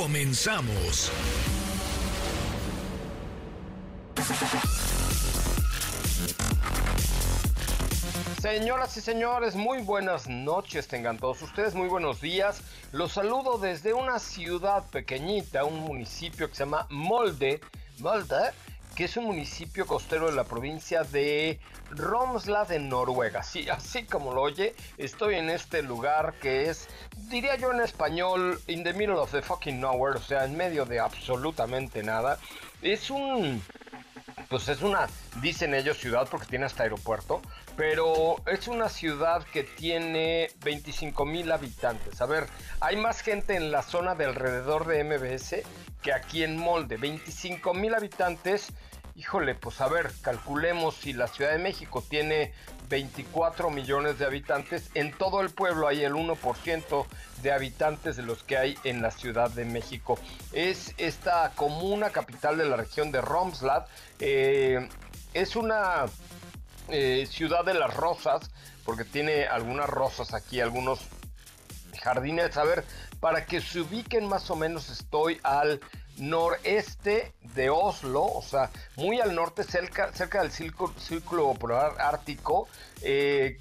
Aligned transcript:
Comenzamos. 0.00 1.12
Señoras 8.40 8.96
y 8.96 9.02
señores, 9.02 9.54
muy 9.54 9.82
buenas 9.82 10.26
noches 10.26 10.88
tengan 10.88 11.18
todos 11.18 11.42
ustedes, 11.42 11.74
muy 11.74 11.88
buenos 11.88 12.22
días. 12.22 12.62
Los 12.92 13.12
saludo 13.12 13.58
desde 13.58 13.92
una 13.92 14.18
ciudad 14.18 14.88
pequeñita, 14.88 15.64
un 15.64 15.80
municipio 15.80 16.48
que 16.48 16.54
se 16.54 16.64
llama 16.64 16.86
Molde, 16.88 17.60
Molde, 17.98 18.52
que 19.00 19.06
es 19.06 19.16
un 19.16 19.24
municipio 19.24 19.86
costero 19.86 20.26
de 20.26 20.36
la 20.36 20.44
provincia 20.44 21.04
de 21.04 21.58
Romsdal 21.88 22.70
en 22.70 22.90
Noruega. 22.90 23.42
Sí, 23.42 23.66
así 23.70 24.04
como 24.04 24.34
lo 24.34 24.42
oye, 24.42 24.74
estoy 24.98 25.36
en 25.36 25.48
este 25.48 25.80
lugar 25.80 26.34
que 26.34 26.68
es, 26.68 26.86
diría 27.30 27.56
yo 27.56 27.72
en 27.72 27.80
español, 27.80 28.60
in 28.66 28.84
the 28.84 28.92
middle 28.92 29.14
of 29.14 29.32
the 29.32 29.40
fucking 29.40 29.80
nowhere, 29.80 30.18
o 30.18 30.20
sea, 30.20 30.44
en 30.44 30.54
medio 30.54 30.84
de 30.84 31.00
absolutamente 31.00 32.02
nada. 32.02 32.38
Es 32.82 33.08
un 33.08 33.62
pues 34.50 34.68
es 34.68 34.82
una, 34.82 35.08
dicen 35.40 35.74
ellos 35.74 35.96
ciudad 35.96 36.28
porque 36.28 36.46
tiene 36.46 36.66
hasta 36.66 36.82
aeropuerto, 36.82 37.40
pero 37.76 38.36
es 38.46 38.68
una 38.68 38.88
ciudad 38.88 39.44
que 39.44 39.64
tiene 39.64 40.50
25 40.62 41.24
mil 41.24 41.50
habitantes. 41.52 42.20
A 42.20 42.26
ver, 42.26 42.48
hay 42.80 42.96
más 42.96 43.20
gente 43.22 43.54
en 43.54 43.70
la 43.70 43.82
zona 43.82 44.14
de 44.14 44.26
alrededor 44.26 44.86
de 44.86 45.04
MBS 45.04 45.62
que 46.02 46.12
aquí 46.12 46.42
en 46.42 46.56
Molde, 46.56 46.96
25 46.96 47.74
mil 47.74 47.94
habitantes. 47.94 48.72
Híjole, 49.20 49.54
pues 49.54 49.82
a 49.82 49.86
ver, 49.86 50.10
calculemos 50.22 50.94
si 50.94 51.12
la 51.12 51.26
Ciudad 51.26 51.52
de 51.52 51.58
México 51.58 52.02
tiene 52.08 52.54
24 52.88 53.68
millones 53.68 54.18
de 54.18 54.24
habitantes, 54.24 54.88
en 54.94 55.12
todo 55.12 55.42
el 55.42 55.50
pueblo 55.50 55.88
hay 55.88 56.04
el 56.04 56.14
1% 56.14 57.06
de 57.42 57.52
habitantes 57.52 58.16
de 58.16 58.22
los 58.22 58.42
que 58.44 58.56
hay 58.56 58.78
en 58.82 59.02
la 59.02 59.10
Ciudad 59.10 59.50
de 59.50 59.66
México. 59.66 60.18
Es 60.54 60.94
esta 60.96 61.52
comuna 61.54 62.08
capital 62.08 62.56
de 62.56 62.64
la 62.64 62.76
región 62.76 63.12
de 63.12 63.20
Romsdal. 63.20 63.84
Eh, 64.20 64.88
es 65.34 65.54
una 65.54 66.06
eh, 66.88 67.28
ciudad 67.30 67.62
de 67.62 67.74
las 67.74 67.92
rosas, 67.92 68.50
porque 68.86 69.04
tiene 69.04 69.44
algunas 69.44 69.90
rosas 69.90 70.32
aquí, 70.32 70.62
algunos 70.62 71.00
jardines. 72.02 72.56
A 72.56 72.64
ver, 72.64 72.86
para 73.20 73.44
que 73.44 73.60
se 73.60 73.80
ubiquen 73.80 74.26
más 74.26 74.50
o 74.50 74.56
menos, 74.56 74.88
estoy 74.88 75.38
al 75.42 75.78
noreste 76.20 77.32
de 77.54 77.70
Oslo, 77.70 78.24
o 78.24 78.42
sea, 78.42 78.70
muy 78.96 79.20
al 79.20 79.34
norte, 79.34 79.64
cerca, 79.64 80.10
del 80.10 80.52
círculo, 80.52 81.54
polar 81.54 81.94
ártico, 81.98 82.68
eh, 83.02 83.58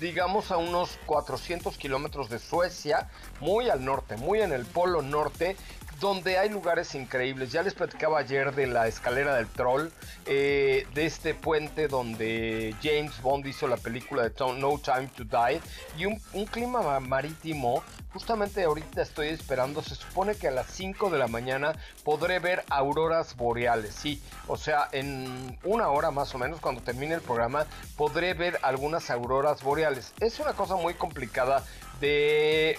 digamos 0.00 0.50
a 0.50 0.56
unos 0.56 0.98
400 1.06 1.76
kilómetros 1.78 2.28
de 2.28 2.38
Suecia, 2.38 3.08
muy 3.40 3.70
al 3.70 3.84
norte, 3.84 4.16
muy 4.16 4.40
en 4.40 4.52
el 4.52 4.66
polo 4.66 5.00
norte, 5.00 5.56
donde 6.00 6.36
hay 6.36 6.48
lugares 6.48 6.96
increíbles. 6.96 7.52
Ya 7.52 7.62
les 7.62 7.74
platicaba 7.74 8.18
ayer 8.18 8.52
de 8.54 8.66
la 8.66 8.88
escalera 8.88 9.36
del 9.36 9.46
troll, 9.46 9.88
eh, 10.26 10.84
de 10.94 11.06
este 11.06 11.34
puente 11.34 11.86
donde 11.86 12.74
James 12.82 13.22
Bond 13.22 13.46
hizo 13.46 13.68
la 13.68 13.76
película 13.76 14.24
de 14.24 14.34
No 14.58 14.78
Time 14.78 15.08
to 15.16 15.22
Die, 15.24 15.60
y 15.96 16.06
un 16.06 16.46
clima 16.46 16.98
marítimo. 16.98 17.84
Justamente 18.12 18.62
ahorita 18.64 19.00
estoy 19.00 19.28
esperando, 19.28 19.82
se 19.82 19.94
supone 19.94 20.34
que 20.34 20.48
a 20.48 20.50
las 20.50 20.66
5 20.66 21.08
de 21.08 21.18
la 21.18 21.28
mañana 21.28 21.72
podré 22.04 22.38
ver 22.40 22.62
auroras 22.68 23.36
boreales, 23.36 23.94
sí, 23.94 24.22
o 24.48 24.56
sea, 24.58 24.88
en 24.92 25.58
una 25.64 25.88
hora 25.88 26.10
más 26.10 26.34
o 26.34 26.38
menos, 26.38 26.60
cuando 26.60 26.82
termine 26.82 27.14
el 27.14 27.22
programa, 27.22 27.66
podré 27.96 28.34
ver 28.34 28.58
algunas 28.62 29.10
auroras 29.10 29.62
boreales. 29.62 30.12
Es 30.20 30.40
una 30.40 30.52
cosa 30.52 30.76
muy 30.76 30.94
complicada 30.94 31.64
de 32.00 32.76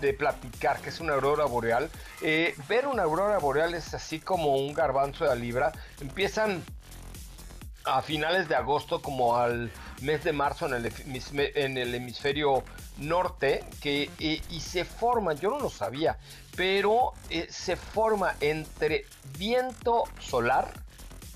de 0.00 0.12
platicar 0.12 0.80
que 0.80 0.90
es 0.90 1.00
una 1.00 1.14
aurora 1.14 1.44
boreal. 1.44 1.90
Eh, 2.22 2.54
ver 2.68 2.86
una 2.86 3.04
aurora 3.04 3.38
boreal 3.38 3.74
es 3.74 3.94
así 3.94 4.20
como 4.20 4.56
un 4.56 4.74
garbanzo 4.74 5.24
de 5.24 5.30
la 5.30 5.36
libra. 5.36 5.72
Empiezan 6.00 6.62
a 7.86 8.02
finales 8.02 8.48
de 8.48 8.54
agosto 8.54 9.00
como 9.00 9.36
al 9.36 9.70
mes 10.02 10.24
de 10.24 10.32
marzo 10.32 10.66
en 10.66 10.74
el, 10.74 10.92
en 11.54 11.78
el 11.78 11.94
hemisferio 11.94 12.64
norte 12.98 13.64
que, 13.80 14.10
eh, 14.18 14.42
y 14.50 14.60
se 14.60 14.84
forma, 14.84 15.34
yo 15.34 15.50
no 15.50 15.60
lo 15.60 15.70
sabía, 15.70 16.18
pero 16.56 17.12
eh, 17.30 17.46
se 17.50 17.76
forma 17.76 18.34
entre 18.40 19.04
viento 19.38 20.04
solar, 20.18 20.68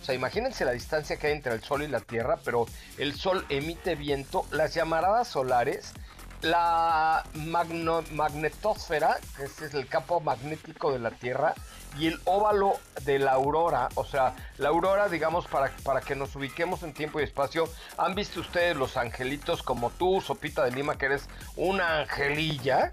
o 0.00 0.04
sea, 0.04 0.14
imagínense 0.14 0.64
la 0.64 0.72
distancia 0.72 1.16
que 1.16 1.28
hay 1.28 1.34
entre 1.34 1.52
el 1.52 1.62
Sol 1.62 1.82
y 1.82 1.88
la 1.88 2.00
Tierra, 2.00 2.38
pero 2.44 2.66
el 2.98 3.14
Sol 3.14 3.44
emite 3.48 3.94
viento, 3.94 4.46
las 4.50 4.74
llamaradas 4.74 5.28
solares 5.28 5.92
la 6.42 7.24
magnetosfera, 7.34 9.18
que 9.36 9.44
es 9.44 9.74
el 9.74 9.86
campo 9.86 10.20
magnético 10.20 10.92
de 10.92 10.98
la 10.98 11.10
Tierra, 11.10 11.54
y 11.98 12.06
el 12.06 12.20
óvalo 12.24 12.78
de 13.02 13.18
la 13.18 13.32
aurora, 13.32 13.88
o 13.94 14.04
sea, 14.04 14.34
la 14.58 14.68
aurora, 14.68 15.08
digamos, 15.08 15.46
para, 15.46 15.70
para 15.82 16.00
que 16.00 16.14
nos 16.14 16.34
ubiquemos 16.36 16.82
en 16.82 16.94
tiempo 16.94 17.20
y 17.20 17.24
espacio, 17.24 17.68
¿han 17.98 18.14
visto 18.14 18.40
ustedes 18.40 18.76
los 18.76 18.96
angelitos 18.96 19.62
como 19.62 19.90
tú, 19.90 20.20
Sopita 20.20 20.64
de 20.64 20.70
Lima, 20.70 20.96
que 20.96 21.06
eres 21.06 21.28
una 21.56 22.00
angelilla? 22.00 22.92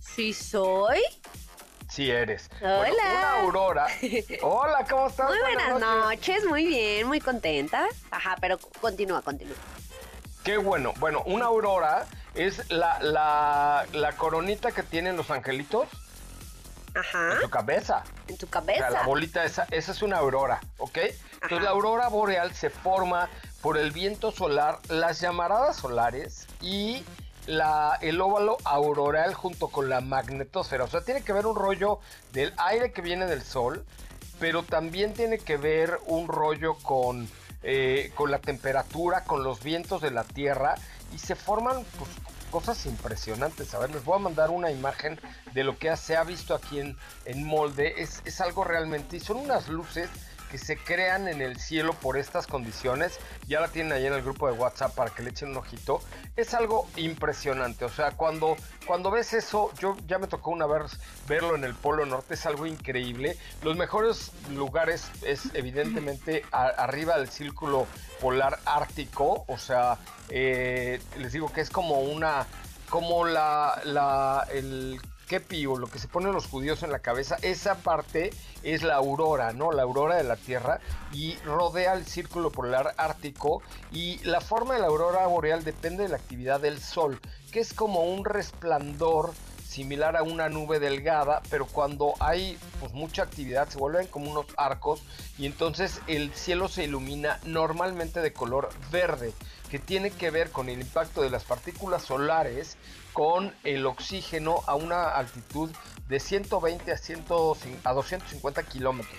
Sí, 0.00 0.32
soy. 0.32 1.00
Sí 1.88 2.10
eres. 2.10 2.50
Hola. 2.60 2.90
una 2.90 3.32
aurora. 3.40 3.86
Hola, 4.42 4.86
¿cómo 4.88 5.06
estás? 5.06 5.28
Muy 5.28 5.38
buenas, 5.38 5.80
noches, 5.80 6.44
muy 6.44 6.66
bien, 6.66 7.06
muy 7.06 7.20
contenta. 7.20 7.86
Ajá, 8.10 8.36
pero 8.40 8.58
continúa, 8.80 9.22
continúa. 9.22 9.56
Qué 10.44 10.58
bueno. 10.58 10.92
Bueno, 10.98 11.22
una 11.26 11.46
aurora 11.46 12.06
es 12.38 12.70
la, 12.70 13.84
la, 13.92 14.12
coronita 14.16 14.72
que 14.72 14.82
tienen 14.82 15.16
los 15.16 15.30
angelitos. 15.30 15.88
Ajá. 16.94 17.34
En 17.34 17.40
tu 17.40 17.50
cabeza. 17.50 18.04
En 18.28 18.38
tu 18.38 18.48
cabeza. 18.48 18.90
la 18.90 19.02
bolita 19.02 19.44
esa, 19.44 19.66
esa 19.70 19.92
es 19.92 20.02
una 20.02 20.18
aurora, 20.18 20.60
¿ok? 20.78 20.98
Entonces 21.42 21.62
la 21.62 21.70
aurora 21.70 22.08
boreal 22.08 22.54
se 22.54 22.70
forma 22.70 23.28
por 23.60 23.76
el 23.76 23.90
viento 23.90 24.30
solar, 24.30 24.78
las 24.88 25.20
llamaradas 25.20 25.76
solares 25.76 26.46
y 26.60 27.04
la, 27.46 27.98
el 28.00 28.20
óvalo 28.20 28.58
auroral 28.64 29.34
junto 29.34 29.68
con 29.68 29.88
la 29.88 30.00
magnetosfera. 30.00 30.84
O 30.84 30.88
sea, 30.88 31.00
tiene 31.00 31.22
que 31.22 31.32
ver 31.32 31.46
un 31.46 31.56
rollo 31.56 31.98
del 32.32 32.52
aire 32.56 32.92
que 32.92 33.02
viene 33.02 33.26
del 33.26 33.42
sol, 33.42 33.84
pero 34.38 34.62
también 34.62 35.12
tiene 35.12 35.38
que 35.38 35.56
ver 35.56 35.98
un 36.06 36.28
rollo 36.28 36.74
con, 36.78 37.28
eh, 37.62 38.12
con 38.14 38.30
la 38.30 38.38
temperatura, 38.38 39.24
con 39.24 39.42
los 39.42 39.62
vientos 39.62 40.00
de 40.02 40.10
la 40.10 40.24
Tierra 40.24 40.76
y 41.12 41.18
se 41.18 41.34
forman 41.34 41.84
pues, 41.98 42.10
cosas 42.48 42.86
impresionantes. 42.86 43.74
A 43.74 43.78
ver, 43.78 43.90
les 43.90 44.04
voy 44.04 44.16
a 44.16 44.22
mandar 44.22 44.50
una 44.50 44.70
imagen 44.70 45.20
de 45.54 45.64
lo 45.64 45.78
que 45.78 45.96
se 45.96 46.16
ha 46.16 46.24
visto 46.24 46.54
aquí 46.54 46.80
en, 46.80 46.96
en 47.24 47.44
molde. 47.44 47.94
Es, 48.02 48.22
es 48.24 48.40
algo 48.40 48.64
realmente, 48.64 49.16
y 49.16 49.20
son 49.20 49.38
unas 49.38 49.68
luces 49.68 50.08
que 50.50 50.58
se 50.58 50.76
crean 50.76 51.28
en 51.28 51.40
el 51.40 51.58
cielo 51.58 51.92
por 51.92 52.16
estas 52.16 52.46
condiciones. 52.46 53.18
Ya 53.46 53.60
la 53.60 53.68
tienen 53.68 53.92
ahí 53.92 54.06
en 54.06 54.12
el 54.12 54.22
grupo 54.22 54.50
de 54.50 54.58
WhatsApp 54.58 54.94
para 54.94 55.10
que 55.10 55.22
le 55.22 55.30
echen 55.30 55.50
un 55.50 55.58
ojito. 55.58 56.00
Es 56.36 56.54
algo 56.54 56.88
impresionante. 56.96 57.84
O 57.84 57.88
sea, 57.88 58.12
cuando, 58.12 58.56
cuando 58.86 59.10
ves 59.10 59.32
eso, 59.32 59.72
yo 59.78 59.96
ya 60.06 60.18
me 60.18 60.26
tocó 60.26 60.50
una 60.50 60.66
vez 60.66 60.98
verlo 61.26 61.54
en 61.54 61.64
el 61.64 61.74
Polo 61.74 62.06
Norte, 62.06 62.34
es 62.34 62.46
algo 62.46 62.66
increíble. 62.66 63.36
Los 63.62 63.76
mejores 63.76 64.32
lugares 64.50 65.10
es 65.22 65.54
evidentemente 65.54 66.44
arriba 66.52 67.18
del 67.18 67.28
círculo 67.28 67.86
polar 68.20 68.58
ártico. 68.64 69.44
O 69.48 69.58
sea, 69.58 69.98
eh, 70.28 71.00
les 71.18 71.32
digo 71.32 71.52
que 71.52 71.60
es 71.60 71.70
como 71.70 72.00
una, 72.00 72.46
como 72.88 73.24
la, 73.24 73.80
la, 73.84 74.46
el 74.52 75.00
kepi 75.28 75.66
o 75.66 75.76
lo 75.76 75.86
que 75.86 75.98
se 75.98 76.08
ponen 76.08 76.32
los 76.32 76.46
judíos 76.46 76.82
en 76.82 76.90
la 76.90 76.98
cabeza, 76.98 77.36
esa 77.42 77.76
parte 77.76 78.30
es 78.62 78.82
la 78.82 78.96
aurora, 78.96 79.52
¿no? 79.52 79.70
La 79.70 79.82
aurora 79.82 80.16
de 80.16 80.24
la 80.24 80.36
Tierra 80.36 80.80
y 81.12 81.36
rodea 81.44 81.92
el 81.92 82.06
círculo 82.06 82.50
polar 82.50 82.94
ártico 82.96 83.62
y 83.92 84.18
la 84.24 84.40
forma 84.40 84.74
de 84.74 84.80
la 84.80 84.86
aurora 84.86 85.26
boreal 85.26 85.62
depende 85.62 86.04
de 86.04 86.08
la 86.08 86.16
actividad 86.16 86.60
del 86.60 86.80
Sol, 86.80 87.20
que 87.52 87.60
es 87.60 87.72
como 87.72 88.04
un 88.04 88.24
resplandor 88.24 89.32
similar 89.68 90.16
a 90.16 90.22
una 90.22 90.48
nube 90.48 90.80
delgada, 90.80 91.42
pero 91.50 91.66
cuando 91.66 92.14
hay 92.20 92.58
pues 92.80 92.92
mucha 92.94 93.22
actividad 93.22 93.68
se 93.68 93.78
vuelven 93.78 94.06
como 94.06 94.30
unos 94.30 94.46
arcos 94.56 95.02
y 95.36 95.44
entonces 95.44 96.00
el 96.06 96.32
cielo 96.32 96.68
se 96.68 96.84
ilumina 96.84 97.38
normalmente 97.44 98.20
de 98.20 98.32
color 98.32 98.70
verde, 98.90 99.34
que 99.70 99.78
tiene 99.78 100.10
que 100.10 100.30
ver 100.30 100.50
con 100.50 100.70
el 100.70 100.80
impacto 100.80 101.20
de 101.20 101.28
las 101.28 101.44
partículas 101.44 102.02
solares 102.02 102.78
con 103.12 103.54
el 103.64 103.86
oxígeno 103.86 104.62
a 104.66 104.74
una 104.74 105.10
altitud 105.10 105.70
de 106.08 106.20
120 106.20 106.92
a, 106.92 106.96
100, 106.96 107.24
a 107.84 107.92
250 107.92 108.62
kilómetros. 108.64 109.18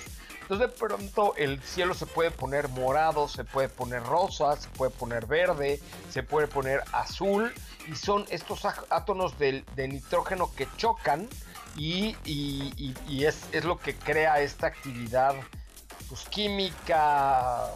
Entonces 0.50 0.72
de 0.72 0.88
pronto 0.88 1.36
el 1.36 1.62
cielo 1.62 1.94
se 1.94 2.08
puede 2.08 2.32
poner 2.32 2.70
morado, 2.70 3.28
se 3.28 3.44
puede 3.44 3.70
poner 3.70 4.02
rosa, 4.02 4.56
se 4.58 4.68
puede 4.70 4.90
poner 4.90 5.28
verde, 5.28 5.80
se 6.10 6.24
puede 6.24 6.48
poner 6.48 6.82
azul 6.92 7.54
y 7.88 7.96
son 7.96 8.26
estos 8.30 8.66
átomos 8.90 9.38
de, 9.38 9.64
nitrógeno 9.76 10.52
que 10.56 10.68
chocan 10.76 11.30
y, 11.78 12.16
es, 13.24 13.64
lo 13.64 13.78
que 13.78 13.96
crea 13.96 14.42
esta 14.42 14.66
actividad 14.66 15.36
pues, 16.08 16.22
química, 16.30 17.68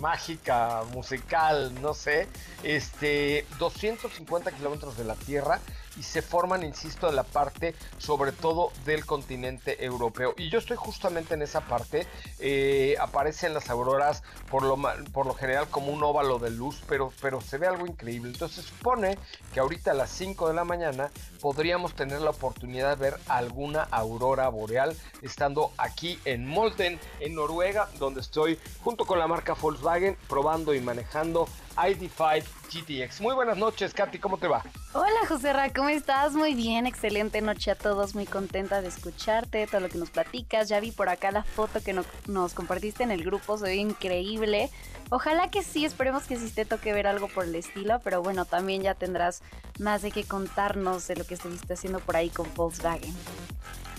mágica, 0.00 0.82
musical, 0.92 1.72
no 1.80 1.94
sé, 1.94 2.28
este, 2.62 3.46
250 3.58 4.52
kilómetros 4.52 4.96
de 4.96 5.04
la 5.04 5.14
Tierra 5.14 5.60
y 5.96 6.02
se 6.02 6.22
forman, 6.22 6.62
insisto, 6.62 7.08
en 7.08 7.16
la 7.16 7.22
parte 7.22 7.74
sobre 7.98 8.32
todo 8.32 8.72
del 8.84 9.06
continente 9.06 9.84
europeo. 9.84 10.34
Y 10.36 10.50
yo 10.50 10.58
estoy 10.58 10.76
justamente 10.76 11.34
en 11.34 11.42
esa 11.42 11.62
parte. 11.62 12.06
Eh, 12.38 12.96
aparecen 13.00 13.54
las 13.54 13.70
auroras 13.70 14.22
por 14.50 14.62
lo, 14.62 15.34
general 15.34 15.68
como 15.68 15.92
un 15.92 16.02
óvalo 16.02 16.38
de 16.38 16.50
luz, 16.50 16.82
pero, 16.88 17.12
pero 17.20 17.40
se 17.40 17.58
ve 17.58 17.66
algo 17.66 17.86
increíble. 17.86 18.30
Entonces 18.30 18.64
supone 18.64 19.18
que 19.52 19.60
ahorita 19.60 19.92
a 19.92 19.94
las 19.94 20.10
5 20.10 20.48
de 20.48 20.54
la 20.54 20.64
mañana 20.64 21.10
podríamos 21.40 21.94
tener 21.94 22.20
la 22.20 22.30
oportunidad 22.30 22.96
de 22.96 23.10
ver 23.10 23.20
alguna 23.28 23.82
aurora 23.90 24.48
boreal 24.48 24.96
estando 25.22 25.72
aquí 25.76 26.18
en 26.24 26.46
Molten, 26.46 26.98
en 27.20 27.34
Noruega, 27.34 27.88
donde 27.98 28.20
estoy 28.20 28.58
junto 28.82 29.04
con 29.06 29.18
la 29.18 29.26
marca 29.26 29.54
Volkswagen 29.54 30.16
probando 30.28 30.74
y 30.74 30.80
manejando 30.80 31.48
ID5 31.76 32.44
GTX. 32.74 33.20
Muy 33.20 33.34
buenas 33.34 33.56
noches, 33.56 33.94
Katy, 33.94 34.18
¿cómo 34.18 34.36
te 34.38 34.48
va? 34.48 34.64
Hola, 34.92 35.26
José 35.28 35.52
Ra, 35.52 35.72
¿cómo 35.72 35.88
estás? 35.88 36.32
Muy 36.32 36.54
bien, 36.54 36.86
excelente 36.86 37.40
noche 37.40 37.70
a 37.70 37.74
todos, 37.76 38.14
muy 38.14 38.26
contenta 38.26 38.82
de 38.82 38.88
escucharte, 38.88 39.66
todo 39.66 39.80
lo 39.80 39.88
que 39.88 39.98
nos 39.98 40.10
platicas. 40.10 40.68
Ya 40.68 40.80
vi 40.80 40.90
por 40.90 41.08
acá 41.08 41.30
la 41.30 41.44
foto 41.44 41.80
que 41.82 41.92
nos 41.92 42.54
compartiste 42.54 43.04
en 43.04 43.12
el 43.12 43.22
grupo, 43.24 43.56
se 43.56 43.64
ve 43.64 43.76
increíble. 43.76 44.70
Ojalá 45.10 45.50
que 45.50 45.62
sí, 45.62 45.84
esperemos 45.84 46.24
que 46.24 46.36
sí 46.36 46.50
te 46.50 46.64
toque 46.64 46.92
ver 46.92 47.06
algo 47.06 47.28
por 47.28 47.44
el 47.44 47.54
estilo, 47.54 48.00
pero 48.02 48.22
bueno, 48.22 48.44
también 48.44 48.82
ya 48.82 48.94
tendrás 48.94 49.42
más 49.78 50.02
de 50.02 50.10
qué 50.10 50.24
contarnos 50.24 51.06
de 51.06 51.16
lo 51.16 51.24
que 51.24 51.34
estuviste 51.34 51.74
haciendo 51.74 52.00
por 52.00 52.16
ahí 52.16 52.30
con 52.30 52.52
Volkswagen. 52.54 53.14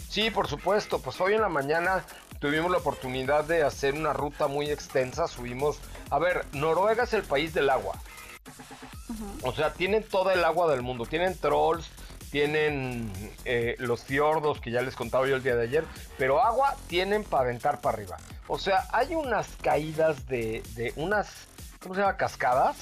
Sí, 0.10 0.30
por 0.30 0.48
supuesto, 0.48 1.00
pues 1.00 1.20
hoy 1.22 1.34
en 1.34 1.42
la 1.42 1.50
mañana 1.50 2.04
tuvimos 2.40 2.72
la 2.72 2.78
oportunidad 2.78 3.46
de 3.46 3.64
hacer 3.64 3.94
una 3.94 4.14
ruta 4.14 4.48
muy 4.48 4.70
extensa, 4.70 5.28
subimos 5.28 5.80
a 6.10 6.20
ver, 6.20 6.46
Noruega 6.54 7.04
es 7.04 7.14
el 7.14 7.24
país 7.24 7.54
del 7.54 7.70
agua. 7.70 8.00
O 9.44 9.54
sea, 9.54 9.74
tienen 9.74 10.04
toda 10.04 10.34
el 10.34 10.44
agua 10.44 10.72
del 10.72 10.82
mundo. 10.82 11.06
Tienen 11.06 11.38
trolls, 11.38 11.90
tienen 12.32 13.12
eh, 13.46 13.76
los 13.80 14.04
fiordos 14.04 14.60
que 14.60 14.72
ya 14.72 14.82
les 14.82 14.96
contaba 14.96 15.28
yo 15.28 15.36
el 15.36 15.44
día 15.44 15.56
de 15.56 15.64
ayer, 15.64 15.86
pero 16.18 16.44
agua 16.44 16.76
tienen 16.88 17.24
para 17.24 17.44
aventar 17.44 17.80
para 17.82 17.96
arriba. 17.98 18.18
O 18.48 18.60
sea, 18.60 18.86
hay 18.92 19.16
unas 19.16 19.48
caídas 19.62 20.28
de, 20.28 20.62
unas, 20.96 21.48
¿cómo 21.80 21.96
se 21.96 22.02
llama? 22.02 22.18
Cascadas. 22.18 22.78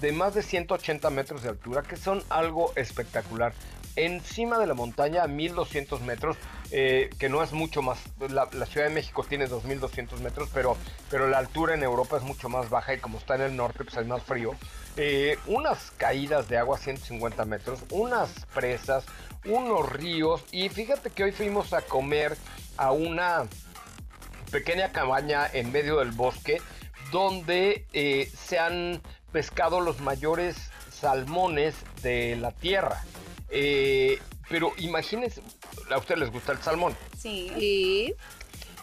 De 0.00 0.12
más 0.12 0.34
de 0.34 0.42
180 0.42 1.08
metros 1.10 1.42
de 1.42 1.48
altura, 1.48 1.82
que 1.82 1.96
son 1.96 2.22
algo 2.28 2.72
espectacular. 2.76 3.54
Encima 3.96 4.58
de 4.58 4.66
la 4.66 4.74
montaña, 4.74 5.22
a 5.22 5.28
1200 5.28 6.02
metros, 6.02 6.36
eh, 6.76 7.08
que 7.20 7.28
no 7.28 7.40
es 7.40 7.52
mucho 7.52 7.82
más. 7.82 8.00
La, 8.30 8.48
Ciudad 8.66 8.88
de 8.88 8.92
México 8.92 9.22
tiene 9.22 9.48
2.200 9.48 10.18
metros, 10.18 10.48
pero, 10.52 10.76
pero 11.08 11.28
la 11.28 11.38
altura 11.38 11.74
en 11.74 11.84
Europa 11.84 12.16
es 12.16 12.24
mucho 12.24 12.48
más 12.48 12.68
baja 12.68 12.94
y 12.94 12.98
como 12.98 13.18
está 13.18 13.36
en 13.36 13.42
el 13.42 13.54
norte, 13.54 13.84
pues 13.84 13.96
es 13.96 14.04
más 14.08 14.24
frío. 14.24 14.56
Eh, 14.96 15.38
unas 15.46 15.92
caídas 15.92 16.48
de 16.48 16.58
agua 16.58 16.76
150 16.76 17.44
metros, 17.44 17.78
unas 17.90 18.44
presas, 18.52 19.04
unos 19.44 19.88
ríos 19.92 20.42
y 20.50 20.68
fíjate 20.68 21.10
que 21.10 21.22
hoy 21.22 21.30
fuimos 21.30 21.72
a 21.72 21.82
comer 21.82 22.36
a 22.76 22.90
una 22.90 23.44
pequeña 24.50 24.90
cabaña 24.90 25.46
en 25.52 25.70
medio 25.70 26.00
del 26.00 26.10
bosque 26.10 26.60
donde 27.12 27.86
eh, 27.92 28.28
se 28.36 28.58
han 28.58 29.00
pescado 29.30 29.78
los 29.78 30.00
mayores 30.00 30.56
salmones 30.90 31.76
de 32.02 32.34
la 32.34 32.50
tierra. 32.50 33.00
Pero 34.48 34.72
imagínense, 34.78 35.42
¿A 35.90 35.98
ustedes 35.98 36.20
les 36.20 36.30
gusta 36.30 36.52
el 36.52 36.58
salmón? 36.58 36.96
Sí. 37.18 38.14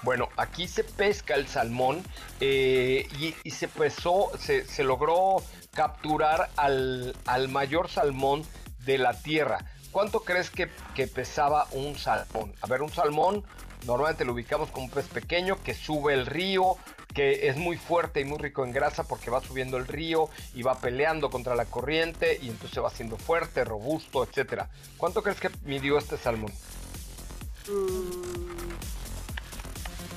Bueno, 0.03 0.29
aquí 0.37 0.67
se 0.67 0.83
pesca 0.83 1.35
el 1.35 1.47
salmón 1.47 2.03
eh, 2.39 3.07
y, 3.43 3.51
se 3.51 3.67
pesó, 3.67 4.31
se, 4.39 4.83
logró 4.83 5.43
capturar 5.71 6.49
al, 6.55 7.13
mayor 7.49 7.89
salmón 7.89 8.43
de 8.79 8.97
la 8.97 9.13
tierra. 9.13 9.59
¿Cuánto 9.91 10.21
crees 10.21 10.49
que, 10.49 10.69
que, 10.95 11.07
pesaba 11.07 11.67
un 11.71 11.97
salmón? 11.97 12.53
A 12.61 12.67
ver, 12.67 12.81
un 12.81 12.91
salmón 12.91 13.43
normalmente 13.85 14.25
lo 14.25 14.33
ubicamos 14.33 14.69
como 14.69 14.85
un 14.85 14.91
pez 14.91 15.07
pequeño 15.07 15.61
que 15.63 15.73
sube 15.73 16.13
el 16.13 16.25
río, 16.25 16.77
que 17.13 17.47
es 17.47 17.57
muy 17.57 17.77
fuerte 17.77 18.21
y 18.21 18.25
muy 18.25 18.37
rico 18.37 18.63
en 18.63 18.71
grasa 18.71 19.03
porque 19.03 19.29
va 19.29 19.41
subiendo 19.41 19.77
el 19.77 19.87
río 19.87 20.29
y 20.53 20.63
va 20.63 20.79
peleando 20.79 21.29
contra 21.29 21.55
la 21.55 21.65
corriente 21.65 22.39
y 22.41 22.49
entonces 22.49 22.83
va 22.83 22.89
siendo 22.89 23.17
fuerte, 23.17 23.63
robusto, 23.63 24.23
etc. 24.23 24.63
¿Cuánto 24.97 25.21
crees 25.23 25.39
que 25.39 25.49
midió 25.63 25.97
este 25.97 26.17
salmón? 26.17 26.51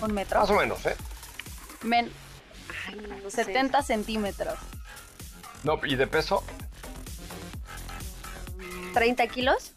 ¿Un 0.00 0.12
metro? 0.12 0.40
Más 0.40 0.50
o 0.50 0.54
menos, 0.54 0.84
¿eh? 0.86 0.96
Men 1.82 2.10
70 3.28 3.82
centímetros. 3.82 4.58
No, 5.62 5.80
¿y 5.84 5.96
de 5.96 6.06
peso? 6.06 6.44
¿30 8.94 9.30
kilos? 9.30 9.72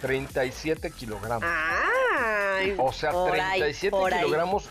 37 0.00 0.90
kilogramos. 0.90 1.48
Ay, 2.62 2.74
o 2.78 2.92
sea, 2.92 3.10
37 3.10 3.96
kilogramos 4.18 4.68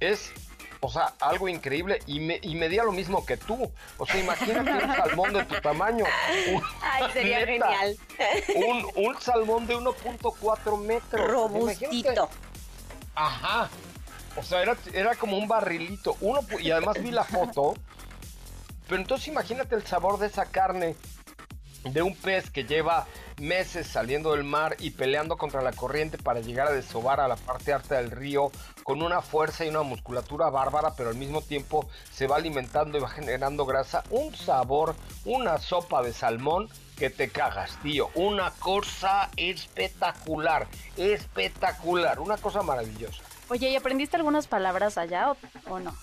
es, 0.00 0.32
o 0.80 0.90
sea, 0.90 1.14
algo 1.20 1.48
increíble 1.48 2.00
y, 2.06 2.20
me, 2.20 2.38
y 2.42 2.54
medía 2.54 2.84
lo 2.84 2.92
mismo 2.92 3.24
que 3.24 3.36
tú. 3.36 3.70
O 3.98 4.06
sea, 4.06 4.18
imagínate 4.18 4.72
un 4.72 4.96
salmón 4.96 5.32
de 5.32 5.44
tu 5.44 5.54
tamaño. 5.60 6.04
Ay, 6.82 7.04
sería 7.12 7.46
genial. 7.46 7.96
Un, 8.96 9.20
salmón 9.20 9.66
de 9.66 9.76
1.4 9.76 10.78
metros. 10.80 11.30
Robustito. 11.30 12.28
Ajá. 13.14 13.68
O 14.36 14.42
sea, 14.42 14.62
era, 14.62 14.76
era 14.92 15.14
como 15.14 15.38
un 15.38 15.48
barrilito. 15.48 16.16
Uno, 16.20 16.40
y 16.60 16.70
además 16.70 17.02
vi 17.02 17.10
la 17.10 17.24
foto. 17.24 17.74
Pero 18.88 19.00
entonces 19.00 19.28
imagínate 19.28 19.74
el 19.74 19.86
sabor 19.86 20.18
de 20.18 20.26
esa 20.26 20.46
carne 20.46 20.94
de 21.84 22.02
un 22.02 22.14
pez 22.14 22.50
que 22.50 22.64
lleva 22.64 23.06
meses 23.38 23.86
saliendo 23.86 24.32
del 24.32 24.44
mar 24.44 24.76
y 24.78 24.90
peleando 24.90 25.36
contra 25.36 25.62
la 25.62 25.72
corriente 25.72 26.18
para 26.18 26.40
llegar 26.40 26.68
a 26.68 26.72
desovar 26.72 27.20
a 27.20 27.28
la 27.28 27.36
parte 27.36 27.72
alta 27.72 27.96
del 27.96 28.10
río 28.10 28.50
con 28.82 29.02
una 29.02 29.20
fuerza 29.20 29.64
y 29.64 29.68
una 29.68 29.82
musculatura 29.82 30.48
bárbara, 30.48 30.94
pero 30.96 31.10
al 31.10 31.16
mismo 31.16 31.42
tiempo 31.42 31.88
se 32.10 32.26
va 32.26 32.36
alimentando 32.36 32.96
y 32.96 33.00
va 33.00 33.08
generando 33.08 33.66
grasa, 33.66 34.04
un 34.10 34.34
sabor, 34.34 34.94
una 35.24 35.58
sopa 35.58 36.02
de 36.02 36.12
salmón 36.12 36.68
que 36.96 37.10
te 37.10 37.28
cagas, 37.28 37.78
tío. 37.82 38.10
Una 38.14 38.50
cosa 38.52 39.30
espectacular, 39.36 40.66
espectacular, 40.96 42.20
una 42.20 42.36
cosa 42.38 42.62
maravillosa. 42.62 43.22
Oye, 43.48 43.70
¿y 43.70 43.76
aprendiste 43.76 44.16
algunas 44.16 44.46
palabras 44.46 44.98
allá 44.98 45.32
o, 45.68 45.78
no? 45.78 45.94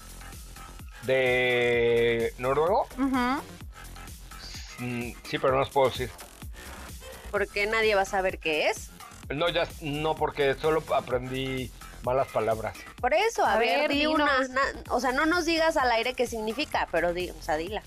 ¿De 1.04 2.34
noruego? 2.38 2.88
Mm, 4.80 5.12
sí, 5.24 5.40
pero 5.40 5.54
no 5.54 5.60
las 5.60 5.70
puedo 5.70 5.90
decir. 5.90 6.10
¿Por 7.34 7.48
qué 7.48 7.66
nadie 7.66 7.96
va 7.96 8.04
a 8.04 8.06
saber 8.06 8.38
qué 8.38 8.70
es? 8.70 8.92
No, 9.30 9.50
ya 9.50 9.68
no, 9.82 10.14
porque 10.14 10.54
solo 10.54 10.84
aprendí 10.94 11.72
malas 12.04 12.28
palabras. 12.28 12.78
Por 13.02 13.16
eso, 13.16 13.44
a, 13.44 13.58
ver, 13.58 13.90
di 13.90 14.06
una, 14.06 14.48
o 14.90 15.00
sea, 15.00 15.14
no 15.14 15.26
nos 15.26 15.46
digas 15.46 15.76
al 15.76 15.92
aire 15.94 16.14
qué 16.14 16.28
significa, 16.28 16.88
pero 16.92 17.12
di, 17.12 17.32
o 17.32 17.42
sea, 17.42 17.58
dila. 17.58 17.82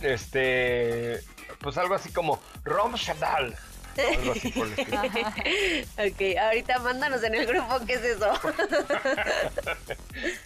Este, 0.00 1.18
pues 1.58 1.76
algo 1.76 1.96
así 1.96 2.12
como 2.12 2.40
Romshadal. 2.62 3.56
Algo 4.16 4.30
así 4.30 4.52
por 4.52 4.68
el 4.68 4.74
ok, 6.12 6.38
ahorita 6.40 6.78
mándanos 6.78 7.24
en 7.24 7.34
el 7.34 7.46
grupo 7.46 7.80
qué 7.84 7.94
es 7.94 8.04
eso. 8.04 8.32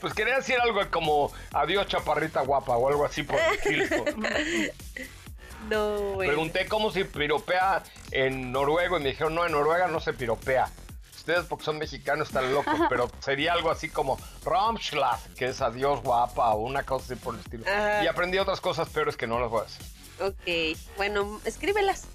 pues 0.01 0.15
quería 0.15 0.37
decir 0.37 0.59
algo 0.59 0.81
como 0.91 1.31
adiós 1.53 1.87
chaparrita 1.87 2.41
guapa 2.41 2.79
o 2.79 2.89
algo 2.89 3.05
así 3.05 3.25
por 3.25 3.39
el 3.39 3.83
estilo. 3.83 4.05
No, 5.69 6.17
Pregunté 6.19 6.67
cómo 6.67 6.91
se 6.91 7.05
piropea 7.05 7.83
en 8.11 8.53
noruego 8.53 8.99
y 8.99 9.03
me 9.03 9.11
dijeron, 9.11 9.35
no, 9.35 9.47
en 9.47 9.53
Noruega 9.53 9.89
no 9.89 10.01
se 10.01 10.13
piropea. 10.13 10.69
Ustedes 11.15 11.45
porque 11.45 11.65
son 11.65 11.79
mexicanos 11.79 12.29
están 12.29 12.53
locos, 12.53 12.75
pero 12.89 13.11
sería 13.21 13.53
algo 13.53 13.71
así 13.71 13.91
como 13.91 14.19
Romschlag, 14.43 15.21
que 15.35 15.47
es 15.47 15.61
adiós 15.61 16.03
guapa 16.03 16.55
o 16.55 16.63
una 16.63 16.85
cosa 16.85 17.13
así 17.13 17.23
por 17.23 17.35
el 17.35 17.41
estilo. 17.41 17.65
Y 18.03 18.07
aprendí 18.07 18.39
otras 18.39 18.61
cosas 18.61 18.89
peores 18.89 19.17
que 19.17 19.27
no 19.27 19.39
las 19.39 19.51
voy 19.51 19.61
a 19.61 19.65
decir. 19.65 19.87
Ok, 20.21 20.79
bueno, 20.97 21.41
escríbelas. 21.45 22.09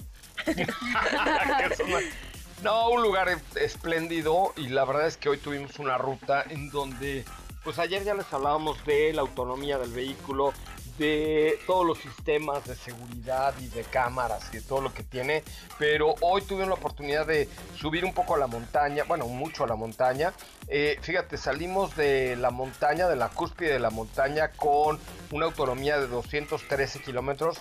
no, 2.64 2.90
un 2.90 3.02
lugar 3.02 3.30
espléndido 3.56 4.54
y 4.58 4.70
la 4.70 4.86
verdad 4.86 5.08
es 5.08 5.18
que 5.18 5.30
hoy 5.30 5.38
tuvimos 5.38 5.80
una 5.80 5.98
ruta 5.98 6.44
en 6.50 6.70
donde, 6.70 7.26
pues 7.64 7.80
ayer 7.80 8.04
ya 8.04 8.14
les 8.14 8.32
hablábamos 8.32 8.84
de 8.86 9.14
la 9.14 9.22
autonomía 9.22 9.78
del 9.78 9.92
vehículo, 9.92 10.54
de 10.98 11.60
todos 11.68 11.86
los 11.86 11.98
sistemas 12.00 12.66
de 12.66 12.76
seguridad 12.76 13.54
y 13.60 13.68
de 13.68 13.84
cámaras 13.84 14.50
y 14.52 14.58
de 14.58 14.62
todo 14.62 14.82
lo 14.82 14.94
que 14.94 15.04
tiene, 15.04 15.44
pero 15.78 16.16
hoy 16.22 16.42
tuve 16.42 16.66
la 16.66 16.74
oportunidad 16.74 17.26
de 17.26 17.50
subir 17.78 18.06
un 18.06 18.14
poco 18.14 18.36
a 18.36 18.38
la 18.38 18.48
montaña, 18.48 19.04
bueno, 19.04 19.28
mucho 19.28 19.64
a 19.64 19.68
la 19.68 19.76
montaña. 19.76 20.34
Eh, 20.68 20.98
fíjate, 21.02 21.38
salimos 21.38 21.96
de 21.96 22.36
la 22.36 22.50
montaña, 22.50 23.08
de 23.08 23.16
la 23.16 23.30
cúspide 23.30 23.74
de 23.74 23.80
la 23.80 23.90
montaña, 23.90 24.50
con 24.50 25.00
una 25.32 25.46
autonomía 25.46 26.00
de 26.00 26.08
213 26.08 27.02
kilómetros 27.02 27.58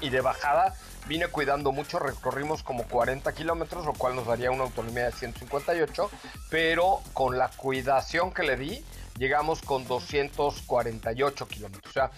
y 0.00 0.10
de 0.10 0.20
bajada 0.20 0.74
vine 1.08 1.28
cuidando 1.28 1.72
mucho, 1.72 1.98
recorrimos 1.98 2.62
como 2.62 2.84
40 2.84 3.32
kilómetros, 3.32 3.84
lo 3.84 3.92
cual 3.92 4.16
nos 4.16 4.26
daría 4.26 4.50
una 4.50 4.64
autonomía 4.64 5.04
de 5.04 5.12
158, 5.12 6.10
pero 6.50 7.00
con 7.12 7.38
la 7.38 7.48
cuidación 7.48 8.32
que 8.32 8.42
le 8.42 8.56
di, 8.56 8.84
llegamos 9.18 9.62
con 9.62 9.86
248 9.86 11.48
kilómetros. 11.48 11.90
O 11.90 11.92
sea, 11.92 12.10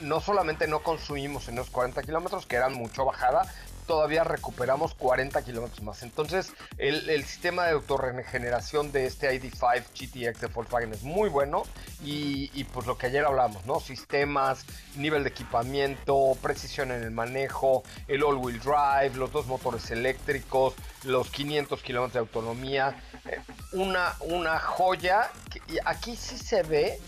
no 0.00 0.20
solamente 0.20 0.66
no 0.66 0.82
consumimos 0.82 1.48
en 1.48 1.56
los 1.56 1.70
40 1.70 2.02
kilómetros, 2.02 2.46
que 2.46 2.56
eran 2.56 2.74
mucho 2.74 3.04
bajada, 3.04 3.42
todavía 3.90 4.22
recuperamos 4.22 4.94
40 4.94 5.42
kilómetros 5.42 5.82
más. 5.82 6.04
Entonces, 6.04 6.52
el, 6.78 7.24
sistema 7.24 7.64
de 7.64 7.72
autorregeneración 7.72 8.92
de 8.92 9.06
este 9.06 9.28
ID5 9.32 9.82
GTX 9.92 10.40
de 10.40 10.46
Volkswagen 10.46 10.92
es 10.92 11.02
muy 11.02 11.28
bueno. 11.28 11.64
Y, 12.00 12.62
pues 12.72 12.86
lo 12.86 12.96
que 12.96 13.06
ayer 13.06 13.24
hablamos, 13.24 13.66
¿no? 13.66 13.80
Sistemas, 13.80 14.64
nivel 14.94 15.24
de 15.24 15.30
equipamiento, 15.30 16.38
precisión 16.40 16.92
en 16.92 17.02
el 17.02 17.10
manejo, 17.10 17.82
el 18.06 18.22
all-wheel 18.22 18.60
drive, 18.60 19.16
los 19.16 19.32
dos 19.32 19.48
motores 19.48 19.90
eléctricos, 19.90 20.74
los 21.02 21.28
500 21.28 21.82
kilómetros 21.82 22.12
de 22.12 22.20
autonomía. 22.20 23.02
Eh, 23.24 23.40
una, 23.72 24.14
una 24.20 24.60
joya. 24.60 25.32
Y 25.66 25.78
aquí 25.84 26.14
sí 26.14 26.38
se 26.38 26.62
ve 26.62 27.00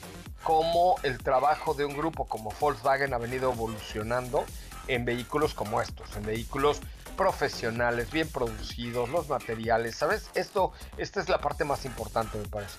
cómo 0.43 0.97
el 1.05 1.19
trabajo 1.19 1.75
de 1.75 1.85
un 1.85 1.97
grupo 1.97 2.27
como 2.27 2.53
Volkswagen 2.59 3.15
ha 3.15 3.19
venido 3.19 3.53
evolucionando 3.53 4.45
en 4.89 5.05
vehículos 5.05 5.55
como 5.55 5.81
estos, 5.81 6.15
en 6.17 6.25
vehículos 6.25 6.81
profesionales, 7.17 8.11
bien 8.11 8.29
producidos, 8.29 9.09
los 9.09 9.29
materiales, 9.29 9.97
¿sabes? 9.97 10.31
Esto, 10.35 10.73
esta 10.97 11.21
es 11.21 11.29
la 11.29 11.41
parte 11.41 11.65
más 11.65 11.85
importante, 11.85 12.39
me 12.39 12.49
parece. 12.49 12.79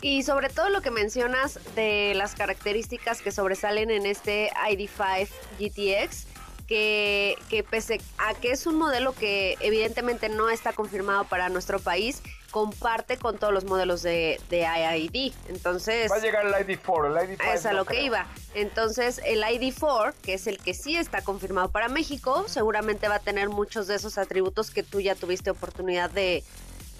Y 0.00 0.22
sobre 0.22 0.48
todo 0.48 0.68
lo 0.68 0.82
que 0.82 0.90
mencionas 0.90 1.58
de 1.74 2.12
las 2.14 2.34
características 2.34 3.22
que 3.22 3.32
sobresalen 3.32 3.90
en 3.90 4.06
este 4.06 4.50
ID5 4.50 5.28
GTX, 5.58 6.26
que, 6.66 7.36
que 7.48 7.62
pese 7.62 8.00
a 8.18 8.34
que 8.34 8.50
es 8.50 8.66
un 8.66 8.76
modelo 8.76 9.14
que 9.14 9.56
evidentemente 9.60 10.28
no 10.28 10.50
está 10.50 10.72
confirmado 10.72 11.24
para 11.24 11.48
nuestro 11.48 11.78
país, 11.78 12.22
comparte 12.50 13.16
con 13.16 13.38
todos 13.38 13.52
los 13.52 13.64
modelos 13.64 14.02
de, 14.02 14.40
de 14.48 14.60
IID. 14.60 15.32
Entonces. 15.48 16.10
Va 16.10 16.16
a 16.16 16.20
llegar 16.20 16.46
el 16.46 16.52
ID4, 16.52 17.06
el 17.06 17.36
ID5. 17.38 17.54
Es 17.54 17.66
a 17.66 17.72
lo 17.72 17.84
que 17.84 18.02
iba. 18.02 18.26
Entonces, 18.54 19.20
el 19.24 19.42
ID4, 19.42 20.14
que 20.22 20.34
es 20.34 20.46
el 20.46 20.58
que 20.58 20.74
sí 20.74 20.96
está 20.96 21.22
confirmado 21.22 21.70
para 21.70 21.88
México, 21.88 22.44
seguramente 22.48 23.08
va 23.08 23.16
a 23.16 23.20
tener 23.20 23.48
muchos 23.48 23.86
de 23.86 23.96
esos 23.96 24.18
atributos 24.18 24.70
que 24.70 24.82
tú 24.82 25.00
ya 25.00 25.14
tuviste 25.14 25.50
oportunidad 25.50 26.10
de, 26.10 26.44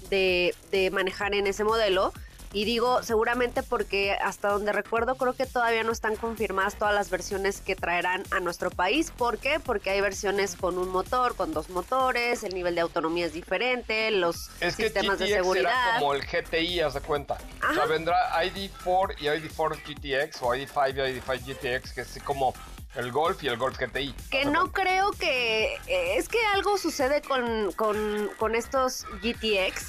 de, 0.09 0.53
de 0.71 0.91
manejar 0.91 1.33
en 1.33 1.47
ese 1.47 1.63
modelo. 1.63 2.13
Y 2.53 2.65
digo 2.65 3.03
seguramente 3.03 3.63
porque 3.63 4.13
hasta 4.13 4.49
donde 4.49 4.71
recuerdo 4.71 5.15
creo 5.15 5.33
que 5.33 5.45
todavía 5.45 5.83
no 5.83 5.91
están 5.91 6.15
confirmadas 6.15 6.75
todas 6.75 6.93
las 6.93 7.09
versiones 7.09 7.61
que 7.61 7.75
traerán 7.75 8.23
a 8.31 8.39
nuestro 8.39 8.69
país. 8.71 9.11
¿Por 9.11 9.37
qué? 9.37 9.59
Porque 9.59 9.89
hay 9.89 10.01
versiones 10.01 10.55
con 10.55 10.77
un 10.77 10.89
motor, 10.89 11.35
con 11.35 11.53
dos 11.53 11.69
motores, 11.69 12.43
el 12.43 12.53
nivel 12.53 12.75
de 12.75 12.81
autonomía 12.81 13.25
es 13.25 13.33
diferente, 13.33 14.11
los 14.11 14.49
sistemas 14.75 15.19
de 15.19 15.27
seguridad. 15.27 15.69
Será 15.69 15.99
como 15.99 16.13
el 16.13 16.25
GTI, 16.25 16.79
haz 16.81 16.93
de 16.93 17.01
cuenta. 17.01 17.37
O 17.69 17.73
sea, 17.73 17.85
vendrá 17.85 18.15
ID4 18.43 19.15
y 19.19 19.25
ID4 19.25 19.77
GTX 19.83 20.41
o 20.41 20.55
ID5 20.55 20.93
y 20.93 21.19
ID5 21.19 21.39
GTX, 21.45 21.93
que 21.93 22.01
es 22.01 22.19
como 22.23 22.53
el 22.95 23.11
Golf 23.11 23.43
y 23.43 23.47
el 23.47 23.57
Golf 23.57 23.77
GTI. 23.77 24.13
Que 24.31 24.45
no 24.45 24.71
creo 24.71 25.11
que... 25.11 25.75
Eh, 25.87 26.17
es 26.17 26.27
que 26.27 26.39
algo 26.53 26.77
sucede 26.77 27.21
con, 27.21 27.71
con, 27.73 28.29
con 28.37 28.55
estos 28.55 29.05
GTX 29.21 29.85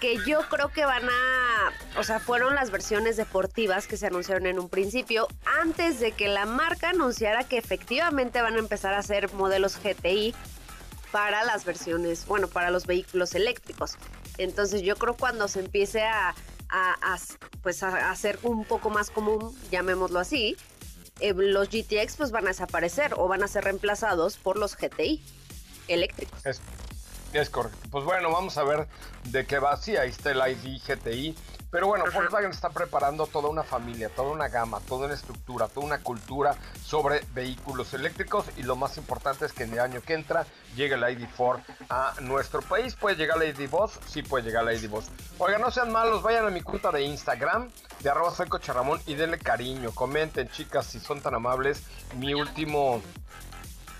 que 0.00 0.16
yo 0.26 0.40
creo 0.48 0.70
que 0.70 0.84
van 0.84 1.04
a, 1.08 1.98
o 1.98 2.04
sea, 2.04 2.20
fueron 2.20 2.54
las 2.54 2.70
versiones 2.70 3.16
deportivas 3.16 3.86
que 3.86 3.96
se 3.96 4.06
anunciaron 4.06 4.46
en 4.46 4.58
un 4.58 4.68
principio 4.68 5.28
antes 5.60 6.00
de 6.00 6.12
que 6.12 6.28
la 6.28 6.46
marca 6.46 6.90
anunciara 6.90 7.44
que 7.44 7.58
efectivamente 7.58 8.40
van 8.40 8.54
a 8.54 8.58
empezar 8.58 8.94
a 8.94 8.98
hacer 8.98 9.32
modelos 9.32 9.78
GTI 9.82 10.34
para 11.10 11.44
las 11.44 11.64
versiones, 11.64 12.26
bueno, 12.26 12.48
para 12.48 12.70
los 12.70 12.86
vehículos 12.86 13.34
eléctricos. 13.34 13.96
Entonces 14.36 14.82
yo 14.82 14.96
creo 14.96 15.16
cuando 15.16 15.48
se 15.48 15.60
empiece 15.60 16.02
a, 16.02 16.34
pues 17.62 17.82
a 17.82 18.10
hacer 18.10 18.38
un 18.42 18.64
poco 18.64 18.90
más 18.90 19.10
común, 19.10 19.56
llamémoslo 19.70 20.20
así, 20.20 20.56
eh, 21.20 21.34
los 21.34 21.70
GTX 21.70 22.16
pues 22.16 22.30
van 22.30 22.44
a 22.44 22.48
desaparecer 22.48 23.14
o 23.16 23.26
van 23.26 23.42
a 23.42 23.48
ser 23.48 23.64
reemplazados 23.64 24.36
por 24.36 24.58
los 24.58 24.76
GTI 24.76 25.20
eléctricos. 25.88 26.46
Es 26.46 26.60
correcto. 27.50 27.88
Pues 27.90 28.04
bueno, 28.04 28.30
vamos 28.30 28.56
a 28.58 28.64
ver 28.64 28.88
de 29.24 29.46
qué 29.46 29.58
va. 29.58 29.76
Sí, 29.76 29.96
ahí 29.96 30.10
está 30.10 30.30
el 30.30 30.38
ID 30.38 30.80
GTI. 30.86 31.36
Pero 31.70 31.86
bueno, 31.86 32.04
Volkswagen 32.14 32.50
está 32.50 32.70
preparando 32.70 33.26
toda 33.26 33.50
una 33.50 33.62
familia, 33.62 34.08
toda 34.08 34.30
una 34.30 34.48
gama, 34.48 34.80
toda 34.88 35.04
una 35.04 35.14
estructura, 35.14 35.68
toda 35.68 35.84
una 35.84 35.98
cultura 35.98 36.56
sobre 36.82 37.20
vehículos 37.34 37.92
eléctricos. 37.92 38.46
Y 38.56 38.62
lo 38.62 38.74
más 38.74 38.96
importante 38.96 39.44
es 39.44 39.52
que 39.52 39.64
en 39.64 39.74
el 39.74 39.80
año 39.80 40.00
que 40.00 40.14
entra 40.14 40.46
llegue 40.76 40.94
el 40.94 41.02
ID4 41.02 41.62
a 41.90 42.14
nuestro 42.22 42.62
país. 42.62 42.96
¿Puede 42.96 43.16
llegar 43.16 43.42
el 43.42 43.54
ID 43.54 43.68
Boss? 43.68 44.00
Sí, 44.06 44.22
puede 44.22 44.44
llegar 44.44 44.66
el 44.66 44.82
ID 44.82 44.88
Boss. 44.88 45.10
Oigan, 45.36 45.60
no 45.60 45.70
sean 45.70 45.92
malos, 45.92 46.22
vayan 46.22 46.46
a 46.46 46.50
mi 46.50 46.62
cuenta 46.62 46.90
de 46.90 47.02
Instagram, 47.02 47.70
de 48.00 48.08
arroba 48.08 48.30
soy 48.30 48.48
y 49.04 49.14
denle 49.14 49.38
cariño. 49.38 49.90
Comenten, 49.90 50.48
chicas, 50.48 50.86
si 50.86 50.98
son 51.00 51.20
tan 51.20 51.34
amables. 51.34 51.82
Mi 52.16 52.32
último 52.32 53.02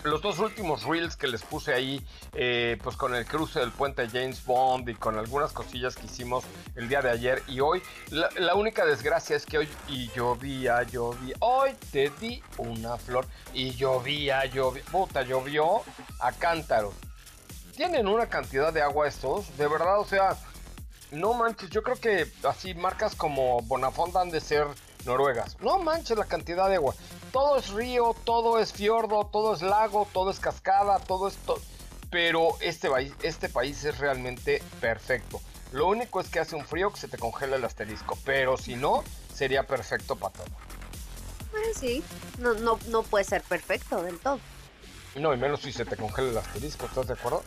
los 0.05 0.23
dos 0.23 0.39
últimos 0.39 0.85
reels 0.85 1.17
que 1.17 1.27
les 1.27 1.43
puse 1.43 1.73
ahí, 1.73 2.05
eh, 2.35 2.79
pues 2.83 2.97
con 2.97 3.15
el 3.15 3.27
cruce 3.27 3.61
del 3.61 3.71
puente 3.71 4.09
James 4.09 4.45
Bond 4.45 4.89
y 4.89 4.95
con 4.95 5.19
algunas 5.19 5.53
cosillas 5.53 5.97
que 5.97 6.07
hicimos 6.07 6.45
el 6.77 6.89
día 6.89 7.03
de 7.03 7.11
ayer 7.11 7.43
y 7.49 7.61
hoy. 7.61 7.83
La, 8.11 8.55
única 8.55 8.85
desgracia 8.85 9.37
es 9.37 9.45
que 9.45 9.59
hoy 9.59 9.69
y 9.89 10.09
llovía, 10.11 10.83
llovía. 10.85 11.37
Hoy 11.41 11.73
te 11.93 12.11
di 12.21 12.43
una 12.59 12.97
flor 12.97 13.27
y 13.53 13.71
llovía, 13.73 14.45
llovía. 14.47 14.83
Puta, 14.91 15.23
llovió 15.23 15.83
a 16.21 16.33
cántaro. 16.33 16.93
Tienen 17.77 18.09
una 18.09 18.27
cantidad 18.27 18.73
de 18.73 18.83
agua 18.83 19.07
estos, 19.07 19.57
de 19.57 19.69
verdad, 19.69 20.01
o 20.01 20.05
sea, 20.05 20.37
no 21.13 21.33
manches, 21.35 21.71
yo 21.71 21.83
creo 21.83 21.97
que 21.97 22.27
así 22.45 22.75
marcas 22.75 23.15
como 23.15 23.61
Bonafonda 23.63 24.21
han 24.21 24.31
de 24.31 24.41
ser 24.41 24.67
noruegas. 25.07 25.57
No 25.61 25.79
manches 25.79 26.19
la 26.19 26.25
cantidad 26.25 26.69
de 26.69 26.77
agua 26.77 26.95
todo 27.33 27.59
es 27.59 27.71
río, 27.71 28.15
todo 28.25 28.59
es 28.59 28.73
fiordo, 28.73 29.27
todo 29.27 29.55
es 29.55 29.63
lago, 29.63 30.07
todo 30.13 30.31
es 30.31 30.41
cascada, 30.41 30.99
todo 30.99 31.29
es... 31.29 31.37
Pero 32.11 32.57
este 32.61 32.89
país, 32.89 33.13
este 33.23 33.49
país 33.49 33.85
es 33.85 33.99
realmente 33.99 34.63
perfecto. 34.81 35.41
Lo 35.73 35.87
único 35.87 36.21
es 36.21 36.29
que 36.29 36.41
hace 36.41 36.57
un 36.57 36.65
frío 36.65 36.91
que 36.91 36.99
se 36.99 37.09
te 37.09 37.19
congela 37.19 37.57
el 37.57 37.65
asterisco, 37.65 38.17
pero 38.25 38.57
si 38.57 38.77
no, 38.77 39.05
sería 39.35 39.65
perfecto 39.65 40.17
para 40.17 40.33
todo. 40.33 40.47
Eh, 40.47 41.73
sí, 41.75 42.05
no, 42.39 42.55
no, 42.55 42.79
no 42.89 43.03
puede 43.03 43.25
ser 43.25 43.43
perfecto 43.43 44.03
del 44.03 44.19
todo. 44.19 44.41
No, 45.17 45.35
y 45.35 45.37
menos 45.37 45.61
si 45.61 45.73
se 45.73 45.85
te 45.85 45.97
congela 45.97 46.31
el 46.31 46.39
asterisco, 46.39 46.87
¿estás 46.87 47.09
de 47.09 47.15
acuerdo? 47.15 47.43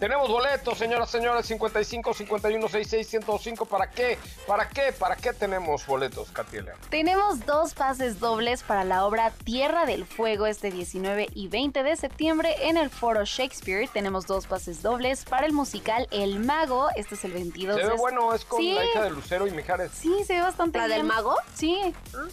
Tenemos 0.00 0.30
boletos, 0.30 0.78
señoras, 0.78 1.10
señores, 1.10 1.44
55, 1.44 2.14
51, 2.14 2.68
66, 2.68 3.06
105. 3.06 3.66
¿Para 3.66 3.90
qué? 3.90 4.16
¿Para 4.46 4.66
qué? 4.66 4.94
¿Para 4.98 5.14
qué 5.14 5.34
tenemos 5.34 5.86
boletos, 5.86 6.30
Katiela? 6.30 6.72
Tenemos 6.88 7.44
dos 7.44 7.74
pases 7.74 8.18
dobles 8.18 8.62
para 8.62 8.84
la 8.84 9.04
obra 9.04 9.30
Tierra 9.44 9.84
del 9.84 10.06
Fuego 10.06 10.46
este 10.46 10.70
19 10.70 11.28
y 11.34 11.48
20 11.48 11.82
de 11.82 11.96
septiembre 11.96 12.54
en 12.62 12.78
el 12.78 12.88
Foro 12.88 13.26
Shakespeare. 13.26 13.90
Tenemos 13.92 14.26
dos 14.26 14.46
pases 14.46 14.80
dobles 14.80 15.26
para 15.26 15.44
el 15.44 15.52
musical 15.52 16.08
El 16.10 16.40
Mago. 16.40 16.88
Este 16.96 17.14
es 17.14 17.24
el 17.26 17.32
22 17.32 17.78
Se 17.78 17.86
ve 17.86 17.94
bueno, 17.98 18.32
es 18.32 18.46
con 18.46 18.64
la 18.64 18.82
hija 18.82 19.02
de 19.02 19.10
Lucero 19.10 19.46
y 19.46 19.50
Mijares. 19.50 19.92
Sí, 19.92 20.24
se 20.26 20.32
ve 20.32 20.40
bastante 20.40 20.78
¿La 20.78 20.88
del 20.88 21.04
Mago? 21.04 21.36
Sí. 21.54 21.94
Ah. 22.14 22.26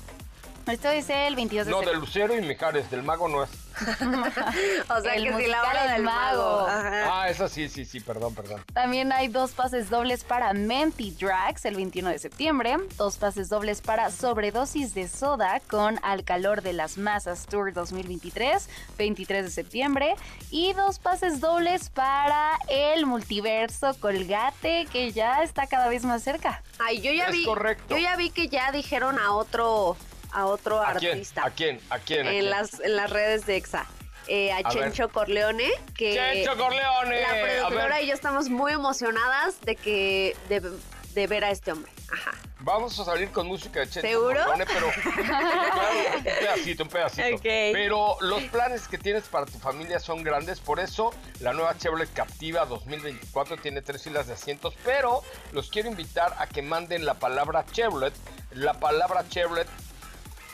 Esto 0.68 0.92
dice 0.92 1.28
el 1.28 1.36
22 1.36 1.66
de 1.66 1.72
No, 1.72 1.82
de 1.82 1.94
Lucero 1.94 2.36
y 2.36 2.42
Mijares, 2.42 2.92
del 2.92 3.04
mago 3.04 3.30
no 3.30 3.44
es. 3.44 3.50
o 4.90 5.02
sea 5.02 5.14
que 5.14 5.34
si 5.38 5.48
la 5.48 5.62
hora 5.62 5.94
del 5.94 6.04
mago. 6.04 6.66
Ah, 6.68 7.28
eso 7.30 7.48
sí, 7.48 7.70
sí, 7.70 7.86
sí, 7.86 8.00
perdón, 8.00 8.34
perdón. 8.34 8.64
También 8.74 9.12
hay 9.12 9.28
dos 9.28 9.52
pases 9.52 9.90
dobles 9.90 10.24
para 10.24 10.52
Menti 10.54 11.12
Drags 11.12 11.64
el 11.66 11.76
21 11.76 12.10
de 12.10 12.20
septiembre, 12.20 12.78
dos 12.98 13.18
pases 13.18 13.50
dobles 13.50 13.82
para 13.82 14.12
Sobredosis 14.12 14.94
de 14.94 15.08
Soda 15.08 15.62
con 15.70 16.00
Al 16.04 16.24
Calor 16.24 16.64
de 16.64 16.74
las 16.74 16.98
Masas 16.98 17.46
Tour 17.46 17.72
2023, 17.72 18.68
23 18.98 19.46
de 19.46 19.52
septiembre, 19.52 20.16
y 20.50 20.74
dos 20.74 21.00
pases 21.00 21.40
dobles 21.40 21.90
para 21.90 22.58
el 22.68 23.06
multiverso 23.06 23.96
Colgate 24.00 24.88
que 24.92 25.12
ya 25.12 25.44
está 25.44 25.68
cada 25.68 25.88
vez 25.88 26.04
más 26.04 26.24
cerca. 26.24 26.62
Ay, 26.80 27.02
yo 27.02 27.12
ya 27.12 27.30
vi. 27.30 27.46
Yo 27.46 27.98
ya 27.98 28.16
vi 28.16 28.32
que 28.32 28.48
ya 28.48 28.72
dijeron 28.72 29.20
a 29.20 29.34
otro 29.34 29.96
a 30.32 30.46
otro 30.46 30.82
artista. 30.82 31.46
¿A 31.46 31.52
quién? 31.52 31.80
¿A 31.90 32.00
quién? 32.00 32.28
en, 32.28 32.50
Las, 32.50 32.80
en 32.80 32.96
las 32.96 33.10
redes 33.10 33.46
de 33.46 33.58
EXA. 33.58 33.86
Eh, 34.28 34.52
a, 34.52 34.64
Chencho 34.70 35.10
Corleone, 35.10 35.70
que 35.96 36.14
¡Chencho 36.14 36.58
Corleone! 36.58 37.22
la 37.22 37.64
productora 37.64 38.02
y 38.02 38.08
yo 38.08 38.14
estamos 38.14 38.50
muy 38.50 38.74
emocionadas 38.74 39.62
de 39.62 39.76
que 39.78 40.36
de, 40.50 41.28
ver 41.28 41.46
a 41.46 41.52
este 41.52 41.72
hombre. 41.72 41.92
Ajá. 42.12 42.32
Vamos 42.60 43.00
a 43.00 43.06
salir 43.06 43.32
con 43.32 43.48
música 43.48 43.80
de 43.80 43.88
Checho 43.88 44.02
¿Seguro? 44.02 44.42
Pero 44.58 44.88
un 44.88 46.24
pedacito, 46.24 46.84
un 46.84 46.90
pedacito. 46.90 47.36
Ok. 47.36 47.42
Pero 47.44 48.18
los 48.22 48.44
planes 48.44 48.88
que 48.88 48.98
tienes 48.98 49.24
para 49.24 49.46
tu 49.46 49.58
familia 49.58 50.00
son 50.00 50.24
grandes, 50.24 50.60
por 50.60 50.80
eso 50.80 51.12
la 51.40 51.54
nueva 51.54 51.78
Chevrolet 51.78 52.12
Captiva 52.14 52.66
2024 52.66 53.58
tiene 53.58 53.82
tres 53.82 54.04
filas 54.04 54.28
de 54.28 54.34
asientos, 54.34 54.76
pero 54.84 55.22
los 55.54 55.70
quiero 55.70 55.90
invitar 55.90 56.36
a 56.38 56.48
que 56.48 56.62
manden 56.62 57.06
la 57.06 57.14
palabra 57.16 57.66
Chevrolet, 57.72 58.14
la 58.52 58.74
palabra 58.74 59.28
Chevrolet 59.30 59.68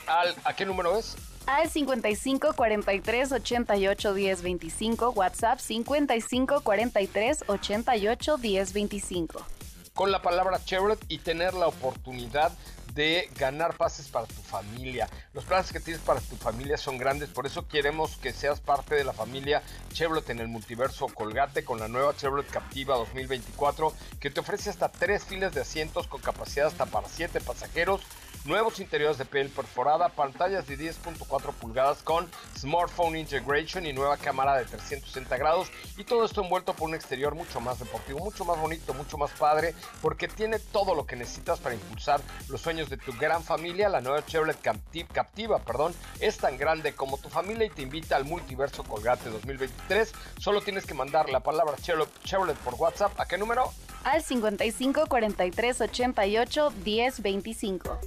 al 0.07 0.35
¿a 0.43 0.53
qué 0.55 0.65
número 0.65 0.97
es? 0.97 1.15
Al 1.45 1.69
55 1.69 2.53
43 2.53 3.31
88 3.33 4.13
10 4.13 4.41
25, 4.43 5.09
WhatsApp 5.11 5.59
55 5.59 6.61
43 6.61 7.43
88 7.47 8.37
10 8.37 8.73
25. 8.73 9.45
con 9.93 10.11
la 10.11 10.21
palabra 10.21 10.63
Chevrolet 10.63 10.99
y 11.07 11.19
tener 11.19 11.53
la 11.53 11.67
oportunidad 11.67 12.51
de 12.93 13.29
ganar 13.37 13.75
pases 13.75 14.07
para 14.07 14.27
tu 14.27 14.41
familia. 14.41 15.09
Los 15.33 15.45
planes 15.45 15.71
que 15.71 15.79
tienes 15.79 16.01
para 16.01 16.21
tu 16.21 16.35
familia 16.35 16.77
son 16.77 16.97
grandes, 16.97 17.29
por 17.29 17.45
eso 17.45 17.67
queremos 17.67 18.17
que 18.17 18.33
seas 18.33 18.59
parte 18.59 18.95
de 18.95 19.03
la 19.03 19.13
familia 19.13 19.63
Chevrolet 19.93 20.29
en 20.29 20.39
el 20.39 20.47
multiverso 20.47 21.07
Colgate 21.07 21.63
con 21.63 21.79
la 21.79 21.87
nueva 21.87 22.15
Chevrolet 22.15 22.49
Captiva 22.49 22.95
2024 22.97 23.93
que 24.19 24.29
te 24.29 24.39
ofrece 24.39 24.69
hasta 24.69 24.91
tres 24.91 25.23
filas 25.23 25.53
de 25.53 25.61
asientos 25.61 26.07
con 26.07 26.21
capacidad 26.21 26.67
hasta 26.67 26.85
para 26.85 27.07
7 27.07 27.41
pasajeros, 27.41 28.01
nuevos 28.45 28.79
interiores 28.79 29.17
de 29.17 29.25
piel 29.25 29.49
perforada, 29.49 30.09
pantallas 30.09 30.67
de 30.67 30.77
10.4 30.77 31.53
pulgadas 31.53 32.03
con 32.03 32.29
smartphone 32.57 33.15
integration 33.15 33.85
y 33.85 33.93
nueva 33.93 34.17
cámara 34.17 34.57
de 34.57 34.65
360 34.65 35.37
grados 35.37 35.69
y 35.97 36.03
todo 36.03 36.25
esto 36.25 36.41
envuelto 36.41 36.73
por 36.73 36.89
un 36.89 36.95
exterior 36.95 37.35
mucho 37.35 37.59
más 37.59 37.79
deportivo, 37.79 38.19
mucho 38.19 38.45
más 38.45 38.59
bonito, 38.59 38.93
mucho 38.93 39.17
más 39.17 39.31
padre 39.31 39.73
porque 40.01 40.27
tiene 40.27 40.59
todo 40.59 40.95
lo 40.95 41.05
que 41.05 41.15
necesitas 41.15 41.59
para 41.59 41.75
impulsar 41.75 42.21
los 42.49 42.61
sueños 42.61 42.82
de 42.89 42.97
tu 42.97 43.11
gran 43.13 43.43
familia. 43.43 43.89
La 43.89 44.01
nueva 44.01 44.25
Chevrolet 44.25 44.61
Capti- 44.61 45.07
Captiva, 45.07 45.59
perdón, 45.59 45.93
es 46.19 46.37
tan 46.37 46.57
grande 46.57 46.93
como 46.93 47.17
tu 47.17 47.29
familia 47.29 47.65
y 47.65 47.69
te 47.69 47.81
invita 47.81 48.15
al 48.15 48.25
multiverso 48.25 48.83
Colgate 48.83 49.29
2023. 49.29 50.11
Solo 50.39 50.61
tienes 50.61 50.85
que 50.85 50.93
mandar 50.93 51.29
la 51.29 51.39
palabra 51.41 51.75
Chevrolet, 51.81 52.09
Chevrolet 52.23 52.57
por 52.57 52.75
WhatsApp. 52.75 53.19
¿A 53.19 53.25
qué 53.25 53.37
número? 53.37 53.71
Al 54.03 54.21
55 54.21 55.05
43 55.07 55.81
88 55.81 56.73
10 56.83 57.21
25. 57.21 57.99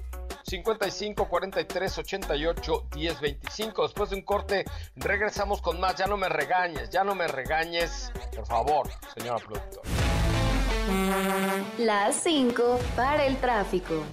55 0.44 1.28
43 1.28 1.98
88 1.98 2.86
10 2.94 3.20
25. 3.20 3.82
Después 3.82 4.10
de 4.10 4.16
un 4.16 4.22
corte, 4.22 4.64
regresamos 4.94 5.60
con 5.60 5.80
más. 5.80 5.96
Ya 5.96 6.06
no 6.06 6.16
me 6.16 6.28
regañes, 6.28 6.90
ya 6.90 7.02
no 7.02 7.14
me 7.14 7.26
regañes. 7.26 8.12
Por 8.34 8.46
favor, 8.46 8.88
señora 9.16 9.38
productora. 9.38 10.05
Las 11.78 12.16
5 12.22 12.78
para 12.94 13.26
el 13.26 13.36
tráfico. 13.38 14.04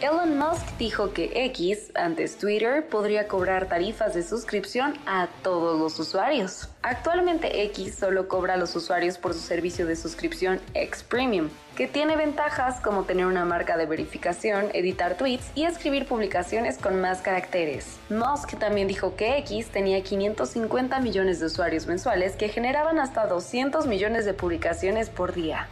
Elon 0.00 0.38
Musk 0.38 0.66
dijo 0.78 1.12
que 1.12 1.30
X, 1.46 1.92
antes 1.94 2.38
Twitter, 2.38 2.86
podría 2.88 3.28
cobrar 3.28 3.68
tarifas 3.68 4.14
de 4.14 4.22
suscripción 4.22 4.94
a 5.06 5.28
todos 5.42 5.78
los 5.78 5.98
usuarios. 5.98 6.68
Actualmente 6.82 7.64
X 7.64 7.96
solo 7.96 8.26
cobra 8.26 8.54
a 8.54 8.56
los 8.56 8.74
usuarios 8.76 9.18
por 9.18 9.34
su 9.34 9.40
servicio 9.40 9.86
de 9.86 9.96
suscripción 9.96 10.60
X 10.72 11.02
Premium, 11.02 11.50
que 11.80 11.88
tiene 11.88 12.14
ventajas 12.14 12.78
como 12.78 13.04
tener 13.04 13.24
una 13.24 13.46
marca 13.46 13.78
de 13.78 13.86
verificación, 13.86 14.68
editar 14.74 15.16
tweets 15.16 15.50
y 15.54 15.64
escribir 15.64 16.04
publicaciones 16.04 16.76
con 16.76 17.00
más 17.00 17.22
caracteres. 17.22 17.98
Musk 18.10 18.58
también 18.58 18.86
dijo 18.86 19.16
que 19.16 19.38
X 19.38 19.68
tenía 19.68 20.02
550 20.02 21.00
millones 21.00 21.40
de 21.40 21.46
usuarios 21.46 21.86
mensuales 21.86 22.36
que 22.36 22.50
generaban 22.50 22.98
hasta 22.98 23.26
200 23.26 23.86
millones 23.86 24.26
de 24.26 24.34
publicaciones 24.34 25.08
por 25.08 25.32
día. 25.32 25.68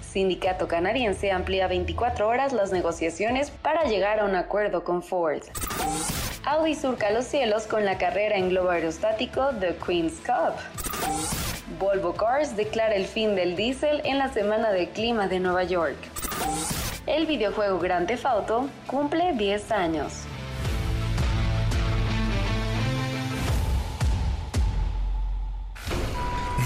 Sindicato 0.00 0.68
canadiense 0.68 1.32
amplía 1.32 1.68
24 1.68 2.26
horas 2.26 2.54
las 2.54 2.72
negociaciones 2.72 3.50
para 3.50 3.84
llegar 3.84 4.20
a 4.20 4.24
un 4.24 4.36
acuerdo 4.36 4.84
con 4.84 5.02
Ford. 5.02 5.42
Audi 6.46 6.74
surca 6.74 7.10
los 7.10 7.26
cielos 7.26 7.66
con 7.66 7.84
la 7.84 7.98
carrera 7.98 8.38
en 8.38 8.48
globo 8.48 8.70
aerostático 8.70 9.50
The 9.60 9.76
Queen's 9.84 10.14
Cup. 10.20 11.43
Volvo 11.78 12.14
Cars 12.14 12.56
declara 12.56 12.94
el 12.94 13.06
fin 13.06 13.34
del 13.34 13.56
diésel 13.56 14.00
en 14.04 14.18
la 14.18 14.32
Semana 14.32 14.70
de 14.70 14.88
Clima 14.90 15.28
de 15.28 15.40
Nueva 15.40 15.64
York. 15.64 15.96
El 17.06 17.26
videojuego 17.26 17.78
Grand 17.78 18.06
Theft 18.06 18.26
Auto 18.26 18.68
cumple 18.86 19.32
10 19.34 19.72
años. 19.72 20.12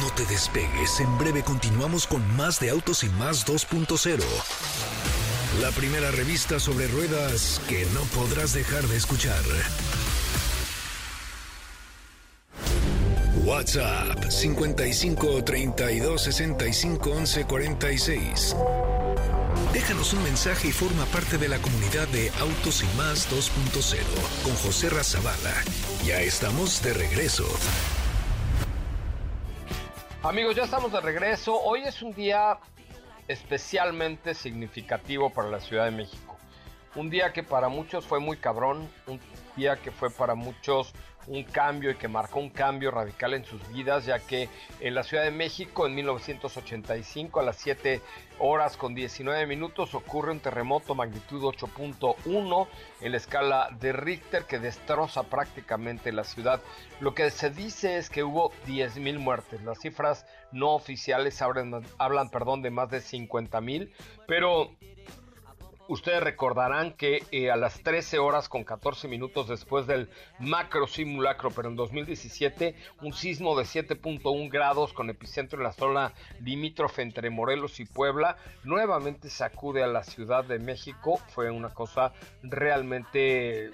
No 0.00 0.10
te 0.14 0.24
despegues, 0.26 1.00
en 1.00 1.18
breve 1.18 1.42
continuamos 1.42 2.06
con 2.06 2.24
más 2.36 2.60
de 2.60 2.70
Autos 2.70 3.02
y 3.04 3.08
Más 3.10 3.46
2.0. 3.46 4.22
La 5.60 5.70
primera 5.70 6.10
revista 6.12 6.60
sobre 6.60 6.86
ruedas 6.86 7.60
que 7.68 7.84
no 7.94 8.02
podrás 8.14 8.52
dejar 8.52 8.84
de 8.84 8.96
escuchar. 8.96 9.42
WhatsApp 13.48 14.28
55 14.28 15.42
32 15.42 16.20
65 16.20 17.10
11 17.10 17.44
46. 17.46 18.56
Déjanos 19.72 20.12
un 20.12 20.22
mensaje 20.22 20.68
y 20.68 20.70
forma 20.70 21.06
parte 21.06 21.38
de 21.38 21.48
la 21.48 21.56
comunidad 21.56 22.06
de 22.08 22.30
Autos 22.40 22.82
y 22.82 22.96
Más 22.98 23.26
2.0 23.32 24.44
con 24.44 24.54
José 24.56 24.90
Razabala. 24.90 25.54
Ya 26.04 26.20
estamos 26.20 26.82
de 26.82 26.92
regreso. 26.92 27.46
Amigos, 30.22 30.54
ya 30.54 30.64
estamos 30.64 30.92
de 30.92 31.00
regreso. 31.00 31.58
Hoy 31.58 31.84
es 31.84 32.02
un 32.02 32.12
día 32.12 32.58
especialmente 33.28 34.34
significativo 34.34 35.30
para 35.30 35.48
la 35.48 35.60
Ciudad 35.60 35.86
de 35.86 35.92
México. 35.92 36.36
Un 36.94 37.08
día 37.08 37.32
que 37.32 37.42
para 37.42 37.70
muchos 37.70 38.04
fue 38.04 38.20
muy 38.20 38.36
cabrón, 38.36 38.90
un 39.06 39.18
que 39.82 39.90
fue 39.90 40.10
para 40.10 40.36
muchos 40.36 40.92
un 41.26 41.42
cambio 41.42 41.90
y 41.90 41.96
que 41.96 42.08
marcó 42.08 42.38
un 42.38 42.48
cambio 42.48 42.90
radical 42.90 43.34
en 43.34 43.44
sus 43.44 43.66
vidas, 43.72 44.06
ya 44.06 44.18
que 44.20 44.48
en 44.80 44.94
la 44.94 45.02
Ciudad 45.02 45.24
de 45.24 45.30
México 45.30 45.86
en 45.86 45.94
1985 45.96 47.40
a 47.40 47.42
las 47.42 47.56
7 47.56 48.00
horas 48.38 48.76
con 48.76 48.94
19 48.94 49.46
minutos 49.46 49.94
ocurre 49.94 50.30
un 50.30 50.40
terremoto 50.40 50.94
magnitud 50.94 51.42
8.1 51.42 52.68
en 53.00 53.10
la 53.10 53.18
escala 53.18 53.68
de 53.80 53.92
Richter 53.92 54.44
que 54.44 54.58
destroza 54.58 55.24
prácticamente 55.24 56.12
la 56.12 56.24
ciudad. 56.24 56.62
Lo 57.00 57.14
que 57.14 57.30
se 57.30 57.50
dice 57.50 57.98
es 57.98 58.08
que 58.10 58.22
hubo 58.22 58.52
10.000 58.66 59.18
muertes. 59.18 59.60
Las 59.62 59.80
cifras 59.80 60.24
no 60.52 60.74
oficiales 60.74 61.42
hablan, 61.42 61.84
hablan 61.98 62.30
perdón, 62.30 62.62
de 62.62 62.70
más 62.70 62.90
de 62.90 62.98
50.000, 62.98 63.90
pero 64.26 64.70
Ustedes 65.88 66.22
recordarán 66.22 66.92
que 66.92 67.24
eh, 67.30 67.50
a 67.50 67.56
las 67.56 67.82
13 67.82 68.18
horas 68.18 68.50
con 68.50 68.62
14 68.62 69.08
minutos 69.08 69.48
después 69.48 69.86
del 69.86 70.10
macro 70.38 70.86
simulacro, 70.86 71.50
pero 71.50 71.70
en 71.70 71.76
2017, 71.76 72.74
un 73.00 73.14
sismo 73.14 73.58
de 73.58 73.64
7.1 73.64 74.50
grados 74.50 74.92
con 74.92 75.08
epicentro 75.08 75.58
en 75.58 75.64
la 75.64 75.72
zona 75.72 76.12
limítrofe 76.40 77.00
entre 77.00 77.30
Morelos 77.30 77.80
y 77.80 77.86
Puebla, 77.86 78.36
nuevamente 78.64 79.30
sacude 79.30 79.82
a 79.82 79.86
la 79.86 80.04
Ciudad 80.04 80.44
de 80.44 80.58
México. 80.58 81.18
Fue 81.28 81.50
una 81.50 81.72
cosa 81.72 82.12
realmente 82.42 83.70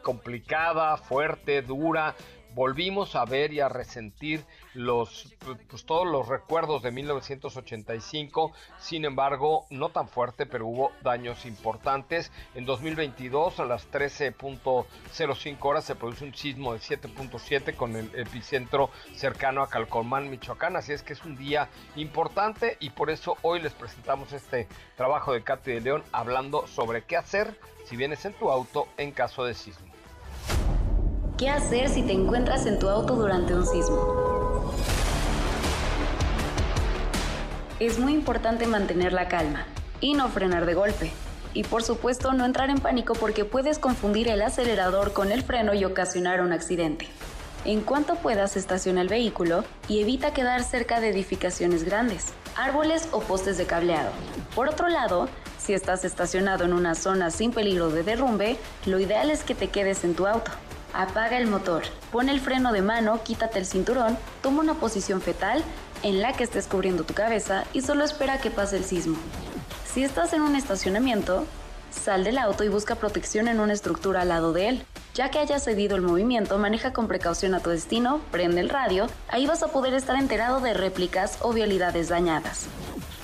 complicada, 0.00 0.96
fuerte, 0.96 1.62
dura 1.62 2.14
volvimos 2.54 3.14
a 3.14 3.24
ver 3.24 3.52
y 3.52 3.60
a 3.60 3.68
resentir 3.68 4.44
los 4.74 5.34
pues, 5.68 5.84
todos 5.84 6.06
los 6.06 6.28
recuerdos 6.28 6.82
de 6.82 6.90
1985 6.90 8.52
sin 8.78 9.04
embargo 9.04 9.66
no 9.70 9.88
tan 9.88 10.08
fuerte 10.08 10.46
pero 10.46 10.66
hubo 10.66 10.92
daños 11.02 11.46
importantes. 11.46 12.32
En 12.54 12.64
2022 12.64 13.60
a 13.60 13.64
las 13.64 13.90
13.05 13.90 15.56
horas 15.62 15.84
se 15.84 15.94
produce 15.94 16.24
un 16.24 16.34
sismo 16.34 16.72
de 16.72 16.80
7.7 16.80 17.74
con 17.74 17.96
el 17.96 18.10
epicentro 18.14 18.90
cercano 19.14 19.62
a 19.62 19.68
Calcomán 19.68 20.30
Michoacán. 20.30 20.76
Así 20.76 20.92
es 20.92 21.02
que 21.02 21.12
es 21.12 21.24
un 21.24 21.36
día 21.36 21.68
importante 21.96 22.76
y 22.80 22.90
por 22.90 23.10
eso 23.10 23.36
hoy 23.42 23.60
les 23.60 23.72
presentamos 23.72 24.32
este 24.32 24.68
trabajo 24.96 25.32
de 25.32 25.42
Katy 25.42 25.72
de 25.72 25.80
León 25.80 26.04
hablando 26.12 26.66
sobre 26.66 27.04
qué 27.04 27.16
hacer 27.16 27.58
si 27.84 27.96
vienes 27.96 28.24
en 28.24 28.34
tu 28.34 28.50
auto 28.50 28.88
en 28.96 29.12
caso 29.12 29.44
de 29.44 29.54
sismo 29.54 29.88
¿Qué 31.38 31.48
hacer 31.48 31.88
si 31.88 32.02
te 32.02 32.12
encuentras 32.12 32.66
en 32.66 32.80
tu 32.80 32.88
auto 32.88 33.14
durante 33.14 33.54
un 33.54 33.64
sismo? 33.64 34.72
Es 37.78 38.00
muy 38.00 38.12
importante 38.12 38.66
mantener 38.66 39.12
la 39.12 39.28
calma 39.28 39.64
y 40.00 40.14
no 40.14 40.28
frenar 40.30 40.66
de 40.66 40.74
golpe. 40.74 41.12
Y 41.54 41.62
por 41.62 41.84
supuesto 41.84 42.32
no 42.32 42.44
entrar 42.44 42.70
en 42.70 42.80
pánico 42.80 43.12
porque 43.14 43.44
puedes 43.44 43.78
confundir 43.78 44.26
el 44.26 44.42
acelerador 44.42 45.12
con 45.12 45.30
el 45.30 45.44
freno 45.44 45.74
y 45.74 45.84
ocasionar 45.84 46.40
un 46.40 46.52
accidente. 46.52 47.06
En 47.64 47.82
cuanto 47.82 48.16
puedas 48.16 48.56
estaciona 48.56 49.00
el 49.00 49.08
vehículo 49.08 49.62
y 49.86 50.00
evita 50.00 50.32
quedar 50.32 50.64
cerca 50.64 50.98
de 50.98 51.10
edificaciones 51.10 51.84
grandes, 51.84 52.32
árboles 52.56 53.08
o 53.12 53.20
postes 53.20 53.56
de 53.58 53.66
cableado. 53.66 54.10
Por 54.56 54.68
otro 54.68 54.88
lado, 54.88 55.28
si 55.56 55.72
estás 55.72 56.04
estacionado 56.04 56.64
en 56.64 56.72
una 56.72 56.96
zona 56.96 57.30
sin 57.30 57.52
peligro 57.52 57.90
de 57.90 58.02
derrumbe, 58.02 58.56
lo 58.86 58.98
ideal 58.98 59.30
es 59.30 59.44
que 59.44 59.54
te 59.54 59.68
quedes 59.68 60.02
en 60.02 60.16
tu 60.16 60.26
auto. 60.26 60.50
Apaga 60.92 61.38
el 61.38 61.46
motor, 61.46 61.82
pon 62.10 62.28
el 62.28 62.40
freno 62.40 62.72
de 62.72 62.82
mano, 62.82 63.22
quítate 63.22 63.58
el 63.58 63.66
cinturón, 63.66 64.16
toma 64.42 64.62
una 64.62 64.74
posición 64.74 65.20
fetal 65.20 65.62
en 66.02 66.22
la 66.22 66.32
que 66.32 66.44
estés 66.44 66.66
cubriendo 66.66 67.04
tu 67.04 67.14
cabeza 67.14 67.64
y 67.72 67.82
solo 67.82 68.04
espera 68.04 68.38
que 68.38 68.50
pase 68.50 68.76
el 68.76 68.84
sismo. 68.84 69.16
Si 69.86 69.98
Si 69.98 70.04
estás 70.04 70.32
en 70.32 70.42
un 70.42 70.54
estacionamiento, 70.54 71.44
sal 71.90 72.22
del 72.22 72.38
auto 72.38 72.62
y 72.62 72.68
busca 72.68 72.94
protección 72.94 73.48
en 73.48 73.58
una 73.58 73.72
estructura 73.72 74.22
al 74.22 74.28
lado 74.28 74.52
de 74.52 74.68
él. 74.68 74.84
Ya 75.14 75.30
que 75.30 75.40
hayas 75.40 75.64
cedido 75.64 75.96
el 75.96 76.02
movimiento, 76.02 76.56
maneja 76.58 76.92
con 76.92 77.08
precaución 77.08 77.54
a 77.54 77.60
tu 77.60 77.70
destino, 77.70 78.20
prende 78.30 78.60
el 78.60 78.68
radio, 78.68 79.08
ahí 79.28 79.46
vas 79.46 79.64
a 79.64 79.72
poder 79.72 79.94
estar 79.94 80.16
enterado 80.16 80.60
de 80.60 80.74
réplicas 80.74 81.38
o 81.40 81.52
vialidades 81.52 82.08
dañadas. 82.08 82.66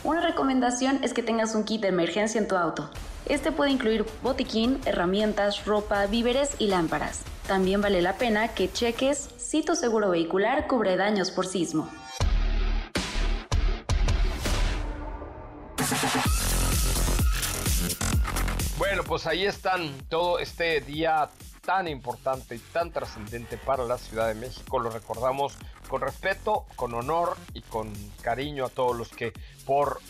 Una 0.03 0.21
recomendación 0.21 0.99
es 1.05 1.15
que 1.15 1.23
tengas 1.23 1.55
un 1.55 1.63
kit 1.63 1.83
de 1.83 1.89
emergencia 1.89 2.41
en 2.41 2.49
tu 2.49 2.57
auto. 2.57 2.91
Este 3.27 3.53
puede 3.53 3.71
incluir 3.71 4.05
botiquín, 4.23 4.81
herramientas, 4.85 5.65
ropa, 5.65 6.07
víveres 6.07 6.51
y 6.59 6.67
lámparas. 6.67 7.23
También 7.47 7.83
vale 7.83 8.01
la 8.01 8.15
pena 8.17 8.49
que 8.49 8.73
cheques 8.73 9.29
si 9.37 9.63
tu 9.63 9.77
seguro 9.77 10.11
vehicular 10.11 10.67
cubre 10.67 10.97
daños 10.97 11.31
por 11.31 11.47
sismo. 11.47 11.91
Bueno, 18.79 19.03
pues 19.05 19.27
ahí 19.27 19.45
están 19.45 19.91
todo 20.09 20.39
este 20.39 20.81
día 20.81 21.29
tan 21.65 21.89
importante 21.89 22.57
y 22.57 22.59
tan 22.59 22.91
trascendente 22.93 23.57
para 23.57 23.85
la 23.85 23.99
Ciudad 23.99 24.29
de 24.29 24.35
México. 24.35 24.79
Lo 24.79 24.91
recordamos 24.91 25.57
con 25.89 26.01
respeto, 26.01 26.67
con 26.77 26.95
honor 26.95 27.37
y 27.53 27.63
con 27.63 27.93
cariño 28.23 28.65
a 28.67 28.69
todos 28.69 28.97
los 28.97 29.09
que 29.09 29.33
por 29.65 30.01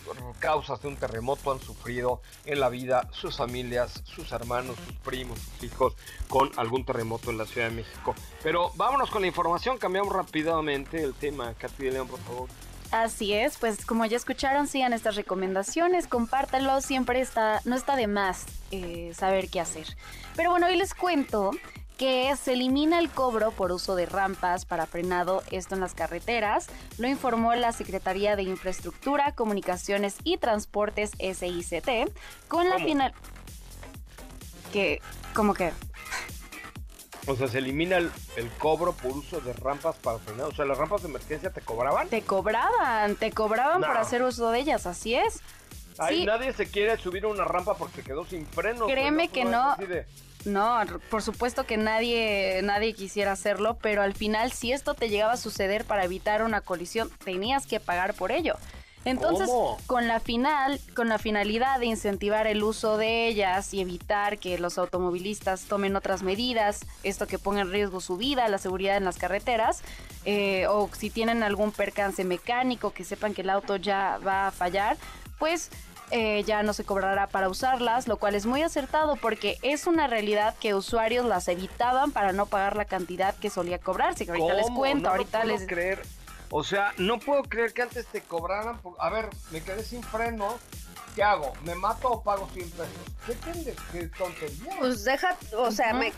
causas 0.40 0.80
de 0.82 0.88
un 0.88 0.96
terremoto 0.96 1.52
han 1.52 1.60
sufrido 1.60 2.20
en 2.44 2.60
la 2.60 2.68
vida 2.68 3.08
sus 3.12 3.36
familias, 3.36 4.02
sus 4.04 4.32
hermanos, 4.32 4.76
sus 4.86 4.96
primos, 4.96 5.38
sus 5.38 5.64
hijos 5.64 5.94
con 6.28 6.50
algún 6.56 6.84
terremoto 6.84 7.30
en 7.30 7.38
la 7.38 7.46
Ciudad 7.46 7.68
de 7.68 7.76
México. 7.76 8.14
Pero 8.42 8.70
vámonos 8.74 9.10
con 9.10 9.22
la 9.22 9.28
información, 9.28 9.78
cambiamos 9.78 10.12
rápidamente 10.12 11.02
el 11.02 11.14
tema. 11.14 11.54
Katy 11.54 11.84
de 11.84 11.92
León, 11.92 12.08
por 12.08 12.20
favor. 12.20 12.48
Así 12.90 13.32
es, 13.32 13.56
pues 13.58 13.84
como 13.84 14.04
ya 14.04 14.16
escucharon, 14.16 14.68
sigan 14.68 14.92
estas 14.92 15.16
recomendaciones, 15.16 16.06
compártanlo, 16.06 16.80
siempre 16.80 17.20
está, 17.20 17.60
no 17.64 17.74
está 17.74 17.96
de 17.96 18.06
más 18.06 18.46
eh, 18.70 19.12
saber 19.14 19.48
qué 19.48 19.60
hacer. 19.60 19.96
Pero 20.36 20.50
bueno, 20.50 20.66
hoy 20.66 20.76
les 20.76 20.94
cuento 20.94 21.50
que 21.96 22.34
se 22.36 22.54
elimina 22.54 22.98
el 22.98 23.10
cobro 23.10 23.52
por 23.52 23.72
uso 23.72 23.94
de 23.94 24.06
rampas 24.06 24.64
para 24.64 24.86
frenado, 24.86 25.42
esto 25.50 25.74
en 25.74 25.80
las 25.80 25.94
carreteras, 25.94 26.66
lo 26.98 27.08
informó 27.08 27.54
la 27.54 27.72
Secretaría 27.72 28.36
de 28.36 28.42
Infraestructura, 28.42 29.32
Comunicaciones 29.32 30.16
y 30.24 30.36
Transportes 30.36 31.12
SICT, 31.18 32.12
con 32.48 32.68
la 32.68 32.78
final... 32.78 33.12
que, 34.72 35.00
¿cómo 35.34 35.54
que? 35.54 35.72
O 37.26 37.36
sea, 37.36 37.48
se 37.48 37.58
elimina 37.58 37.96
el, 37.96 38.10
cobro 38.58 38.92
por 38.92 39.12
uso 39.12 39.40
de 39.40 39.52
rampas 39.54 39.96
para 39.96 40.18
frenar. 40.18 40.46
O 40.46 40.54
sea, 40.54 40.64
las 40.64 40.76
rampas 40.76 41.02
de 41.02 41.08
emergencia 41.08 41.50
te 41.50 41.60
cobraban. 41.60 42.08
Te 42.08 42.22
cobraban, 42.22 43.16
te 43.16 43.32
cobraban 43.32 43.80
por 43.80 43.96
hacer 43.96 44.22
uso 44.22 44.50
de 44.50 44.60
ellas, 44.60 44.86
así 44.86 45.14
es. 45.14 45.40
Ahí 45.98 46.26
nadie 46.26 46.52
se 46.52 46.66
quiere 46.66 46.96
subir 46.98 47.24
a 47.24 47.28
una 47.28 47.44
rampa 47.44 47.76
porque 47.76 48.02
quedó 48.02 48.24
sin 48.24 48.46
freno. 48.46 48.86
Créeme 48.86 49.28
que 49.28 49.44
no. 49.44 49.76
No, 50.44 50.78
por 51.10 51.22
supuesto 51.22 51.64
que 51.64 51.78
nadie, 51.78 52.60
nadie 52.62 52.92
quisiera 52.92 53.32
hacerlo, 53.32 53.78
pero 53.80 54.02
al 54.02 54.12
final 54.12 54.52
si 54.52 54.72
esto 54.72 54.92
te 54.92 55.08
llegaba 55.08 55.32
a 55.32 55.36
suceder 55.38 55.86
para 55.86 56.04
evitar 56.04 56.42
una 56.42 56.60
colisión, 56.60 57.10
tenías 57.24 57.66
que 57.66 57.80
pagar 57.80 58.12
por 58.12 58.30
ello. 58.30 58.56
Entonces, 59.04 59.50
con 59.86 60.08
la 60.08 60.20
final, 60.20 60.80
con 60.94 61.08
la 61.08 61.18
finalidad 61.18 61.78
de 61.78 61.86
incentivar 61.86 62.46
el 62.46 62.62
uso 62.62 62.96
de 62.96 63.26
ellas 63.28 63.74
y 63.74 63.80
evitar 63.80 64.38
que 64.38 64.58
los 64.58 64.78
automovilistas 64.78 65.64
tomen 65.64 65.96
otras 65.96 66.22
medidas, 66.22 66.80
esto 67.02 67.26
que 67.26 67.38
ponga 67.38 67.60
en 67.60 67.70
riesgo 67.70 68.00
su 68.00 68.16
vida, 68.16 68.48
la 68.48 68.58
seguridad 68.58 68.96
en 68.96 69.04
las 69.04 69.18
carreteras, 69.18 69.82
eh, 70.24 70.66
o 70.68 70.88
si 70.96 71.10
tienen 71.10 71.42
algún 71.42 71.72
percance 71.72 72.24
mecánico, 72.24 72.92
que 72.92 73.04
sepan 73.04 73.34
que 73.34 73.42
el 73.42 73.50
auto 73.50 73.76
ya 73.76 74.18
va 74.26 74.48
a 74.48 74.50
fallar, 74.50 74.96
pues 75.38 75.70
eh, 76.10 76.44
ya 76.44 76.62
no 76.62 76.72
se 76.72 76.84
cobrará 76.84 77.26
para 77.26 77.48
usarlas, 77.48 78.08
lo 78.08 78.18
cual 78.18 78.34
es 78.34 78.46
muy 78.46 78.62
acertado 78.62 79.16
porque 79.16 79.58
es 79.62 79.86
una 79.86 80.06
realidad 80.06 80.54
que 80.60 80.74
usuarios 80.74 81.24
las 81.26 81.48
evitaban 81.48 82.12
para 82.12 82.32
no 82.32 82.46
pagar 82.46 82.76
la 82.76 82.84
cantidad 82.84 83.34
que 83.34 83.50
solía 83.50 83.78
cobrarse. 83.78 84.24
Que 84.24 84.32
ahorita 84.32 84.54
les 84.54 84.70
cuento, 84.70 85.08
ahorita 85.08 85.44
les. 85.44 85.66
Creer. 85.66 86.02
O 86.50 86.62
sea, 86.64 86.92
no 86.98 87.18
puedo 87.18 87.42
creer 87.42 87.72
que 87.72 87.82
antes 87.82 88.06
te 88.06 88.20
cobraran. 88.22 88.80
A 88.98 89.10
ver, 89.10 89.28
me 89.50 89.62
quedé 89.62 89.82
sin 89.82 90.02
freno. 90.02 90.58
¿Qué 91.14 91.22
hago? 91.22 91.52
¿Me 91.62 91.76
mato 91.76 92.10
o 92.10 92.22
pago 92.22 92.48
100 92.52 92.70
pesos? 92.70 92.88
¿Qué, 93.24 93.34
tiene? 93.34 93.74
¿Qué 93.92 94.08
tontería? 94.08 94.76
Pues 94.80 95.04
deja, 95.04 95.36
o 95.56 95.70
sea, 95.70 95.94
me, 95.94 96.12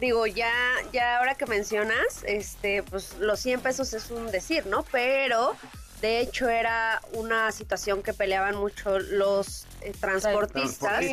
digo, 0.00 0.28
ya, 0.28 0.52
ya 0.92 1.18
ahora 1.18 1.34
que 1.34 1.46
mencionas, 1.46 2.22
este, 2.22 2.84
pues 2.84 3.16
los 3.18 3.40
100 3.40 3.60
pesos 3.62 3.92
es 3.94 4.12
un 4.12 4.30
decir, 4.30 4.64
¿no? 4.66 4.84
Pero 4.92 5.56
de 6.00 6.20
hecho, 6.20 6.48
era 6.48 7.00
una 7.12 7.50
situación 7.50 8.02
que 8.02 8.12
peleaban 8.12 8.56
mucho 8.56 9.00
los 9.00 9.66
eh, 9.80 9.92
transportistas, 9.98 11.04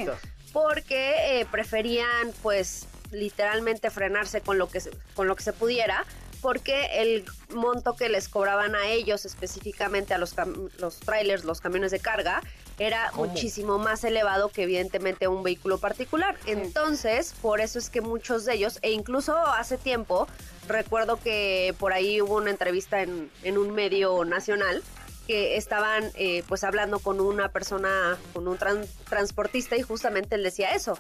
porque 0.53 1.39
eh, 1.39 1.45
preferían, 1.49 2.31
pues, 2.43 2.85
literalmente 3.11 3.89
frenarse 3.89 4.41
con 4.41 4.57
lo 4.57 4.69
que 4.69 4.79
se, 4.79 4.91
con 5.15 5.27
lo 5.27 5.35
que 5.35 5.43
se 5.43 5.53
pudiera 5.53 6.05
porque 6.45 7.01
el 7.01 7.25
monto 7.55 7.95
que 7.95 8.08
les 8.08 8.29
cobraban 8.29 8.75
a 8.75 8.86
ellos, 8.86 9.25
específicamente 9.25 10.13
a 10.13 10.19
los, 10.19 10.36
los 10.77 10.99
trailers, 10.99 11.43
los 11.43 11.60
camiones 11.60 11.89
de 11.89 11.99
carga, 11.99 12.43
era 12.77 13.12
muchísimo 13.15 13.79
más 13.79 14.03
elevado 14.03 14.49
que 14.49 14.62
evidentemente 14.62 15.27
un 15.27 15.41
vehículo 15.41 15.79
particular. 15.79 16.38
Entonces, 16.45 17.34
por 17.41 17.62
eso 17.62 17.79
es 17.79 17.89
que 17.89 18.01
muchos 18.01 18.45
de 18.45 18.53
ellos, 18.53 18.77
e 18.84 18.91
incluso 18.91 19.36
hace 19.36 19.79
tiempo, 19.79 20.27
recuerdo 20.67 21.17
que 21.19 21.73
por 21.79 21.93
ahí 21.93 22.21
hubo 22.21 22.36
una 22.36 22.51
entrevista 22.51 23.01
en, 23.01 23.31
en 23.41 23.58
un 23.58 23.71
medio 23.71 24.23
nacional 24.23 24.84
que 25.25 25.58
estaban 25.58 26.12
eh, 26.13 26.43
pues 26.47 26.63
hablando 26.63 26.99
con 26.99 27.21
una 27.21 27.49
persona, 27.49 28.19
con 28.34 28.47
un 28.47 28.60
transportista 29.10 29.77
y 29.77 29.81
justamente 29.81 30.36
él 30.36 30.43
decía 30.43 30.75
eso, 30.75 30.95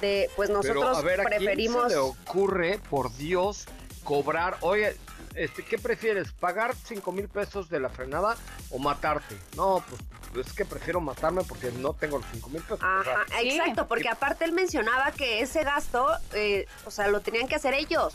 de 0.00 0.30
pues 0.36 0.48
nosotros 0.48 0.74
Pero, 0.74 0.96
a 0.96 1.02
ver, 1.02 1.22
preferimos... 1.22 1.84
¿a 1.84 1.88
quién 1.88 1.90
se 1.90 1.96
le 1.96 2.00
ocurre, 2.00 2.80
por 2.88 3.14
Dios, 3.18 3.66
cobrar, 4.06 4.56
oye, 4.62 4.96
este, 5.34 5.62
¿qué 5.62 5.76
prefieres? 5.76 6.32
¿Pagar 6.32 6.74
5 6.74 7.12
mil 7.12 7.28
pesos 7.28 7.68
de 7.68 7.80
la 7.80 7.90
frenada 7.90 8.36
o 8.70 8.78
matarte? 8.78 9.36
No, 9.56 9.84
pues 10.32 10.46
es 10.46 10.52
que 10.54 10.64
prefiero 10.64 11.00
matarme 11.00 11.42
porque 11.42 11.70
no 11.72 11.92
tengo 11.92 12.18
los 12.18 12.26
5 12.32 12.48
mil 12.48 12.62
pesos. 12.62 12.80
Ajá, 12.80 13.26
exacto, 13.42 13.86
porque 13.86 14.08
aparte 14.08 14.44
él 14.44 14.52
mencionaba 14.52 15.10
que 15.12 15.40
ese 15.40 15.64
gasto, 15.64 16.06
eh, 16.32 16.66
o 16.86 16.90
sea, 16.90 17.08
lo 17.08 17.20
tenían 17.20 17.48
que 17.48 17.56
hacer 17.56 17.74
ellos. 17.74 18.14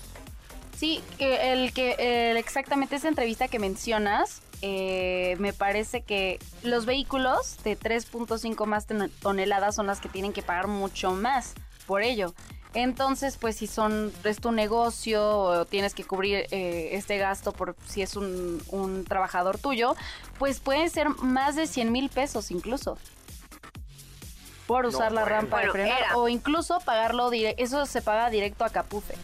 Sí, 0.75 1.03
el 1.19 1.73
que 1.73 2.33
exactamente 2.39 2.95
esa 2.95 3.07
entrevista 3.07 3.47
que 3.47 3.59
mencionas, 3.59 4.41
eh, 4.63 5.35
me 5.39 5.53
parece 5.53 6.01
que 6.01 6.39
los 6.63 6.85
vehículos 6.85 7.57
de 7.63 7.77
3.5 7.77 8.65
más 8.65 8.87
toneladas 9.19 9.75
son 9.75 9.87
las 9.87 9.99
que 9.99 10.09
tienen 10.09 10.33
que 10.33 10.41
pagar 10.41 10.67
mucho 10.67 11.11
más 11.11 11.53
por 11.85 12.01
ello. 12.01 12.33
Entonces, 12.73 13.37
pues 13.37 13.57
si 13.57 13.67
son, 13.67 14.13
es 14.23 14.39
tu 14.39 14.51
negocio 14.51 15.27
o 15.27 15.65
tienes 15.65 15.93
que 15.93 16.05
cubrir 16.05 16.45
eh, 16.51 16.89
este 16.93 17.17
gasto 17.17 17.51
por 17.51 17.75
si 17.85 18.01
es 18.01 18.15
un, 18.15 19.05
trabajador 19.07 19.57
tuyo, 19.57 19.95
pues 20.39 20.59
puede 20.59 20.87
ser 20.89 21.09
más 21.09 21.55
de 21.55 21.67
100 21.67 21.91
mil 21.91 22.09
pesos 22.09 22.49
incluso. 22.49 22.97
Por 24.67 24.85
usar 24.85 25.11
la 25.11 25.25
rampa 25.25 25.59
de 25.59 25.69
frenar 25.69 26.15
o 26.15 26.29
incluso 26.29 26.79
pagarlo, 26.79 27.29
eso 27.33 27.85
se 27.85 28.01
paga 28.01 28.29
directo 28.29 28.63
a 28.63 28.69
Capufe. 28.69 29.15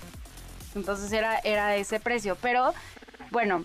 Entonces 0.75 1.09
era, 1.13 1.39
era 1.39 1.77
ese 1.77 2.01
precio. 2.01 2.35
Pero 2.41 2.73
bueno, 3.31 3.63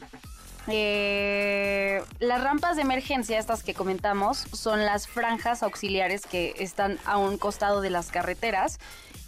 eh, 0.68 2.00
las 2.20 2.42
rampas 2.42 2.76
de 2.76 2.82
emergencia, 2.82 3.36
estas 3.36 3.64
que 3.64 3.74
comentamos, 3.74 4.46
son 4.52 4.84
las 4.84 5.08
franjas 5.08 5.64
auxiliares 5.64 6.24
que 6.24 6.54
están 6.58 7.00
a 7.04 7.16
un 7.16 7.36
costado 7.36 7.80
de 7.80 7.90
las 7.90 8.10
carreteras 8.10 8.78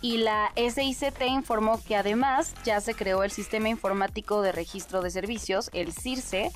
y 0.04 0.18
la 0.18 0.52
SICT 0.54 1.22
informó 1.28 1.82
que 1.82 1.96
además 1.96 2.52
ya 2.62 2.78
se 2.82 2.92
creó 2.92 3.22
el 3.24 3.30
Sistema 3.30 3.70
Informático 3.70 4.42
de 4.42 4.52
Registro 4.52 5.00
de 5.00 5.10
Servicios, 5.10 5.70
el 5.72 5.94
CIRSE, 5.94 6.50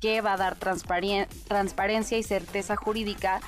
que 0.00 0.22
va 0.22 0.32
a 0.32 0.36
dar 0.38 0.56
transparencia 0.56 2.16
y 2.16 2.22
certeza 2.22 2.76
jurídica 2.76 3.42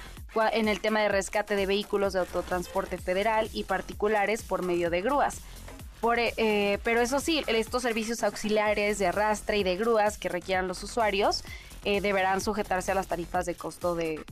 en 0.53 0.69
el 0.69 0.81
tema 0.81 1.01
de 1.01 1.09
rescate 1.09 1.57
de 1.57 1.65
vehículos 1.65 2.13
de 2.13 2.19
autotransporte 2.19 2.99
federal 2.99 3.49
y 3.55 3.65
particulares 3.65 4.43
por 4.43 4.63
medio 4.63 4.91
de 4.91 5.01
grúas. 5.01 5.39
Eh, 6.37 6.79
pero 6.85 7.01
eso 7.01 7.19
sí, 7.19 7.43
estos 7.47 7.83
servicios 7.83 8.23
auxiliares 8.23 8.99
de 8.99 9.07
arrastre 9.07 9.57
y 9.57 9.65
de 9.65 9.77
grúas 9.77 10.19
que 10.19 10.29
requieran 10.29 10.69
los 10.69 10.83
usuarios 10.83 11.45
eh, 11.87 12.01
deberán 12.01 12.41
sujetarse 12.41 12.91
a 12.91 12.97
las 12.97 13.07
tarifas 13.07 13.47
de 13.47 13.55
costo 13.55 13.95
de, 13.95 14.25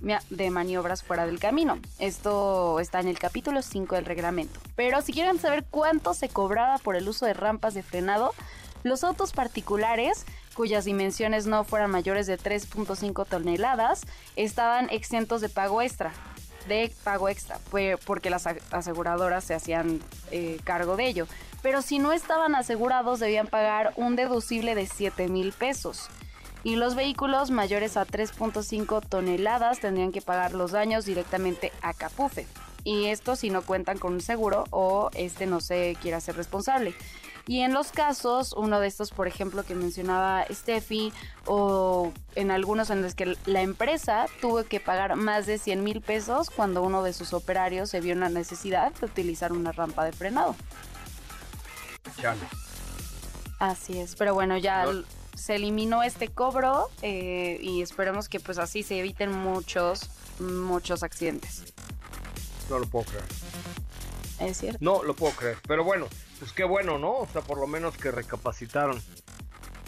maniobras 0.51 1.05
fuera 1.05 1.25
del 1.25 1.39
camino. 1.39 1.79
Esto 2.01 2.81
está 2.81 2.99
en 2.99 3.07
el 3.07 3.17
capítulo 3.17 3.63
5 3.63 3.95
del 3.95 4.07
reglamento. 4.07 4.59
Pero 4.75 5.01
si 5.03 5.13
quieren 5.13 5.39
saber 5.39 5.65
cuánto 5.71 6.15
se 6.15 6.29
cobraba 6.29 6.79
por 6.79 6.97
el 6.97 7.09
uso 7.09 7.27
de 7.27 7.33
rampas 7.33 7.75
de 7.75 7.85
frenado, 7.85 8.35
los 8.83 9.05
autos 9.05 9.31
particulares 9.31 10.27
cuyas 10.57 10.85
dimensiones 10.85 11.47
no 11.47 11.63
fueran 11.63 11.93
mayores 11.93 12.27
de 12.27 12.41
3.5 12.41 13.25
toneladas 13.25 14.03
estaban 14.35 14.91
exentos 14.91 15.41
de 15.41 15.49
pago 15.49 15.81
extra 15.81 16.13
de 16.67 16.91
pago 17.05 17.29
extra, 17.29 17.59
porque 18.07 18.31
las 18.31 18.47
aseguradoras 18.47 19.45
se 19.45 19.55
hacían 19.55 20.01
eh, 20.31 20.59
cargo 20.65 20.97
de 20.97 21.07
ello. 21.07 21.27
Pero 21.63 21.83
si 21.83 21.99
no 21.99 22.13
estaban 22.13 22.55
asegurados, 22.55 23.21
debían 23.21 23.47
pagar 23.47 23.93
un 23.97 24.17
deducible 24.17 24.75
de 24.75 24.87
7 24.87 25.29
mil 25.29 25.53
pesos. 25.53 26.09
Y 26.65 26.77
los 26.77 26.95
vehículos 26.95 27.51
mayores 27.51 27.97
a 27.97 28.07
3.5 28.07 29.07
toneladas 29.07 29.81
tendrían 29.81 30.13
que 30.13 30.23
pagar 30.23 30.55
los 30.55 30.73
daños 30.73 31.05
directamente 31.05 31.73
a 31.83 31.93
Capufe. 31.93 32.47
Y 32.85 33.07
esto 33.07 33.37
si 33.37 33.51
no 33.51 33.63
cuentan 33.63 33.99
con 33.99 34.15
un 34.15 34.21
seguro 34.21 34.65
o 34.71 35.11
este 35.15 35.47
no 35.47 35.61
se 35.61 35.97
quiera 36.01 36.21
ser 36.21 36.37
responsable. 36.37 36.95
Y 37.47 37.61
en 37.61 37.75
los 37.75 37.93
casos, 37.93 38.55
uno 38.55 38.81
de 38.81 38.87
estos, 38.87 39.11
por 39.11 39.29
ejemplo, 39.29 39.65
que 39.65 39.75
mencionaba 39.75 40.47
Steffi, 40.51 41.13
o 41.45 42.11
en 42.35 42.51
algunos 42.51 42.89
en 42.89 43.03
los 43.03 43.15
que 43.15 43.37
la 43.45 43.61
empresa 43.61 44.27
tuvo 44.41 44.65
que 44.65 44.81
pagar 44.81 45.17
más 45.17 45.45
de 45.45 45.59
100 45.59 45.85
mil 45.85 46.01
pesos 46.01 46.49
cuando 46.49 46.83
uno 46.83 47.03
de 47.03 47.13
sus 47.13 47.35
operarios 47.35 47.91
se 47.91 48.01
vio 48.01 48.15
en 48.15 48.21
la 48.21 48.31
necesidad 48.31 48.95
de 48.95 49.05
utilizar 49.05 49.53
una 49.53 49.73
rampa 49.73 50.07
de 50.07 50.13
frenado. 50.13 50.57
Chale. 52.19 52.41
Así 53.59 53.99
es, 53.99 54.17
pero 54.17 54.33
bueno, 54.33 54.57
ya 54.57 54.87
se 55.37 55.57
eliminó 55.57 56.03
este 56.03 56.29
cobro 56.29 56.89
eh, 57.03 57.59
y 57.61 57.83
esperemos 57.83 58.29
que 58.29 58.41
pues 58.41 58.59
así 58.59 58.83
se 58.83 58.99
eviten 58.99 59.31
muchos, 59.33 60.11
muchos 60.39 61.03
accidentes. 61.03 61.75
No 62.71 62.79
lo 62.79 62.87
puedo 62.87 63.05
creer. 63.07 63.25
Es 64.41 64.59
cierto. 64.59 64.79
No 64.81 65.03
lo 65.03 65.15
puedo 65.15 65.33
creer. 65.35 65.59
Pero 65.67 65.85
bueno, 65.85 66.07
pues 66.39 66.53
qué 66.53 66.65
bueno, 66.65 66.99
¿no? 66.99 67.13
O 67.19 67.29
sea, 67.33 67.43
por 67.43 67.59
lo 67.59 67.67
menos 67.67 67.97
que 67.97 68.11
recapacitaron. 68.11 69.01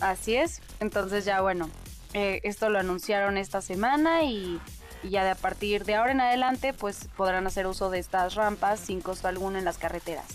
Así 0.01 0.37
es. 0.37 0.61
Entonces 0.81 1.25
ya 1.25 1.41
bueno, 1.41 1.71
eh, 2.13 2.41
esto 2.45 2.69
lo 2.69 2.79
anunciaron 2.79 3.39
esta 3.39 3.63
semana 3.63 4.25
y, 4.25 4.61
y, 5.03 5.11
ya 5.11 5.25
de 5.25 5.31
a 5.31 5.35
partir 5.35 5.85
de 5.85 5.95
ahora 5.95 6.13
en 6.13 6.21
adelante 6.21 6.73
pues 6.73 7.09
podrán 7.17 7.47
hacer 7.47 7.67
uso 7.67 7.91
de 7.91 7.99
estas 7.99 8.35
rampas 8.35 8.81
sin 8.81 9.01
costo 9.01 9.29
alguno 9.29 9.59
en 9.59 9.65
las 9.65 9.79
carreteras. 9.79 10.27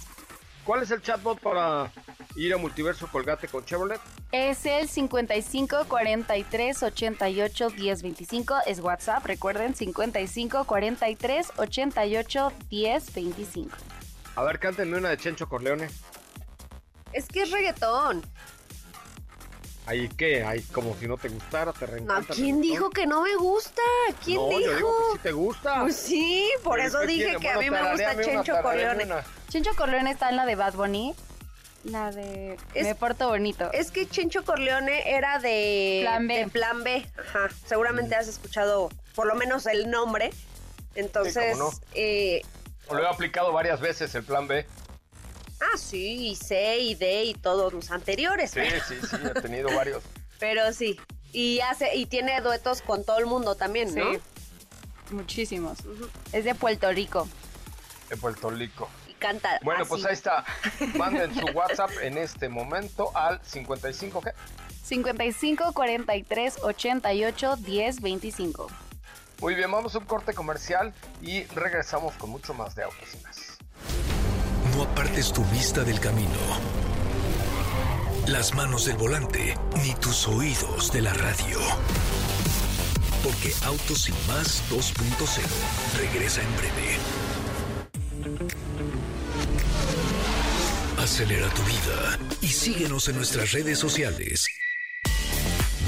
¿Cuál 0.65 0.84
es 0.84 0.91
el 0.91 1.02
chatbot 1.02 1.39
para 1.39 1.91
ir 2.36 2.54
a 2.54 2.58
Multiverso 2.58 3.08
Colgate 3.08 3.48
con 3.48 3.65
Chevrolet? 3.65 4.00
Es 4.32 4.65
el 4.65 4.88
55 4.88 5.86
43 5.88 6.84
88 6.84 7.70
10 7.70 8.02
25. 8.02 8.56
Es 8.65 8.80
WhatsApp, 8.80 9.26
recuerden, 9.26 9.76
55 9.76 10.63
43 10.65 11.52
88 11.58 12.54
10 12.70 13.13
25. 13.13 13.78
A 14.36 14.44
ver, 14.44 14.60
cántenme 14.60 14.98
una 14.98 15.10
de 15.10 15.17
Chencho 15.17 15.48
Corleone. 15.48 15.89
Es 17.13 17.28
que 17.28 17.44
es 17.44 17.52
reggaetón. 17.52 18.24
¿Ahí 19.86 20.08
qué? 20.15 20.44
Ahí 20.44 20.62
como 20.62 20.96
si 20.96 21.08
no 21.08 21.17
te 21.17 21.28
gustara, 21.28 21.74
te 21.74 22.02
No, 22.02 22.22
¿quién 22.34 22.62
dijo 22.62 22.89
que 22.91 23.08
no 23.08 23.24
me 23.24 23.36
gusta? 23.36 23.82
¿Quién 24.24 24.38
no, 24.38 24.50
dijo? 24.50 24.62
Yo 24.62 24.76
digo 24.76 24.89
que 24.89 25.13
sí 25.13 25.20
te 25.24 25.32
gusta. 25.32 25.82
Pues 25.82 25.96
sí, 25.98 26.50
por 26.63 26.76
Pero 26.76 26.88
eso 26.88 27.00
dije 27.02 27.36
que 27.41 27.50
a 27.50 27.58
mí 27.58 27.70
me 27.70 27.91
gusta 27.91 28.22
Chencho 28.22 28.54
Corleone. 28.62 29.08
Chencho 29.50 29.72
Corleone 29.76 30.12
está 30.12 30.30
en 30.30 30.38
la 30.38 30.46
de 30.46 30.56
Bad 30.56 30.76
Bunny. 30.76 31.13
La 31.84 32.12
de 32.12 32.58
Es- 32.74 32.84
Me 32.84 32.96
porto 32.96 33.28
bonito. 33.30 33.72
Es 33.74 33.89
que 33.91 34.08
Chencho 34.08 34.44
Corleone 34.46 35.15
era 35.15 35.39
de 35.39 36.00
Plan 36.04 36.28
B. 36.28 36.38
de 36.38 36.48
Plan 36.48 36.84
B. 36.84 37.06
Ajá. 37.17 37.50
Seguramente 37.65 38.15
has 38.15 38.28
escuchado 38.28 38.89
por 39.15 39.26
lo 39.28 39.36
menos 39.36 39.65
el 39.65 39.89
nombre. 39.89 40.32
Entonces, 40.96 41.34
Sí, 41.54 41.60
cómo 41.60 41.72
no. 41.72 41.78
eh, 41.94 42.41
Lo 42.91 43.00
he 43.04 43.08
aplicado 43.08 43.52
varias 43.54 43.80
veces 43.80 44.13
el 44.15 44.24
plan 44.24 44.48
B. 44.48 44.65
ah, 45.62 45.78
sí, 45.78 46.28
y 46.30 46.36
C 46.36 46.80
y 46.80 46.96
D 46.96 47.24
y 47.24 47.34
todos 47.34 47.72
los 47.74 47.89
anteriores. 47.91 48.52
Sí, 48.52 48.62
sí, 48.88 48.96
sí, 49.10 49.15
he 49.36 49.41
tenido 49.41 49.74
varios. 49.76 50.04
Pero 50.39 50.74
sí. 50.74 51.00
Y 51.34 51.62
hace 51.62 51.96
y 51.96 52.06
tiene 52.08 52.41
duetos 52.41 52.82
con 52.82 53.04
todo 53.06 53.17
el 53.20 53.26
mundo 53.26 53.56
también, 53.56 53.96
¿no? 53.96 54.12
Sí. 54.13 54.20
Muchísimos. 55.12 55.78
Es 56.32 56.44
de 56.46 56.56
Puerto 56.56 56.91
Rico. 56.91 57.28
De 58.10 58.17
Puerto 58.17 58.50
Rico. 58.50 58.89
Bueno, 59.63 59.81
así. 59.81 59.89
pues 59.89 60.05
ahí 60.05 60.13
está. 60.13 60.43
Manden 60.95 61.34
su 61.34 61.45
WhatsApp 61.47 61.91
en 62.01 62.17
este 62.17 62.49
momento 62.49 63.15
al 63.15 63.39
55, 63.43 64.21
¿qué? 64.21 64.31
55 64.84 65.73
43 65.73 66.60
88 66.63 67.55
10 67.57 68.01
25. 68.01 68.67
Muy 69.39 69.55
bien, 69.55 69.71
vamos 69.71 69.95
a 69.95 69.99
un 69.99 70.05
corte 70.05 70.34
comercial 70.34 70.93
y 71.21 71.43
regresamos 71.45 72.13
con 72.15 72.29
mucho 72.29 72.53
más 72.53 72.75
de 72.75 72.84
autos 72.84 73.10
y 73.13 73.23
más. 73.23 73.57
No 74.75 74.84
apartes 74.84 75.34
tu 75.34 75.43
vista 75.45 75.84
del 75.84 75.99
camino. 75.99 76.29
Las 78.27 78.53
manos 78.53 78.86
del 78.86 78.97
volante, 78.97 79.57
ni 79.84 79.95
tus 79.95 80.27
oídos 80.27 80.91
de 80.91 81.01
la 81.01 81.13
radio. 81.13 81.60
Porque 83.23 83.51
Autos 83.65 84.10
y 84.10 84.12
más 84.27 84.63
2.0 84.69 85.99
regresa 85.99 86.41
en 86.41 86.55
breve. 86.57 86.97
Acelera 91.12 91.50
tu 91.50 91.62
vida 91.63 92.17
y 92.39 92.47
síguenos 92.47 93.10
en 93.10 93.17
nuestras 93.17 93.52
redes 93.52 93.78
sociales. 93.78 94.47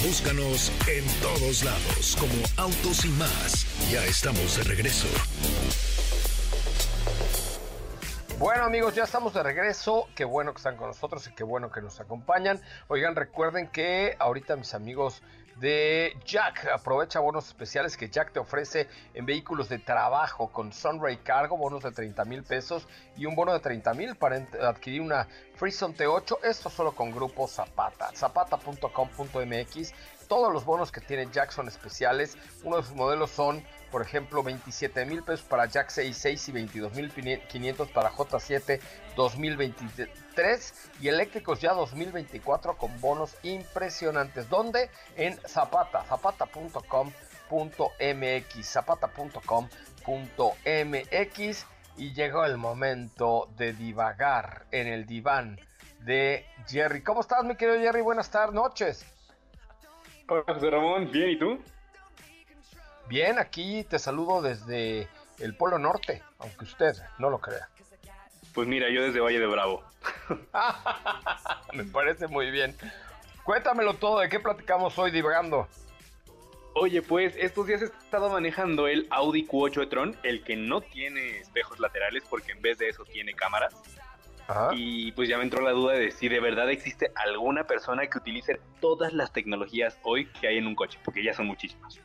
Búscanos 0.05 0.69
en 0.85 1.05
todos 1.21 1.63
lados 1.63 2.17
como 2.19 2.33
Autos 2.57 3.05
y 3.05 3.07
más. 3.11 3.65
Ya 3.89 4.03
estamos 4.03 4.57
de 4.57 4.63
regreso. 4.65 5.07
Bueno 8.37 8.65
amigos, 8.65 8.95
ya 8.95 9.05
estamos 9.05 9.33
de 9.33 9.43
regreso. 9.43 10.09
Qué 10.13 10.25
bueno 10.25 10.53
que 10.53 10.57
están 10.57 10.75
con 10.75 10.87
nosotros 10.87 11.25
y 11.27 11.31
qué 11.33 11.45
bueno 11.45 11.71
que 11.71 11.81
nos 11.81 12.01
acompañan. 12.01 12.59
Oigan, 12.89 13.15
recuerden 13.15 13.69
que 13.69 14.17
ahorita 14.19 14.57
mis 14.57 14.73
amigos 14.73 15.23
de 15.57 16.17
Jack, 16.25 16.67
aprovecha 16.73 17.19
bonos 17.19 17.47
especiales 17.47 17.95
que 17.95 18.09
Jack 18.09 18.31
te 18.33 18.39
ofrece 18.39 18.87
en 19.13 19.25
vehículos 19.25 19.69
de 19.69 19.79
trabajo 19.79 20.51
con 20.51 20.73
Sunray 20.73 21.17
Cargo, 21.17 21.57
bonos 21.57 21.83
de 21.83 21.91
30 21.91 22.25
mil 22.25 22.43
pesos 22.43 22.87
y 23.15 23.25
un 23.25 23.35
bono 23.35 23.53
de 23.53 23.59
30 23.59 23.93
mil 23.93 24.15
para 24.15 24.47
adquirir 24.61 25.01
una 25.01 25.27
Freezone 25.55 25.95
T8. 25.95 26.39
Esto 26.43 26.69
solo 26.69 26.93
con 26.93 27.11
Grupo 27.11 27.47
Zapata. 27.47 28.09
Zapata.com.mx. 28.15 29.93
Todos 30.33 30.51
los 30.51 30.65
bonos 30.65 30.91
que 30.91 30.99
tiene 30.99 31.29
Jack 31.31 31.51
son 31.51 31.67
especiales. 31.67 32.35
Uno 32.63 32.77
de 32.77 32.83
sus 32.83 32.95
modelos 32.95 33.29
son 33.29 33.63
por 33.91 34.01
ejemplo, 34.01 34.41
27 34.41 35.05
mil 35.05 35.21
pesos 35.21 35.45
para 35.45 35.67
Jack 35.67 35.91
66 35.91 36.49
y 36.49 36.51
22 36.51 36.95
mil 36.95 37.13
500 37.47 37.91
para 37.91 38.09
J7 38.09 38.79
2023 39.15 40.73
y 40.99 41.09
eléctricos 41.09 41.61
ya 41.61 41.73
2024 41.73 42.75
con 42.75 42.99
bonos 42.99 43.35
impresionantes. 43.43 44.49
¿Dónde? 44.49 44.89
En 45.15 45.37
Zapata, 45.47 46.03
zapata.com.mx, 46.05 48.65
zapata.com.mx 48.65 51.65
y 51.97 52.13
llegó 52.13 52.45
el 52.45 52.57
momento 52.57 53.47
de 53.55 53.73
divagar 53.73 54.65
en 54.71 54.87
el 54.87 55.05
diván 55.05 55.59
de 55.99 56.47
Jerry. 56.67 57.03
¿Cómo 57.03 57.21
estás, 57.21 57.43
mi 57.43 57.55
querido 57.55 57.79
Jerry? 57.79 58.01
Buenas 58.01 58.31
tardes, 58.31 58.55
noches. 58.55 59.05
Hola 60.27 60.43
José 60.47 60.69
Ramón, 60.69 61.11
bien, 61.11 61.31
¿y 61.31 61.35
tú? 61.37 61.59
Bien, 63.09 63.37
aquí 63.37 63.83
te 63.83 63.99
saludo 63.99 64.41
desde 64.41 65.07
el 65.39 65.55
Polo 65.55 65.77
Norte, 65.77 66.23
aunque 66.39 66.63
usted 66.63 66.93
no 67.19 67.29
lo 67.29 67.39
crea. 67.39 67.67
Pues 68.53 68.67
mira, 68.67 68.89
yo 68.89 69.03
desde 69.03 69.19
Valle 69.19 69.39
de 69.39 69.47
Bravo. 69.47 69.83
Me 71.73 71.83
parece 71.83 72.27
muy 72.27 72.51
bien. 72.51 72.75
Cuéntamelo 73.43 73.95
todo, 73.95 74.19
¿de 74.19 74.29
qué 74.29 74.39
platicamos 74.39 74.97
hoy 74.97 75.11
divagando? 75.11 75.67
Oye, 76.75 77.01
pues 77.01 77.35
estos 77.37 77.67
días 77.67 77.81
he 77.81 77.85
estado 77.85 78.29
manejando 78.29 78.87
el 78.87 79.05
Audi 79.09 79.45
Q8 79.45 79.83
e-tron, 79.83 80.17
el 80.23 80.43
que 80.43 80.55
no 80.55 80.81
tiene 80.81 81.39
espejos 81.39 81.79
laterales 81.79 82.23
porque 82.29 82.53
en 82.53 82.61
vez 82.61 82.77
de 82.77 82.89
eso 82.89 83.03
tiene 83.03 83.33
cámaras. 83.33 83.75
Ajá. 84.47 84.71
Y 84.73 85.11
pues 85.13 85.29
ya 85.29 85.37
me 85.37 85.43
entró 85.43 85.61
la 85.61 85.71
duda 85.71 85.93
de 85.93 86.11
si 86.11 86.27
de 86.27 86.39
verdad 86.39 86.69
existe 86.69 87.11
alguna 87.15 87.65
persona 87.65 88.07
que 88.07 88.17
utilice 88.17 88.59
todas 88.81 89.13
las 89.13 89.31
tecnologías 89.31 89.97
hoy 90.03 90.27
que 90.39 90.47
hay 90.47 90.57
en 90.57 90.67
un 90.67 90.75
coche, 90.75 90.99
porque 91.03 91.23
ya 91.23 91.33
son 91.33 91.47
muchísimas. 91.47 91.99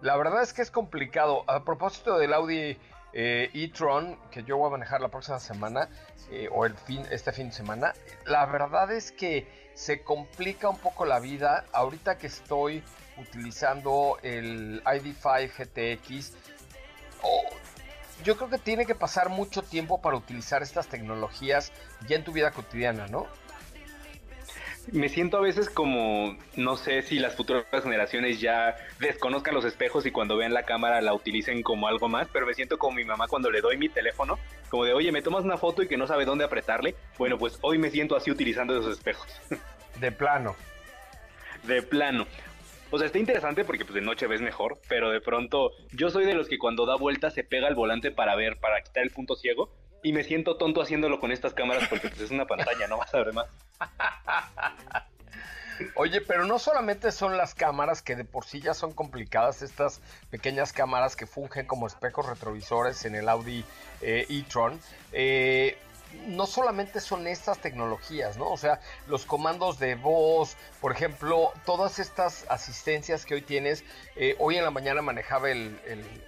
La 0.00 0.16
verdad 0.16 0.42
es 0.42 0.52
que 0.52 0.62
es 0.62 0.70
complicado. 0.70 1.44
A 1.48 1.64
propósito 1.64 2.18
del 2.18 2.32
Audi 2.32 2.76
eh, 3.12 3.50
e-tron, 3.52 4.18
que 4.30 4.44
yo 4.44 4.56
voy 4.56 4.68
a 4.68 4.70
manejar 4.70 5.00
la 5.00 5.08
próxima 5.08 5.40
semana, 5.40 5.88
eh, 6.30 6.48
o 6.52 6.66
el 6.66 6.74
fin, 6.74 7.02
este 7.10 7.32
fin 7.32 7.48
de 7.48 7.54
semana, 7.54 7.94
la 8.26 8.46
verdad 8.46 8.92
es 8.92 9.12
que 9.12 9.46
se 9.74 10.02
complica 10.02 10.68
un 10.68 10.78
poco 10.78 11.04
la 11.04 11.20
vida. 11.20 11.64
Ahorita 11.72 12.18
que 12.18 12.26
estoy 12.26 12.82
utilizando 13.16 14.18
el 14.22 14.82
ID5 14.84 15.50
GTX, 15.56 16.36
oh, 17.22 17.42
yo 18.24 18.36
creo 18.36 18.50
que 18.50 18.58
tiene 18.58 18.86
que 18.86 18.94
pasar 18.94 19.28
mucho 19.28 19.62
tiempo 19.62 20.00
para 20.00 20.16
utilizar 20.16 20.62
estas 20.62 20.88
tecnologías 20.88 21.72
ya 22.06 22.16
en 22.16 22.24
tu 22.24 22.32
vida 22.32 22.50
cotidiana, 22.50 23.06
¿no? 23.06 23.26
Me 24.90 25.10
siento 25.10 25.36
a 25.36 25.40
veces 25.40 25.68
como, 25.68 26.38
no 26.56 26.76
sé 26.76 27.02
si 27.02 27.18
las 27.18 27.36
futuras 27.36 27.66
generaciones 27.70 28.40
ya 28.40 28.74
desconozcan 28.98 29.52
los 29.54 29.66
espejos 29.66 30.06
y 30.06 30.10
cuando 30.10 30.38
vean 30.38 30.54
la 30.54 30.62
cámara 30.62 31.02
la 31.02 31.12
utilicen 31.12 31.62
como 31.62 31.88
algo 31.88 32.08
más, 32.08 32.26
pero 32.32 32.46
me 32.46 32.54
siento 32.54 32.78
como 32.78 32.96
mi 32.96 33.04
mamá 33.04 33.28
cuando 33.28 33.50
le 33.50 33.60
doy 33.60 33.76
mi 33.76 33.90
teléfono, 33.90 34.38
como 34.70 34.84
de, 34.84 34.94
oye, 34.94 35.12
me 35.12 35.20
tomas 35.20 35.44
una 35.44 35.58
foto 35.58 35.82
y 35.82 35.88
que 35.88 35.98
no 35.98 36.06
sabe 36.06 36.24
dónde 36.24 36.44
apretarle. 36.44 36.94
Bueno, 37.18 37.36
pues 37.36 37.58
hoy 37.60 37.76
me 37.76 37.90
siento 37.90 38.16
así 38.16 38.30
utilizando 38.30 38.78
esos 38.78 38.96
espejos. 38.96 39.28
De 40.00 40.12
plano. 40.12 40.54
de 41.64 41.82
plano. 41.82 42.26
O 42.90 42.98
sea, 42.98 43.06
está 43.06 43.18
interesante 43.18 43.64
porque 43.64 43.84
pues 43.84 43.94
de 43.94 44.00
noche 44.00 44.26
ves 44.26 44.40
mejor, 44.40 44.80
pero 44.88 45.10
de 45.10 45.20
pronto 45.20 45.72
yo 45.92 46.10
soy 46.10 46.24
de 46.24 46.34
los 46.34 46.48
que 46.48 46.58
cuando 46.58 46.86
da 46.86 46.96
vuelta 46.96 47.30
se 47.30 47.44
pega 47.44 47.68
al 47.68 47.74
volante 47.74 48.10
para 48.10 48.34
ver, 48.34 48.58
para 48.58 48.80
quitar 48.82 49.02
el 49.02 49.10
punto 49.10 49.36
ciego. 49.36 49.70
Y 50.02 50.12
me 50.12 50.22
siento 50.22 50.56
tonto 50.56 50.80
haciéndolo 50.80 51.18
con 51.18 51.32
estas 51.32 51.54
cámaras 51.54 51.88
porque 51.88 52.08
pues 52.08 52.20
es 52.20 52.30
una 52.30 52.46
pantalla, 52.46 52.86
no 52.86 52.98
vas 52.98 53.12
a 53.12 53.18
ver 53.18 53.32
más. 53.34 53.48
Oye, 55.94 56.20
pero 56.20 56.44
no 56.44 56.58
solamente 56.58 57.12
son 57.12 57.36
las 57.36 57.54
cámaras 57.54 58.02
que 58.02 58.16
de 58.16 58.24
por 58.24 58.44
sí 58.44 58.60
ya 58.60 58.74
son 58.74 58.92
complicadas, 58.92 59.62
estas 59.62 60.00
pequeñas 60.30 60.72
cámaras 60.72 61.16
que 61.16 61.26
fungen 61.26 61.66
como 61.66 61.86
espejos 61.86 62.26
retrovisores 62.26 63.04
en 63.04 63.14
el 63.14 63.28
Audi 63.28 63.64
eh, 64.00 64.26
e-tron. 64.28 64.80
Eh, 65.12 65.78
no 66.26 66.46
solamente 66.46 67.00
son 67.00 67.26
estas 67.26 67.58
tecnologías, 67.58 68.36
¿no? 68.36 68.50
O 68.50 68.56
sea, 68.56 68.80
los 69.06 69.24
comandos 69.24 69.78
de 69.78 69.94
voz, 69.94 70.56
por 70.80 70.92
ejemplo, 70.92 71.52
todas 71.64 71.98
estas 71.98 72.44
asistencias 72.48 73.24
que 73.24 73.34
hoy 73.34 73.42
tienes. 73.42 73.84
eh, 74.16 74.36
hoy 74.38 74.56
en 74.56 74.64
la 74.64 74.70
mañana 74.70 75.02
manejaba 75.02 75.50
el, 75.50 75.78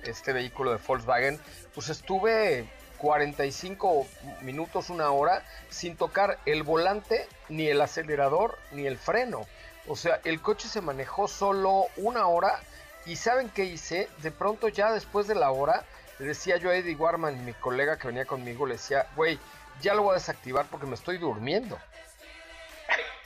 este 0.04 0.32
vehículo 0.32 0.72
de 0.72 0.78
Volkswagen, 0.78 1.40
pues 1.74 1.88
estuve 1.88 2.68
45 2.98 4.06
minutos, 4.42 4.90
una 4.90 5.10
hora, 5.10 5.42
sin 5.70 5.96
tocar 5.96 6.38
el 6.44 6.62
volante, 6.62 7.26
ni 7.48 7.66
el 7.66 7.80
acelerador, 7.80 8.58
ni 8.72 8.86
el 8.86 8.98
freno. 8.98 9.46
O 9.86 9.96
sea, 9.96 10.20
el 10.24 10.40
coche 10.40 10.68
se 10.68 10.80
manejó 10.80 11.26
solo 11.26 11.86
una 11.96 12.26
hora. 12.26 12.60
¿Y 13.06 13.16
saben 13.16 13.48
qué 13.48 13.64
hice? 13.64 14.08
De 14.18 14.30
pronto 14.30 14.68
ya 14.68 14.92
después 14.92 15.26
de 15.26 15.34
la 15.34 15.50
hora, 15.50 15.84
le 16.18 16.26
decía 16.26 16.58
yo 16.58 16.68
a 16.68 16.76
Eddie 16.76 16.94
Warman, 16.96 17.44
mi 17.46 17.54
colega 17.54 17.96
que 17.96 18.08
venía 18.08 18.26
conmigo, 18.26 18.66
le 18.66 18.74
decía, 18.74 19.06
güey, 19.16 19.38
ya 19.80 19.94
lo 19.94 20.02
voy 20.02 20.12
a 20.12 20.14
desactivar 20.14 20.66
porque 20.70 20.86
me 20.86 20.94
estoy 20.94 21.18
durmiendo. 21.18 21.78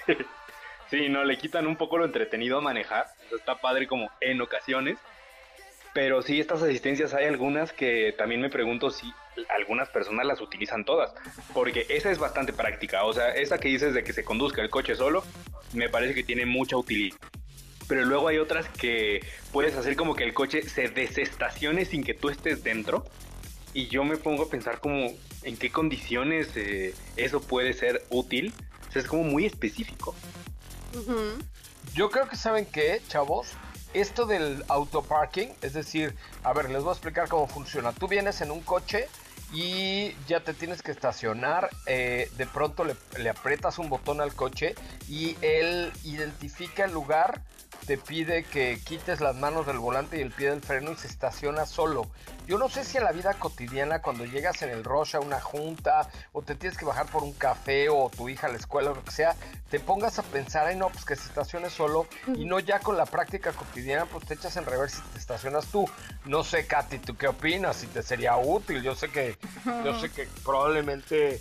Sí, 0.91 1.09
no, 1.09 1.25
le 1.25 1.39
quitan 1.39 1.67
un 1.67 1.77
poco 1.77 1.99
lo 1.99 2.05
entretenido 2.05 2.59
a 2.59 2.61
manejar. 2.61 3.07
está 3.37 3.57
padre 3.57 3.89
como 3.89 4.11
en 4.21 4.41
ocasiones. 4.41 4.99
Pero 5.93 6.23
sí, 6.23 6.39
estas 6.39 6.63
asistencias 6.63 7.15
hay 7.15 7.25
algunas 7.25 7.73
que 7.73 8.15
también 8.17 8.41
me 8.41 8.51
pregunto 8.51 8.91
si 8.91 9.13
algunas 9.49 9.89
personas 9.89 10.27
las 10.27 10.41
utilizan 10.41 10.85
todas. 10.85 11.13
Porque 11.53 11.87
esa 11.89 12.11
es 12.11 12.19
bastante 12.19 12.53
práctica. 12.53 13.05
O 13.05 13.13
sea, 13.13 13.31
esa 13.31 13.59
que 13.59 13.69
dices 13.69 13.95
de 13.95 14.05
que 14.05 14.13
se 14.13 14.25
conduzca 14.25 14.63
el 14.63 14.71
coche 14.71 14.95
solo, 14.95 15.25
me 15.73 15.89
parece 15.89 16.15
que 16.15 16.23
tiene 16.23 16.47
mucha 16.47 16.77
utilidad. 16.77 17.17
Pero 17.89 18.05
luego 18.05 18.29
hay 18.29 18.39
otras 18.39 18.69
que 18.69 19.21
puedes 19.53 19.77
hacer 19.77 19.97
como 19.97 20.15
que 20.15 20.25
el 20.25 20.33
coche 20.33 20.63
se 20.63 20.89
desestacione 20.89 21.85
sin 21.85 22.05
que 22.05 22.15
tú 22.15 22.29
estés 22.29 22.63
dentro. 22.63 23.05
Y 23.75 23.89
yo 23.89 24.05
me 24.05 24.17
pongo 24.17 24.45
a 24.45 24.49
pensar 24.49 24.81
como 24.81 25.11
en 25.43 25.57
qué 25.57 25.71
condiciones 25.71 26.49
eh, 26.57 26.95
eso 27.17 27.41
puede 27.41 27.73
ser 27.73 28.05
útil. 28.09 28.55
O 28.89 28.93
sea, 28.93 29.03
es 29.03 29.09
como 29.09 29.25
muy 29.25 29.45
específico. 29.45 30.15
Yo 31.93 32.11
creo 32.11 32.29
que 32.29 32.37
saben 32.37 32.67
qué, 32.67 33.03
chavos, 33.09 33.49
esto 33.95 34.27
del 34.27 34.65
autoparking, 34.69 35.53
es 35.61 35.73
decir, 35.73 36.15
a 36.43 36.53
ver, 36.53 36.71
les 36.71 36.83
voy 36.83 36.91
a 36.91 36.93
explicar 36.93 37.29
cómo 37.29 37.47
funciona. 37.47 37.93
Tú 37.93 38.09
vienes 38.09 38.41
en 38.41 38.51
un 38.51 38.61
coche 38.61 39.09
y 39.53 40.15
ya 40.27 40.41
te 40.41 40.55
tienes 40.55 40.83
que 40.83 40.91
estacionar, 40.91 41.71
eh, 41.87 42.31
de 42.37 42.47
pronto 42.47 42.85
le, 42.85 42.97
le 43.19 43.29
aprietas 43.31 43.79
un 43.79 43.89
botón 43.89 44.21
al 44.21 44.35
coche 44.35 44.75
y 45.09 45.37
él 45.43 45.93
identifica 46.03 46.85
el 46.85 46.93
lugar, 46.93 47.41
te 47.87 47.99
pide 47.99 48.45
que 48.45 48.81
quites 48.83 49.21
las 49.21 49.37
manos 49.37 49.67
del 49.67 49.79
volante 49.79 50.19
y 50.19 50.23
el 50.23 50.31
pie 50.31 50.51
del 50.51 50.63
freno 50.63 50.93
y 50.93 50.97
se 50.97 51.07
estaciona 51.07 51.67
solo. 51.67 52.07
Yo 52.47 52.59
no 52.59 52.69
sé 52.69 52.85
si 52.85 52.99
en 52.99 53.05
la 53.05 53.13
vida 53.13 53.35
cotidiana, 53.35 54.03
cuando 54.03 54.25
llegas 54.25 54.63
en 54.63 54.71
el 54.71 54.85
rush 54.85 55.17
a 55.17 55.21
una 55.21 55.41
junta 55.41 56.09
o 56.33 56.43
te 56.43 56.55
tienes 56.55 56.79
que 56.79 56.85
bajar 56.85 57.07
por 57.07 57.23
un 57.23 57.33
café 57.33 57.89
o 57.89 58.11
tu 58.11 58.29
hija 58.29 58.47
a 58.47 58.51
la 58.51 58.59
escuela 58.59 58.91
o 58.91 58.95
lo 58.95 59.05
que 59.05 59.11
sea, 59.11 59.35
te 59.71 59.81
pongas 59.81 60.19
a 60.19 60.23
pensar, 60.23 60.67
ay 60.67 60.77
no, 60.77 60.89
pues 60.89 61.05
que 61.05 61.17
se 61.17 61.29
estacione 61.29 61.71
solo 61.71 62.07
y 62.35 62.45
no 62.45 62.59
ya 62.59 62.81
con 62.81 62.97
la 62.97 63.07
práctica 63.07 63.53
cotidiana, 63.53 64.07
pues 64.07 64.27
te 64.27 64.35
echas 64.35 64.57
en 64.57 64.67
reversa 64.67 65.03
y 65.09 65.13
te 65.13 65.19
estacionas 65.19 65.67
tú. 65.67 65.89
No 66.27 66.45
sé, 66.45 66.67
Katy, 66.67 66.99
¿tú 66.99 67.17
qué 67.17 67.29
opinas? 67.29 67.77
Si 67.77 67.87
te 67.87 68.03
sería 68.03 68.37
útil, 68.37 68.83
yo 68.83 68.95
sé 68.95 69.09
que, 69.11 69.39
yo 69.85 69.99
sé 70.01 70.11
que 70.11 70.29
probablemente 70.45 71.41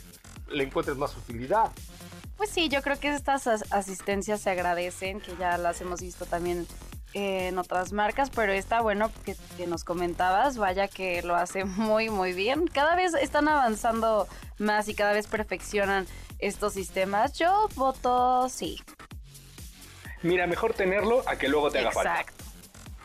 le 0.50 0.64
encuentres 0.64 0.98
más 0.98 1.16
utilidad. 1.18 1.72
Pues 2.38 2.50
sí, 2.50 2.68
yo 2.70 2.82
creo 2.82 3.00
que 3.00 3.10
estas 3.14 3.48
as- 3.48 3.66
asistencias 3.72 4.42
se 4.42 4.50
agradecen, 4.50 5.22
que 5.22 5.36
ya 5.38 5.58
las 5.58 5.80
hemos 5.82 6.02
visto 6.02 6.26
también 6.26 6.68
eh, 7.14 7.48
en 7.50 7.58
otras 7.60 7.92
marcas, 7.94 8.30
pero 8.32 8.52
está 8.52 8.82
bueno 8.82 9.12
que, 9.24 9.36
que 9.56 9.68
nos 9.68 9.84
comentabas, 9.84 10.58
vaya 10.58 10.88
que 10.88 11.22
lo 11.22 11.36
hace 11.36 11.64
muy, 11.66 12.10
muy 12.10 12.34
bien. 12.34 12.68
Cada 12.68 12.96
vez 12.96 13.14
están 13.14 13.48
avanzando 13.48 14.28
más 14.58 14.88
y 14.90 14.96
cada 14.96 15.14
vez 15.14 15.28
perfeccionan 15.28 16.08
estos 16.40 16.74
sistemas. 16.74 17.34
Yo 17.34 17.70
voto 17.76 18.50
sí. 18.50 18.82
Mira, 20.24 20.48
mejor 20.48 20.74
tenerlo 20.74 21.22
a 21.28 21.36
que 21.36 21.48
luego 21.50 21.70
te 21.70 21.80
haga 21.80 21.92
falta. 21.92 22.22
Exacto. 22.22 22.44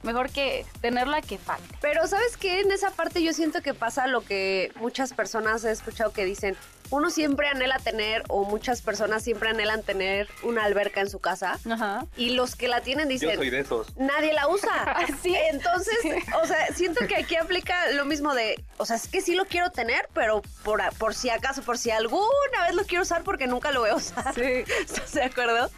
Mejor 0.03 0.31
que 0.31 0.65
tenerla 0.81 1.21
que 1.23 1.39
falte. 1.39 1.75
Pero 1.81 2.07
¿sabes 2.07 2.37
qué? 2.37 2.61
En 2.61 2.71
esa 2.73 2.91
parte 2.91 3.23
yo 3.23 3.33
siento 3.33 3.61
que 3.63 3.75
pasa 3.75 4.07
lo 4.07 4.21
que 4.23 4.73
muchas 4.77 5.13
personas 5.13 5.65
he 5.65 5.71
escuchado 5.71 6.13
que 6.13 6.25
dicen, 6.25 6.57
uno 6.91 7.11
siempre 7.11 7.49
anhela 7.49 7.79
tener 7.79 8.23
o 8.29 8.45
muchas 8.45 8.81
personas 8.81 9.23
siempre 9.23 9.51
anhelan 9.51 9.83
tener 9.83 10.27
una 10.43 10.65
alberca 10.65 11.01
en 11.03 11.11
su 11.11 11.19
casa 11.19 11.59
Ajá. 11.71 12.07
y 12.17 12.31
los 12.31 12.57
que 12.57 12.67
la 12.69 12.81
tienen 12.81 13.09
Yo 13.09 13.13
dicen, 13.13 13.37
soy 13.37 13.51
de 13.51 13.61
esos. 13.61 13.95
nadie 13.97 14.33
la 14.33 14.49
usa. 14.49 14.97
Sí. 15.23 15.35
Entonces, 15.51 15.95
Sí. 16.01 16.13
o 16.43 16.47
sea, 16.47 16.69
siento 16.75 17.07
que 17.07 17.17
aquí 17.17 17.37
aplica 17.37 17.91
lo 17.91 18.05
mismo 18.05 18.35
de, 18.35 18.63
o 18.79 18.87
sea, 18.87 18.97
es 18.97 19.09
que 19.09 19.21
sí 19.21 19.35
lo 19.35 19.45
quiero 19.47 19.71
tener, 19.71 20.09
pero 20.15 20.43
por, 20.63 20.81
por 20.97 21.15
si 21.15 21.29
acaso, 21.29 21.63
por 21.63 21.77
si 21.77 21.91
alguna 21.91 22.23
vez 22.67 22.75
lo 22.75 22.85
quiero 22.85 23.03
usar 23.03 23.23
porque 23.25 23.47
nunca 23.47 23.71
lo 23.73 23.81
voy 23.81 23.91
a 23.91 23.97
usar. 23.97 24.33
Sí. 24.35 24.41
¿Estás 24.81 25.13
de 25.13 25.25
acuerdo? 25.25 25.71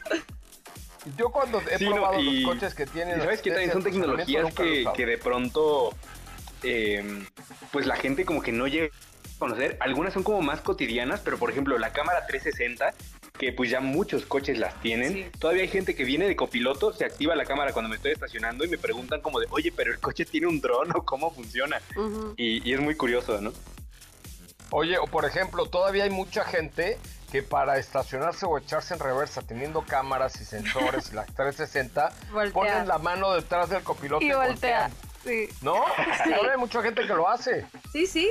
Yo 1.16 1.30
cuando 1.30 1.60
he 1.70 1.78
Sí, 1.78 1.84
no, 1.86 1.92
probado 1.92 2.20
y- 2.20 2.42
los 2.42 2.52
coches 2.54 2.74
que 2.74 2.86
tienen... 2.86 3.18
Y 3.18 3.22
sabes 3.22 3.40
que 3.42 3.50
también 3.50 3.72
son 3.72 3.82
tecnologías 3.82 4.54
que, 4.54 4.84
que 4.94 5.06
de 5.06 5.18
pronto, 5.18 5.94
eh, 6.62 7.24
pues 7.72 7.86
la 7.86 7.96
gente 7.96 8.24
como 8.24 8.42
que 8.42 8.52
no 8.52 8.66
llega 8.66 8.86
a 8.86 9.38
conocer. 9.38 9.76
Algunas 9.80 10.12
son 10.12 10.22
como 10.22 10.42
más 10.42 10.60
cotidianas, 10.60 11.20
pero 11.20 11.38
por 11.38 11.50
ejemplo 11.50 11.78
la 11.78 11.92
cámara 11.92 12.26
360, 12.26 12.92
que 13.38 13.52
pues 13.54 13.70
ya 13.70 13.80
muchos 13.80 14.26
coches 14.26 14.58
las 14.58 14.78
tienen. 14.82 15.12
Sí. 15.14 15.26
Todavía 15.38 15.62
hay 15.62 15.68
gente 15.68 15.94
que 15.94 16.04
viene 16.04 16.26
de 16.28 16.36
copiloto, 16.36 16.92
se 16.92 17.06
activa 17.06 17.34
la 17.34 17.46
cámara 17.46 17.72
cuando 17.72 17.88
me 17.88 17.96
estoy 17.96 18.12
estacionando 18.12 18.64
y 18.66 18.68
me 18.68 18.76
preguntan 18.76 19.22
como 19.22 19.40
de, 19.40 19.46
oye, 19.50 19.72
pero 19.74 19.92
el 19.92 19.98
coche 20.00 20.26
tiene 20.26 20.46
un 20.46 20.60
dron 20.60 20.90
o 20.94 21.02
cómo 21.04 21.32
funciona. 21.32 21.80
Y 22.36 22.70
es 22.74 22.80
muy 22.80 22.94
curioso, 22.94 23.40
¿no? 23.40 23.52
Oye, 24.72 24.98
o 24.98 25.06
por 25.06 25.24
ejemplo, 25.24 25.66
todavía 25.66 26.04
hay 26.04 26.10
mucha 26.10 26.44
gente 26.44 26.98
que 27.30 27.42
para 27.42 27.78
estacionarse 27.78 28.44
o 28.46 28.58
echarse 28.58 28.94
en 28.94 29.00
reversa 29.00 29.42
teniendo 29.42 29.82
cámaras 29.82 30.40
y 30.40 30.44
sensores 30.44 31.10
y 31.12 31.14
las 31.14 31.26
360 31.26 32.10
Voltea. 32.32 32.52
ponen 32.52 32.88
la 32.88 32.98
mano 32.98 33.32
detrás 33.32 33.68
del 33.70 33.82
copiloto 33.82 34.24
y, 34.24 34.28
Y 34.30 34.32
voltea. 34.34 34.88
voltean. 34.88 34.92
Sí. 35.24 35.48
¿No? 35.62 35.74
Todavía 36.24 36.52
hay 36.52 36.58
mucha 36.58 36.82
gente 36.82 37.02
que 37.06 37.14
lo 37.14 37.28
hace. 37.28 37.66
Sí, 37.92 38.06
sí. 38.06 38.30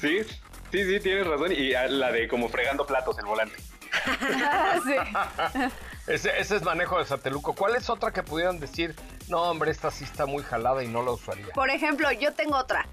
Sí, 0.00 0.22
sí, 0.22 0.84
sí, 0.84 1.00
tienes 1.00 1.26
razón. 1.26 1.52
Y 1.52 1.70
la 1.70 2.12
de 2.12 2.28
como 2.28 2.48
fregando 2.48 2.86
platos 2.86 3.18
el 3.18 3.24
volante. 3.26 3.56
sí. 4.84 4.94
Ese, 6.08 6.38
ese 6.40 6.56
es 6.56 6.62
manejo 6.62 6.98
de 6.98 7.04
sateluco. 7.04 7.54
¿Cuál 7.54 7.76
es 7.76 7.90
otra 7.90 8.12
que 8.12 8.22
pudieran 8.22 8.58
decir? 8.58 8.96
No, 9.28 9.42
hombre, 9.42 9.70
esta 9.70 9.90
sí 9.90 10.04
está 10.04 10.24
muy 10.24 10.42
jalada 10.42 10.82
y 10.82 10.88
no 10.88 11.02
la 11.02 11.10
usaría. 11.10 11.48
Por 11.52 11.68
ejemplo, 11.68 12.10
yo 12.12 12.32
tengo 12.32 12.56
otra. 12.56 12.88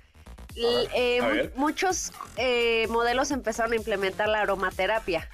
Eh, 0.55 1.51
muchos 1.55 2.11
eh, 2.37 2.87
modelos 2.89 3.31
empezaron 3.31 3.73
a 3.73 3.75
implementar 3.75 4.29
la 4.29 4.41
aromaterapia. 4.41 5.29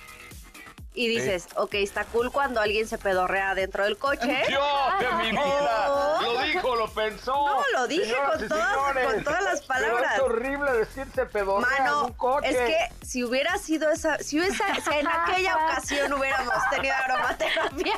Y 0.94 1.08
dices, 1.08 1.48
ok, 1.56 1.76
está 1.76 2.04
cool 2.04 2.34
cuando 2.34 2.60
alguien 2.60 2.86
se 2.86 2.98
pedorrea 2.98 3.56
dentro 3.56 3.86
del 3.86 3.98
coche. 3.98 4.44
¡Dios 4.46 4.62
de 5.00 5.12
mi 5.24 5.32
vida! 5.32 5.88
Lo 6.22 6.42
dijo, 6.42 6.76
lo 6.76 6.90
pensó. 6.92 7.32
No, 7.34 7.64
lo 7.72 7.88
dije 7.88 8.08
Señoras 8.08 8.38
con 8.40 8.48
todas- 8.50 8.70
señores. 8.74 9.06
con 9.14 9.24
todas 9.24 9.44
las 9.44 9.62
palabras. 9.62 10.02
Pero 10.02 10.14
es 10.14 10.20
horrible 10.32 10.72
decirse 10.74 11.26
pedorrea 11.28 11.78
en 11.78 11.84
Mano, 11.86 12.06
un 12.08 12.14
coche. 12.14 12.50
es 12.50 12.58
que 12.58 13.06
si 13.06 13.24
hubiera 13.24 13.58
sido 13.58 13.90
esa, 13.90 14.18
si, 14.20 14.40
hubiese- 14.42 14.64
si 14.84 14.94
en 15.00 15.08
aquella 15.08 15.56
ocasión 15.56 16.12
hubiéramos 16.12 16.54
tenido 16.72 16.94
aromaterapia, 16.94 17.96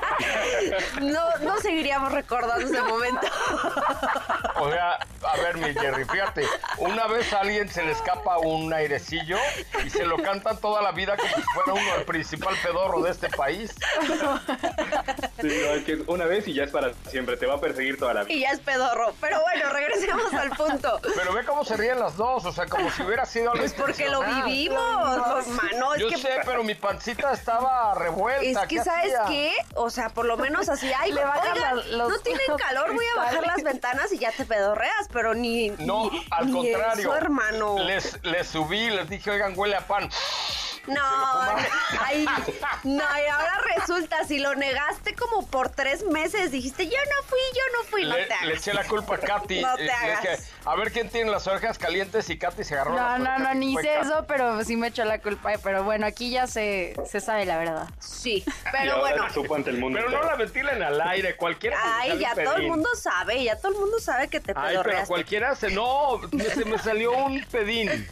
no, 1.02 1.38
no 1.42 1.58
seguiríamos 1.62 2.12
recordando 2.12 2.64
ese 2.68 2.82
momento. 2.84 3.26
O 4.60 4.70
sea, 4.72 5.00
a 5.28 5.38
ver, 5.38 5.58
mi 5.58 5.74
Jerry, 5.74 6.06
fíjate, 6.06 6.46
una 6.78 7.08
vez 7.08 7.34
a 7.34 7.40
alguien 7.42 7.68
se 7.70 7.84
le 7.84 7.92
escapa 7.92 8.38
un 8.38 8.72
airecillo 8.72 9.38
y 9.84 9.90
se 9.90 10.06
lo 10.06 10.18
cantan 10.22 10.58
toda 10.60 10.82
la 10.84 10.92
vida 10.92 11.18
como 11.18 11.36
si 11.36 11.42
fuera 11.42 11.74
uno 11.74 11.96
el 11.96 12.06
principal 12.06 12.56
pedorro 12.84 13.02
de 13.04 13.12
este 13.12 13.30
país. 13.30 13.74
Sí, 15.42 15.48
no, 15.62 15.72
es 15.74 15.84
que 15.84 15.94
es 15.94 16.00
una 16.08 16.26
vez 16.26 16.48
y 16.48 16.54
ya 16.54 16.64
es 16.64 16.72
para 16.72 16.92
siempre, 17.10 17.36
te 17.36 17.46
va 17.46 17.56
a 17.56 17.60
perseguir 17.60 17.98
toda 18.00 18.14
la 18.14 18.24
vida. 18.24 18.34
Y 18.34 18.42
ya 18.42 18.52
es 18.52 18.60
pedorro. 18.60 19.14
Pero 19.20 19.42
bueno, 19.42 19.70
regresemos 19.72 20.34
al 20.34 20.52
punto. 20.52 21.02
Pero 21.16 21.34
ve 21.34 21.44
cómo 21.44 21.66
se 21.66 21.76
ríen 21.76 22.00
las 22.00 22.16
dos, 22.16 22.46
o 22.46 22.52
sea, 22.54 22.66
como 22.68 22.90
si 22.92 23.02
hubiera 23.04 23.26
sido 23.26 23.52
algo 23.52 23.60
Pues 23.62 23.74
porque 23.74 24.08
lo 24.10 24.22
vivimos, 24.22 25.48
mano. 25.48 25.96
Es 25.96 26.02
Yo 26.02 26.08
que, 26.10 26.18
sé, 26.18 26.30
pero 26.46 26.64
mi 26.64 26.76
pancita 26.76 27.34
estaba 27.34 27.94
revuelta. 27.96 28.42
es 28.64 28.68
que 28.70 28.78
¿qué 28.78 28.84
¿sabes 28.84 29.14
hacía? 29.16 29.26
qué? 29.28 29.54
O 29.76 29.90
sea, 29.90 30.10
por 30.10 30.26
lo 30.26 30.38
menos 30.38 30.70
así, 30.70 30.90
ay, 30.98 31.12
Le 31.12 31.24
bajan 31.26 31.52
oigan, 31.58 31.76
los- 31.76 31.88
los- 31.88 32.10
no 32.10 32.20
tienen 32.20 32.42
los 32.48 32.62
calor, 32.62 32.94
voy 32.94 33.06
a 33.18 33.20
bajar 33.20 33.46
las 33.46 33.64
ventanas 33.64 34.12
y 34.14 34.20
ya 34.20 34.32
te 34.32 34.46
pedorreas, 34.46 35.10
pero 35.12 35.34
ni 35.34 35.70
No, 35.80 36.10
ni- 36.10 36.26
al 36.32 36.46
ni 36.48 36.54
contrario. 36.54 37.02
eso, 37.02 37.16
hermano. 37.18 37.80
Les, 37.80 38.18
les 38.24 38.48
subí, 38.48 38.90
les 38.92 39.10
dije, 39.10 39.30
oigan, 39.32 39.54
huele 39.58 39.76
a 39.76 39.86
pan. 39.88 40.10
No, 40.88 41.02
ay, 42.02 42.26
no, 42.84 42.94
y 43.04 43.28
ahora 43.30 43.58
resulta, 43.78 44.26
si 44.26 44.40
lo 44.40 44.54
negaste 44.56 45.16
como 45.16 45.48
por 45.48 45.70
tres 45.70 46.04
meses, 46.04 46.52
dijiste, 46.52 46.86
yo 46.88 46.92
no 46.98 47.28
fui, 47.28 47.40
yo 47.54 47.62
no 47.78 47.84
fui, 47.90 48.04
no 48.06 48.18
Le, 48.18 48.26
te 48.26 48.34
hagas. 48.34 48.48
le 48.48 48.54
eché 48.56 48.74
la 48.74 48.84
culpa 48.84 49.16
a 49.16 49.18
Katy. 49.20 49.62
No 49.62 49.76
te 49.76 49.86
Eh, 49.86 49.90
es 50.14 50.20
que, 50.20 50.28
hagas. 50.30 50.50
a 50.66 50.76
ver 50.76 50.92
quién 50.92 51.10
tiene 51.10 51.32
las 51.32 51.48
orejas 51.48 51.78
calientes 51.78 52.30
y 52.30 52.38
Katy 52.38 52.64
se 52.66 52.74
agarró 52.76 52.92
No, 52.92 52.98
las 52.98 53.20
no, 53.20 53.40
no, 53.40 53.54
ni 53.54 53.76
Katy. 53.76 53.88
eso, 53.88 54.26
pero 54.28 54.62
sí 54.66 54.76
me 54.76 54.88
echó 54.88 55.06
la 55.06 55.20
culpa. 55.20 55.52
Pero 55.64 55.84
bueno, 55.86 56.06
aquí 56.06 56.32
ya 56.32 56.48
se, 56.48 56.96
se 57.10 57.22
sabe 57.22 57.46
la 57.46 57.58
verdad. 57.60 57.88
Sí, 58.00 58.44
pero 58.74 59.00
bueno. 59.00 59.28
se 59.30 59.36
supo 59.36 59.56
ante 59.56 59.70
el 59.70 59.78
mundo. 59.78 60.00
Pero 60.00 60.12
no 60.12 60.24
la 60.24 60.36
ventilen 60.36 60.84
al 60.84 61.00
aire, 61.02 61.38
cualquiera. 61.38 61.78
que 61.78 62.12
Ay, 62.12 62.20
ya 62.20 62.34
todo 62.36 62.56
el 62.58 62.68
mundo 62.68 62.90
sabe, 62.96 63.42
ya 63.44 63.56
todo 63.58 63.72
el 63.72 63.80
mundo 63.80 64.00
sabe 64.00 64.28
que 64.28 64.40
te 64.42 64.52
Ay, 64.52 64.56
pero 64.56 64.70
pedorreaste. 64.84 65.08
cualquiera 65.08 65.56
se. 65.56 65.72
No, 65.72 66.20
se 66.54 66.66
me 66.66 66.78
salió 66.78 67.14
un 67.14 67.42
pedín. 67.46 68.08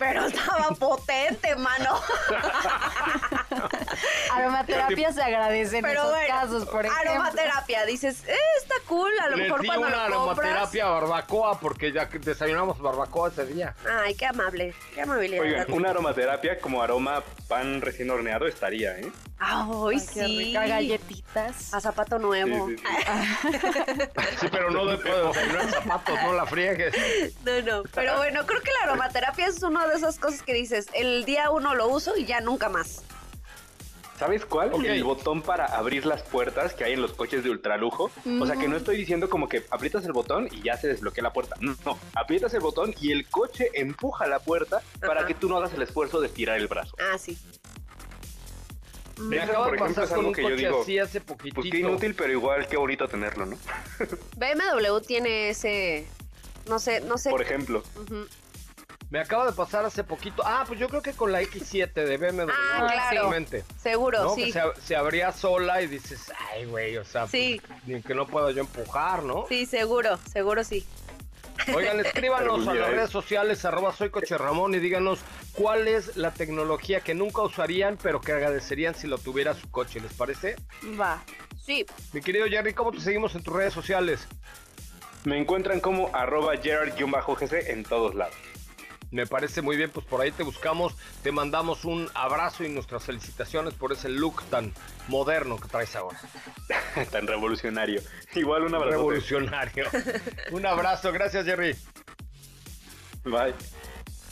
Pero 0.00 0.24
estaba 0.24 0.70
potente, 0.78 1.54
mano. 1.56 2.00
Aromaterapia 4.34 5.12
se 5.12 5.22
agradece 5.22 5.78
en 5.78 5.82
Pero 5.84 6.00
esos 6.00 6.10
bueno, 6.12 6.26
casos, 6.28 6.64
por 6.66 6.86
ejemplo. 6.86 7.10
aromaterapia, 7.12 7.84
dices, 7.86 8.22
eh, 8.28 8.34
está 8.58 8.74
cool, 8.86 9.10
a 9.20 9.28
lo 9.28 9.36
Le 9.36 9.44
mejor 9.44 9.60
di 9.60 9.66
cuando 9.66 9.86
una 9.88 10.08
lo 10.08 10.16
compras. 10.24 10.38
aromaterapia 10.48 10.86
barbacoa 10.86 11.58
porque 11.60 11.92
ya 11.92 12.06
desayunamos 12.06 12.78
barbacoa 12.80 13.28
ese 13.30 13.46
día. 13.46 13.74
Ay, 14.04 14.14
qué 14.14 14.26
amable, 14.26 14.74
qué 14.94 15.02
amabilidad. 15.02 15.42
Oigan, 15.42 15.72
una 15.72 15.90
aromaterapia 15.90 16.58
como 16.60 16.82
aroma 16.82 17.22
pan 17.48 17.80
recién 17.80 18.10
horneado 18.10 18.46
estaría, 18.46 18.98
¿eh? 18.98 19.10
Ay, 19.42 19.96
Ay, 19.96 20.06
qué 20.14 20.24
sí. 20.26 20.38
rica, 20.38 20.66
galletitas. 20.66 21.72
A 21.74 21.80
zapato 21.80 22.18
nuevo. 22.18 22.68
Sí, 22.68 22.76
sí, 22.76 22.84
Sí, 24.40 24.48
pero 24.52 24.70
no 24.70 24.84
después 24.86 25.14
de 25.14 25.22
desayunar 25.28 25.70
zapatos, 25.70 26.22
no 26.22 26.32
la 26.34 26.46
friegues. 26.46 26.94
No, 27.44 27.62
no. 27.62 27.82
Pero 27.94 28.16
bueno, 28.18 28.44
creo 28.46 28.60
que 28.60 28.70
la 28.72 28.90
aromaterapia 28.90 29.46
es 29.46 29.62
una 29.62 29.86
de 29.86 29.96
esas 29.96 30.18
cosas 30.18 30.42
que 30.42 30.52
dices, 30.52 30.88
el 30.92 31.24
día 31.24 31.50
uno 31.50 31.74
lo 31.74 31.88
uso 31.88 32.16
y 32.16 32.26
ya 32.26 32.40
nunca 32.40 32.68
más. 32.68 33.02
¿Sabes 34.20 34.44
cuál? 34.44 34.70
El 34.84 35.02
botón 35.02 35.40
para 35.40 35.64
abrir 35.64 36.04
las 36.04 36.22
puertas 36.22 36.74
que 36.74 36.84
hay 36.84 36.92
en 36.92 37.00
los 37.00 37.14
coches 37.14 37.42
de 37.42 37.48
ultralujo. 37.48 38.10
O 38.38 38.44
sea 38.44 38.54
que 38.56 38.68
no 38.68 38.76
estoy 38.76 38.98
diciendo 38.98 39.30
como 39.30 39.48
que 39.48 39.64
aprietas 39.70 40.04
el 40.04 40.12
botón 40.12 40.46
y 40.52 40.60
ya 40.60 40.76
se 40.76 40.88
desbloquea 40.88 41.24
la 41.24 41.32
puerta. 41.32 41.56
No, 41.60 41.74
no. 41.86 41.98
aprietas 42.14 42.52
el 42.52 42.60
botón 42.60 42.94
y 43.00 43.12
el 43.12 43.26
coche 43.28 43.70
empuja 43.72 44.26
la 44.26 44.38
puerta 44.38 44.82
para 45.00 45.24
que 45.24 45.32
tú 45.32 45.48
no 45.48 45.56
hagas 45.56 45.72
el 45.72 45.80
esfuerzo 45.80 46.20
de 46.20 46.26
estirar 46.26 46.58
el 46.58 46.68
brazo. 46.68 46.94
Ah, 46.98 47.16
sí. 47.16 47.38
Me 49.16 49.36
Eso, 49.36 49.44
acaba 49.44 49.64
por 49.64 49.70
de 49.70 49.76
ejemplo, 49.84 49.94
pasar 49.94 50.04
es 50.04 50.10
con 50.10 50.18
algo 50.18 50.28
un 50.28 50.34
que 50.34 50.42
yo 50.42 50.50
coche 50.50 50.66
digo, 50.66 50.82
así 50.82 50.98
hace 50.98 51.20
poquitito. 51.22 51.54
Pues 51.54 51.70
qué 51.70 51.78
inútil, 51.78 52.14
pero 52.14 52.30
igual 52.30 52.68
qué 52.68 52.76
bonito 52.76 53.08
tenerlo, 53.08 53.46
¿no? 53.46 53.56
BMW 54.36 55.00
tiene 55.00 55.48
ese, 55.48 56.06
no 56.68 56.78
sé, 56.78 57.00
no 57.00 57.16
sé. 57.16 57.30
Por 57.30 57.40
ejemplo. 57.40 57.82
Ujú. 57.96 58.26
Me 59.10 59.18
acaba 59.18 59.44
de 59.46 59.52
pasar 59.52 59.84
hace 59.84 60.04
poquito. 60.04 60.42
Ah, 60.46 60.64
pues 60.66 60.78
yo 60.78 60.88
creo 60.88 61.02
que 61.02 61.12
con 61.12 61.32
la 61.32 61.42
X7 61.42 61.92
de 61.92 62.16
BMW. 62.16 62.48
Ah, 62.52 62.88
claro. 63.10 63.30
Seguro, 63.76 64.22
¿no? 64.22 64.34
sí. 64.36 64.44
Que 64.46 64.52
se, 64.52 64.62
se 64.82 64.96
abría 64.96 65.32
sola 65.32 65.82
y 65.82 65.88
dices, 65.88 66.32
ay, 66.52 66.66
güey, 66.66 66.96
o 66.96 67.04
sea, 67.04 67.26
Sí. 67.26 67.60
pues, 67.66 67.86
ni 67.86 68.02
que 68.02 68.14
no 68.14 68.28
puedo 68.28 68.50
yo 68.50 68.60
empujar, 68.60 69.24
¿no? 69.24 69.46
Sí, 69.48 69.66
seguro, 69.66 70.16
seguro 70.32 70.62
sí. 70.62 70.86
Oigan, 71.74 71.98
escríbanos 72.06 72.68
a 72.68 72.72
las 72.74 72.88
redes 72.90 73.10
sociales, 73.10 73.64
arroba 73.64 73.92
soy 73.92 74.10
Coche 74.10 74.38
Ramón, 74.38 74.74
y 74.74 74.78
díganos 74.78 75.18
cuál 75.54 75.88
es 75.88 76.16
la 76.16 76.30
tecnología 76.32 77.00
que 77.00 77.14
nunca 77.14 77.42
usarían, 77.42 77.98
pero 78.00 78.20
que 78.20 78.30
agradecerían 78.30 78.94
si 78.94 79.08
lo 79.08 79.18
tuviera 79.18 79.54
su 79.54 79.68
coche, 79.72 79.98
¿les 79.98 80.12
parece? 80.12 80.54
Va. 80.98 81.20
Sí. 81.60 81.84
Mi 82.12 82.20
querido 82.20 82.46
Jerry, 82.46 82.74
¿cómo 82.74 82.92
te 82.92 83.00
seguimos 83.00 83.34
en 83.34 83.42
tus 83.42 83.54
redes 83.54 83.74
sociales? 83.74 84.28
Me 85.24 85.36
encuentran 85.36 85.80
como 85.80 86.14
arroba 86.14 86.54
Gerard-GC 86.56 87.70
en 87.70 87.82
todos 87.82 88.14
lados. 88.14 88.34
Me 89.10 89.26
parece 89.26 89.60
muy 89.60 89.76
bien, 89.76 89.90
pues 89.90 90.06
por 90.06 90.20
ahí 90.20 90.30
te 90.30 90.42
buscamos, 90.42 90.94
te 91.22 91.32
mandamos 91.32 91.84
un 91.84 92.08
abrazo 92.14 92.64
y 92.64 92.68
nuestras 92.68 93.04
felicitaciones 93.04 93.74
por 93.74 93.92
ese 93.92 94.08
look 94.08 94.42
tan 94.50 94.72
moderno 95.08 95.58
que 95.58 95.68
traes 95.68 95.96
ahora. 95.96 96.20
Tan 97.10 97.26
revolucionario. 97.26 98.00
Igual 98.34 98.64
un 98.64 98.74
abrazo. 98.74 98.98
Revolucionario. 98.98 99.86
un 100.52 100.64
abrazo, 100.64 101.12
gracias 101.12 101.44
Jerry. 101.44 101.76
Bye. 103.24 103.54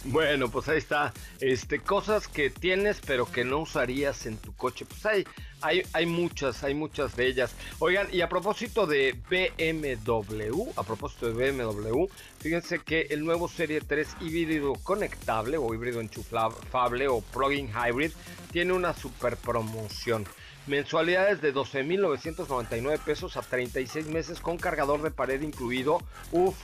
Bueno, 0.04 0.48
pues 0.48 0.68
ahí 0.68 0.78
está. 0.78 1.12
Este, 1.40 1.80
cosas 1.80 2.28
que 2.28 2.50
tienes 2.50 3.00
pero 3.04 3.26
que 3.26 3.44
no 3.44 3.58
usarías 3.58 4.26
en 4.26 4.36
tu 4.36 4.54
coche. 4.54 4.84
Pues 4.84 5.04
hay, 5.04 5.24
hay, 5.60 5.82
hay 5.92 6.06
muchas, 6.06 6.62
hay 6.62 6.74
muchas 6.74 7.16
de 7.16 7.26
ellas. 7.26 7.54
Oigan, 7.80 8.08
y 8.12 8.20
a 8.20 8.28
propósito 8.28 8.86
de 8.86 9.16
BMW, 9.28 10.70
a 10.76 10.82
propósito 10.84 11.32
de 11.32 11.50
BMW, 11.50 12.06
fíjense 12.38 12.78
que 12.78 13.08
el 13.10 13.24
nuevo 13.24 13.48
Serie 13.48 13.80
3 13.80 14.08
híbrido 14.20 14.74
conectable 14.82 15.56
o 15.56 15.74
híbrido 15.74 16.00
enchufable 16.00 17.08
o 17.08 17.20
plug-in 17.20 17.68
hybrid 17.68 18.12
tiene 18.52 18.72
una 18.72 18.94
super 18.94 19.36
promoción. 19.36 20.26
Mensualidades 20.68 21.40
de 21.40 21.54
12.999 21.54 22.98
pesos 22.98 23.36
a 23.36 23.42
36 23.42 24.06
meses 24.08 24.38
con 24.38 24.58
cargador 24.58 25.02
de 25.02 25.10
pared 25.10 25.40
incluido. 25.40 25.98
Uf, 26.30 26.56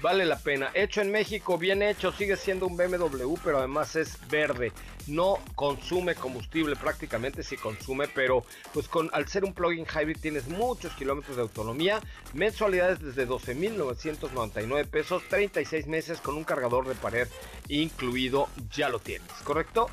Vale 0.00 0.24
la 0.24 0.38
pena. 0.38 0.70
Hecho 0.72 1.02
en 1.02 1.10
México, 1.10 1.58
bien 1.58 1.82
hecho, 1.82 2.10
sigue 2.12 2.36
siendo 2.36 2.66
un 2.66 2.76
BMW, 2.76 3.34
pero 3.44 3.58
además 3.58 3.96
es 3.96 4.16
verde. 4.28 4.72
No 5.06 5.38
consume 5.54 6.14
combustible, 6.14 6.74
prácticamente 6.74 7.42
sí 7.42 7.56
consume, 7.56 8.08
pero 8.08 8.44
pues 8.72 8.88
con 8.88 9.10
al 9.12 9.28
ser 9.28 9.44
un 9.44 9.52
plug-in 9.52 9.84
hybrid 9.84 10.16
tienes 10.18 10.48
muchos 10.48 10.94
kilómetros 10.94 11.36
de 11.36 11.42
autonomía. 11.42 12.00
Mensualidades 12.32 13.00
desde 13.00 13.28
12.999 13.28 14.86
pesos, 14.86 15.22
36 15.28 15.86
meses 15.86 16.20
con 16.20 16.36
un 16.36 16.44
cargador 16.44 16.88
de 16.88 16.94
pared 16.94 17.28
incluido, 17.68 18.48
ya 18.72 18.88
lo 18.88 19.00
tienes, 19.00 19.30
¿correcto? 19.44 19.90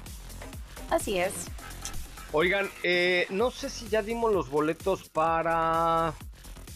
Así 0.89 1.19
es. 1.19 1.33
Oigan, 2.31 2.69
eh, 2.83 3.25
no 3.29 3.51
sé 3.51 3.69
si 3.69 3.87
ya 3.89 4.01
dimos 4.01 4.33
los 4.33 4.49
boletos 4.49 5.09
para 5.09 6.13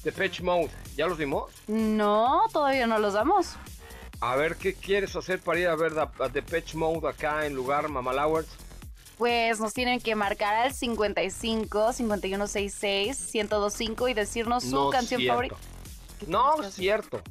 Depeche 0.04 0.44
Mode. 0.44 0.70
¿Ya 0.96 1.08
los 1.08 1.18
dimos? 1.18 1.52
No, 1.68 2.42
todavía 2.52 2.88
no 2.88 2.98
los 3.00 3.14
damos. 3.14 3.56
A 4.20 4.36
ver, 4.36 4.56
¿qué 4.56 4.74
quieres 4.76 5.16
hacer 5.16 5.40
para 5.40 5.60
ir 5.60 5.68
a 5.68 5.76
ver 5.76 5.94
a, 5.98 6.12
a 6.24 6.30
Depeche 6.30 6.78
Mode 6.78 7.08
acá 7.10 7.46
en 7.46 7.54
lugar 7.56 7.88
Mamalowers? 7.90 8.48
Pues 9.18 9.60
nos 9.60 9.74
tienen 9.74 10.00
que 10.00 10.16
marcar 10.16 10.56
al 10.56 10.74
55 10.74 11.94
5166 11.94 13.30
1025 13.34 14.08
y 14.10 14.14
decirnos 14.14 14.64
su 14.64 14.90
canción 14.90 15.20
cierto. 15.20 15.34
favorita. 15.34 15.56
No, 16.28 16.62
es 16.62 16.74
cierto. 16.76 17.22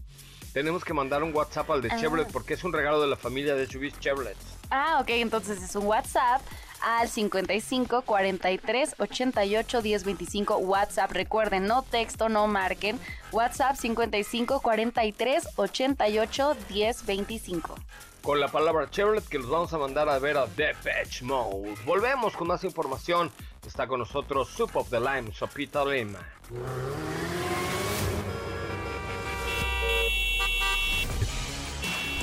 Tenemos 0.52 0.84
que 0.84 0.92
mandar 0.92 1.22
un 1.22 1.34
WhatsApp 1.34 1.70
al 1.70 1.80
de 1.82 1.90
Ah. 1.92 1.96
Chevrolet 2.00 2.30
porque 2.32 2.54
es 2.54 2.64
un 2.64 2.72
regalo 2.72 3.00
de 3.00 3.06
la 3.08 3.16
familia 3.16 3.54
de 3.54 3.66
SUVs 3.66 3.98
Chevrolet. 4.00 4.36
Ah, 4.70 4.98
ok, 5.00 5.10
entonces 5.10 5.62
es 5.62 5.74
un 5.76 5.86
WhatsApp 5.86 6.40
al 6.82 7.08
55 7.08 8.02
43 8.02 8.94
88 8.98 9.82
10 9.82 10.04
25 10.04 10.56
WhatsApp. 10.58 11.12
Recuerden, 11.12 11.66
no 11.66 11.82
texto, 11.82 12.28
no 12.28 12.46
marquen. 12.46 12.98
WhatsApp 13.32 13.76
55 13.76 14.60
43 14.60 15.48
88 15.56 16.56
10 16.68 17.06
25. 17.06 17.74
Con 18.22 18.38
la 18.38 18.48
palabra 18.48 18.90
Chevrolet 18.90 19.26
que 19.26 19.38
los 19.38 19.48
vamos 19.48 19.72
a 19.72 19.78
mandar 19.78 20.08
a 20.08 20.18
ver 20.18 20.36
a 20.36 20.46
Depeche 20.46 21.24
Mode. 21.24 21.74
Volvemos 21.86 22.36
con 22.36 22.48
más 22.48 22.62
información. 22.64 23.30
Está 23.66 23.86
con 23.86 24.00
nosotros 24.00 24.48
Soup 24.48 24.70
of 24.74 24.90
the 24.90 25.00
Lime, 25.00 25.32
Sopita 25.32 25.84
Lima. 25.84 26.18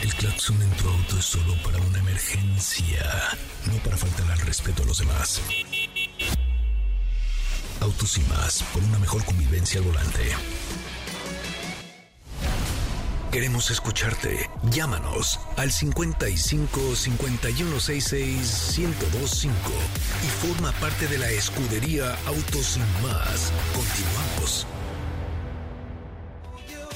El 0.08 0.16
claxon 0.16 0.62
en 0.62 0.70
tu 0.78 0.88
auto 0.88 1.18
es 1.20 1.26
solo 1.26 1.54
para 1.66 1.80
una 1.80 2.00
emergencia, 2.00 3.04
no 3.66 3.74
para 3.84 3.98
faltar 3.98 4.32
al 4.32 4.40
respeto 4.40 4.84
a 4.84 4.86
los 4.86 5.00
demás. 5.00 5.42
Autos 7.82 8.18
y 8.18 8.22
más, 8.22 8.64
por 8.72 8.82
una 8.84 9.00
mejor 9.00 9.26
convivencia 9.26 9.82
al 9.82 9.86
volante. 9.86 10.22
Queremos 13.34 13.70
escucharte. 13.70 14.50
Llámanos 14.72 15.42
al 15.58 15.74
55 15.74 16.96
5166 16.96 18.78
1025 18.78 19.52
y 20.24 20.48
forma 20.48 20.72
parte 20.80 21.08
de 21.08 21.18
la 21.18 21.30
escudería 21.32 22.16
Autos 22.28 22.78
y 22.78 23.06
más. 23.06 23.52
Continuamos. 23.76 24.66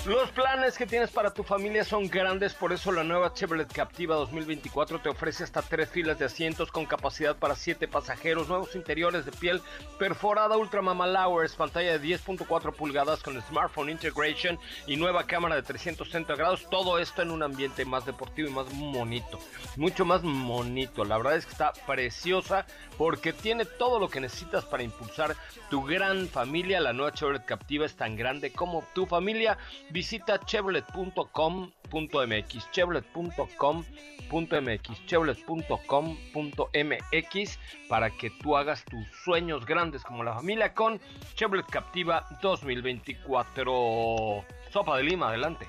Los 0.06 0.32
planes 0.32 0.80
que 0.80 0.88
tienes 0.88 1.12
para 1.12 1.32
tu 1.32 1.44
familia 1.44 1.84
son 1.84 2.10
grandes, 2.10 2.56
por 2.56 2.74
eso 2.74 2.92
la 2.92 3.04
nueva 3.04 3.36
Chevrolet 3.36 3.72
Captiva 3.72 4.16
2024 4.16 5.00
te 5.00 5.10
ofrece 5.10 5.44
hasta 5.44 5.62
tres 5.62 5.90
filas 5.90 6.18
de 6.18 6.26
asientos 6.26 6.72
con 6.72 6.88
capacidad 6.88 7.36
para 7.36 7.56
siete 7.56 7.88
pasajeros, 7.88 8.48
nuevos 8.48 8.76
interiores 8.76 9.26
de 9.26 9.32
piel 9.32 9.62
perforada 10.00 10.58
Ultra 10.58 10.82
Mama 10.82 11.06
Lowers, 11.06 11.54
pantalla 11.54 12.00
de 12.00 12.02
10.4 12.02 12.74
pulgadas 12.74 13.22
con 13.22 13.40
Smartphone 13.44 13.92
Integration 13.92 14.58
y 14.88 14.96
nueva 14.96 15.28
cámara 15.28 15.54
de 15.54 15.62
360 15.62 16.34
grados, 16.36 16.68
todo 16.72 16.98
esto 16.98 17.22
en 17.22 17.30
un 17.30 17.44
ambiente 17.44 17.86
más 17.86 18.04
deportivo 18.04 18.50
y 18.50 18.54
más 18.54 18.66
bonito, 18.76 19.40
mucho 19.76 20.04
más 20.04 20.24
bonito, 20.24 21.06
la 21.06 21.18
verdad 21.18 21.36
es 21.36 21.46
que 21.46 21.52
está 21.52 21.74
preciosa 21.86 22.66
porque 22.98 23.34
tiene 23.34 23.66
todo 23.66 24.00
lo 24.00 24.10
que 24.10 24.20
necesitas 24.20 24.66
para 24.66 24.82
impulsar 24.82 25.36
tu 25.70 25.84
gran 25.84 26.28
familia, 26.28 26.80
la 26.80 26.92
nueva 26.92 27.14
Chevrolet 27.14 27.46
Captiva 27.46 27.86
es 27.86 27.96
tan 27.96 28.16
grande 28.16 28.52
como 28.52 28.84
tu 28.96 29.06
familia, 29.06 29.60
visita 29.92 30.40
chevrolet.com.mx, 30.40 32.72
chevrolet.com.mx, 32.72 35.06
chevrolet.com.mx 35.06 37.60
para 37.90 38.10
que 38.10 38.32
tú 38.42 38.58
hagas 38.58 38.84
tus 38.86 39.06
sueños 39.24 39.64
grandes 39.66 40.04
como 40.04 40.24
la 40.24 40.34
familia 40.34 40.74
con 40.74 41.00
Chevrolet 41.36 41.68
Captiva 41.68 42.26
2024. 42.42 44.44
Sopa 44.72 44.98
de 44.98 45.04
Lima, 45.04 45.30
adelante. 45.30 45.68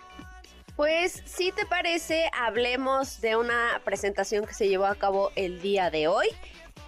Pues 0.76 1.22
si 1.26 1.52
te 1.52 1.66
parece, 1.66 2.30
hablemos 2.32 3.20
de 3.20 3.36
una 3.36 3.82
presentación 3.84 4.46
que 4.46 4.54
se 4.54 4.68
llevó 4.68 4.86
a 4.86 4.94
cabo 4.94 5.30
el 5.36 5.60
día 5.60 5.90
de 5.90 6.08
hoy. 6.08 6.28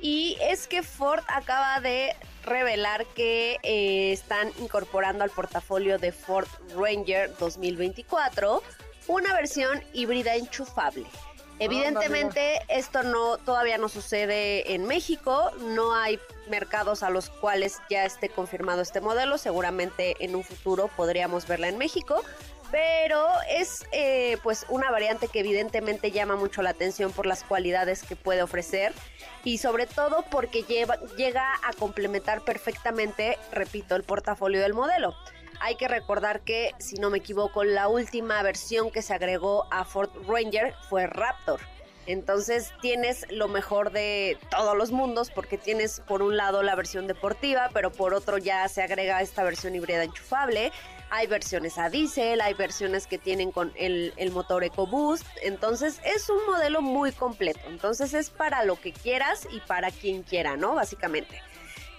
Y 0.00 0.36
es 0.40 0.66
que 0.66 0.82
Ford 0.82 1.22
acaba 1.28 1.80
de 1.80 2.14
revelar 2.44 3.06
que 3.14 3.58
eh, 3.62 4.12
están 4.12 4.50
incorporando 4.60 5.24
al 5.24 5.30
portafolio 5.30 5.98
de 5.98 6.12
Ford 6.12 6.48
Ranger 6.76 7.34
2024 7.38 8.62
una 9.08 9.34
versión 9.34 9.82
híbrida 9.92 10.34
enchufable. 10.34 11.06
Evidentemente 11.58 12.62
esto 12.68 13.04
no 13.04 13.38
todavía 13.38 13.78
no 13.78 13.88
sucede 13.88 14.74
en 14.74 14.86
México, 14.86 15.52
no 15.60 15.94
hay 15.94 16.18
mercados 16.48 17.02
a 17.04 17.10
los 17.10 17.30
cuales 17.30 17.78
ya 17.88 18.04
esté 18.04 18.28
confirmado 18.28 18.82
este 18.82 19.00
modelo, 19.00 19.38
seguramente 19.38 20.16
en 20.24 20.34
un 20.34 20.42
futuro 20.42 20.88
podríamos 20.96 21.46
verla 21.46 21.68
en 21.68 21.78
México, 21.78 22.22
pero 22.70 23.26
es 23.48 23.86
eh, 23.92 24.38
pues 24.42 24.66
una 24.68 24.90
variante 24.90 25.28
que 25.28 25.40
evidentemente 25.40 26.10
llama 26.10 26.36
mucho 26.36 26.62
la 26.62 26.70
atención 26.70 27.12
por 27.12 27.26
las 27.26 27.44
cualidades 27.44 28.02
que 28.02 28.16
puede 28.16 28.42
ofrecer 28.42 28.92
y 29.44 29.58
sobre 29.58 29.86
todo 29.86 30.24
porque 30.30 30.62
lleva, 30.62 30.96
llega 31.16 31.54
a 31.62 31.72
complementar 31.72 32.42
perfectamente, 32.42 33.38
repito, 33.52 33.94
el 33.96 34.02
portafolio 34.02 34.60
del 34.60 34.74
modelo. 34.74 35.14
Hay 35.60 35.76
que 35.76 35.88
recordar 35.88 36.40
que, 36.40 36.72
si 36.78 36.96
no 36.96 37.10
me 37.10 37.18
equivoco, 37.18 37.64
la 37.64 37.88
última 37.88 38.42
versión 38.42 38.90
que 38.90 39.02
se 39.02 39.14
agregó 39.14 39.66
a 39.70 39.84
Ford 39.84 40.10
Ranger 40.26 40.74
fue 40.88 41.06
Raptor. 41.06 41.60
Entonces 42.06 42.72
tienes 42.80 43.26
lo 43.30 43.48
mejor 43.48 43.90
de 43.90 44.38
todos 44.50 44.76
los 44.76 44.90
mundos 44.90 45.30
porque 45.30 45.56
tienes 45.56 46.00
por 46.00 46.22
un 46.22 46.36
lado 46.36 46.62
la 46.62 46.74
versión 46.74 47.06
deportiva, 47.06 47.70
pero 47.72 47.90
por 47.90 48.14
otro 48.14 48.38
ya 48.38 48.68
se 48.68 48.82
agrega 48.82 49.22
esta 49.22 49.42
versión 49.42 49.74
híbrida 49.74 50.04
enchufable. 50.04 50.72
Hay 51.10 51.26
versiones 51.26 51.78
a 51.78 51.88
diésel, 51.90 52.40
hay 52.40 52.54
versiones 52.54 53.06
que 53.06 53.18
tienen 53.18 53.52
con 53.52 53.72
el, 53.76 54.12
motor 54.32 54.64
EcoBoost. 54.64 55.24
Entonces 55.42 56.00
es 56.04 56.28
un 56.28 56.44
modelo 56.46 56.82
muy 56.82 57.12
completo. 57.12 57.60
Entonces 57.68 58.14
es 58.14 58.30
para 58.30 58.64
lo 58.64 58.80
que 58.80 58.92
quieras 58.92 59.46
y 59.50 59.60
para 59.60 59.90
quien 59.90 60.22
quiera, 60.22 60.56
¿no? 60.56 60.74
Básicamente. 60.74 61.40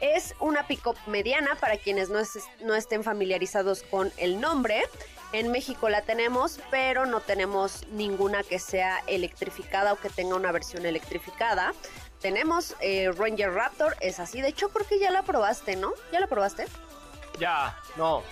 Es 0.02 0.36
una 0.40 0.68
pick-up 0.68 0.98
mediana 1.08 1.56
para 1.56 1.78
quienes 1.78 2.10
no, 2.10 2.20
es, 2.20 2.38
no 2.62 2.76
estén 2.76 3.04
familiarizados 3.04 3.84
con 3.84 4.12
el 4.18 4.42
nombre. 4.42 4.84
En 5.36 5.52
México 5.52 5.90
la 5.90 6.02
tenemos, 6.02 6.62
pero 6.72 7.06
no 7.06 7.20
tenemos 7.20 7.86
ninguna 7.90 8.42
que 8.44 8.58
sea 8.58 9.04
electrificada 9.06 9.92
o 9.92 9.98
que 9.98 10.10
tenga 10.10 10.34
una 10.34 10.54
versión 10.54 10.86
electrificada. 10.86 11.74
Tenemos 12.22 12.74
eh, 12.80 13.12
Ranger 13.12 13.52
Raptor, 13.52 13.98
es 14.00 14.22
así. 14.22 14.40
De 14.40 14.48
hecho, 14.48 14.70
creo 14.70 14.88
que 14.88 14.98
ya 14.98 15.12
la 15.12 15.24
probaste, 15.24 15.76
¿no? 15.76 15.92
¿Ya 16.14 16.22
la 16.22 16.28
probaste? 16.28 16.68
Ya, 17.38 17.78
no. 17.98 18.24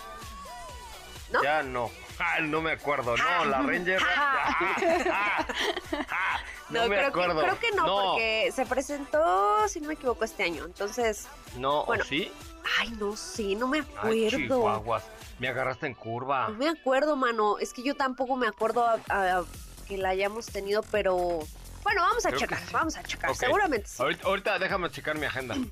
¿No? 1.34 1.43
Ya 1.43 1.62
no. 1.62 1.91
Ah, 2.20 2.39
no 2.39 2.62
me 2.62 2.72
acuerdo, 2.72 3.18
no, 3.18 3.45
la 3.45 3.62
Ranger. 3.62 4.01
Ah, 4.16 5.45
ah, 6.10 6.39
no, 6.70 6.88
me 6.88 6.95
creo, 6.95 7.08
acuerdo. 7.10 7.36
Que, 7.41 7.45
creo 7.47 7.60
que 7.60 7.72
no, 7.72 7.86
porque 7.86 8.51
se 8.56 8.66
presentó, 8.66 9.68
si 9.68 9.82
no 9.82 9.89
me 9.89 9.95
equivoco, 9.95 10.24
este 10.24 10.43
año. 10.43 10.64
Entonces. 10.64 11.28
No, 11.58 11.84
bueno, 11.84 12.06
¿sí? 12.06 12.32
Ay, 12.80 12.89
no 12.99 13.16
sé, 13.16 13.55
no 13.55 13.68
me 13.68 13.80
Ay, 13.80 14.28
acuerdo. 14.28 14.38
chihuahuas. 14.38 15.03
Me 15.39 15.47
agarraste 15.47 15.88
en 15.88 15.93
curva. 15.95 16.47
No 16.49 16.55
me 16.55 16.70
acuerdo, 16.70 17.16
mano. 17.16 17.57
Es 17.59 17.74
que 17.74 17.84
yo 17.84 17.95
tampoco 17.95 18.36
me 18.36 18.47
acuerdo 18.47 18.86
a- 18.86 18.99
a- 19.09 19.43
que 19.88 19.97
la 19.97 20.09
hayamos 20.09 20.45
tenido, 20.45 20.82
pero. 20.91 21.39
Bueno, 21.84 22.01
vamos 22.01 22.26
a 22.26 22.30
Creo 22.30 22.39
checar, 22.39 22.59
sí. 22.59 22.70
vamos 22.72 22.95
a 22.95 23.03
checar. 23.03 23.36
Seguramente 23.36 23.88
sí. 23.89 24.01
Ahorita, 24.01 24.28
ahorita 24.28 24.59
déjame 24.59 24.89
checar 24.89 25.18
mi 25.18 25.26
agenda. 25.26 25.55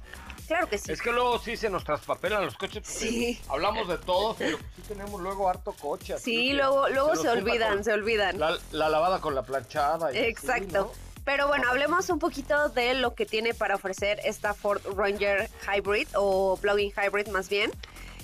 Claro 0.47 0.67
que 0.67 0.77
sí. 0.77 0.91
Es 0.91 1.01
que 1.01 1.13
luego 1.13 1.39
sí 1.39 1.55
se 1.55 1.69
nos 1.69 1.85
traspapelan 1.85 2.43
los 2.43 2.57
coches. 2.57 2.85
Sí. 2.85 3.39
Hablamos 3.47 3.87
de 3.87 3.97
todos, 3.97 4.35
pero 4.37 4.57
sí 4.75 4.81
tenemos 4.85 5.21
luego 5.21 5.47
harto 5.47 5.71
coche. 5.71 6.17
Sí, 6.19 6.51
luego, 6.51 6.89
luego 6.89 7.15
se 7.15 7.29
olvidan, 7.29 7.75
con 7.75 7.83
se 7.85 7.93
olvidan. 7.93 8.37
La, 8.37 8.57
la 8.71 8.89
lavada 8.89 9.21
con 9.21 9.33
la 9.33 9.43
planchada. 9.43 10.11
y 10.11 10.17
así, 10.17 10.27
Exacto. 10.27 10.91
¿no? 10.93 11.10
Pero 11.23 11.47
bueno, 11.47 11.69
hablemos 11.69 12.09
un 12.09 12.19
poquito 12.19 12.69
de 12.69 12.95
lo 12.95 13.13
que 13.13 13.25
tiene 13.25 13.53
para 13.53 13.75
ofrecer 13.75 14.19
esta 14.23 14.53
Ford 14.53 14.81
Ranger 14.95 15.49
Hybrid 15.67 16.07
o 16.15 16.57
plug-in 16.57 16.91
hybrid 16.91 17.27
más 17.27 17.49
bien. 17.49 17.71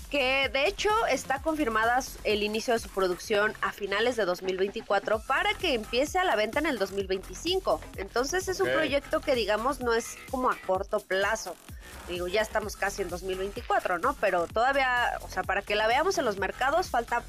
Que 0.09 0.49
de 0.53 0.67
hecho 0.67 0.89
está 1.11 1.41
confirmada 1.41 2.01
el 2.23 2.41
inicio 2.41 2.73
de 2.73 2.79
su 2.79 2.87
producción 2.89 3.53
a 3.61 3.73
finales 3.73 4.15
de 4.15 4.23
2024 4.23 5.19
para 5.27 5.53
que 5.55 5.73
empiece 5.73 6.17
a 6.17 6.23
la 6.23 6.37
venta 6.37 6.59
en 6.59 6.65
el 6.65 6.79
2025. 6.79 7.81
Entonces 7.97 8.47
es 8.47 8.61
un 8.61 8.69
proyecto 8.69 9.19
que 9.19 9.35
digamos 9.35 9.81
no 9.81 9.93
es 9.93 10.17
como 10.31 10.49
a 10.49 10.55
corto 10.65 11.01
plazo. 11.01 11.55
Digo, 12.07 12.27
ya 12.27 12.41
estamos 12.41 12.77
casi 12.77 13.01
en 13.01 13.09
2024, 13.09 13.99
¿no? 13.99 14.13
Pero 14.21 14.47
todavía, 14.47 15.19
o 15.23 15.29
sea, 15.29 15.43
para 15.43 15.61
que 15.61 15.75
la 15.75 15.87
veamos 15.87 16.17
en 16.17 16.23
los 16.23 16.37
mercados 16.37 16.89
falta 16.89 17.21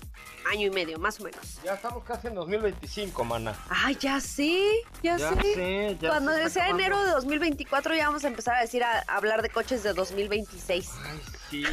año 0.48 0.68
y 0.68 0.70
medio, 0.70 0.98
más 1.00 1.18
o 1.18 1.24
menos. 1.24 1.58
Ya 1.64 1.74
estamos 1.74 2.04
casi 2.04 2.28
en 2.28 2.34
2025, 2.36 3.24
mana. 3.24 3.56
Ay, 3.68 3.96
ya 3.96 4.20
sí, 4.20 4.70
ya, 5.02 5.16
Ya 5.16 5.32
sé, 5.34 5.96
ya 6.00 6.08
Cuando 6.10 6.32
se 6.32 6.48
sea 6.50 6.64
acabando. 6.66 6.84
enero 6.84 7.04
de 7.04 7.10
2024 7.10 7.94
ya 7.96 8.06
vamos 8.06 8.24
a 8.24 8.28
empezar 8.28 8.54
a 8.54 8.60
decir 8.60 8.84
a, 8.84 8.98
a 9.08 9.16
hablar 9.16 9.42
de 9.42 9.50
coches 9.50 9.82
de 9.82 9.92
2026. 9.94 10.90
Ay, 11.04 11.20
sí. 11.50 11.64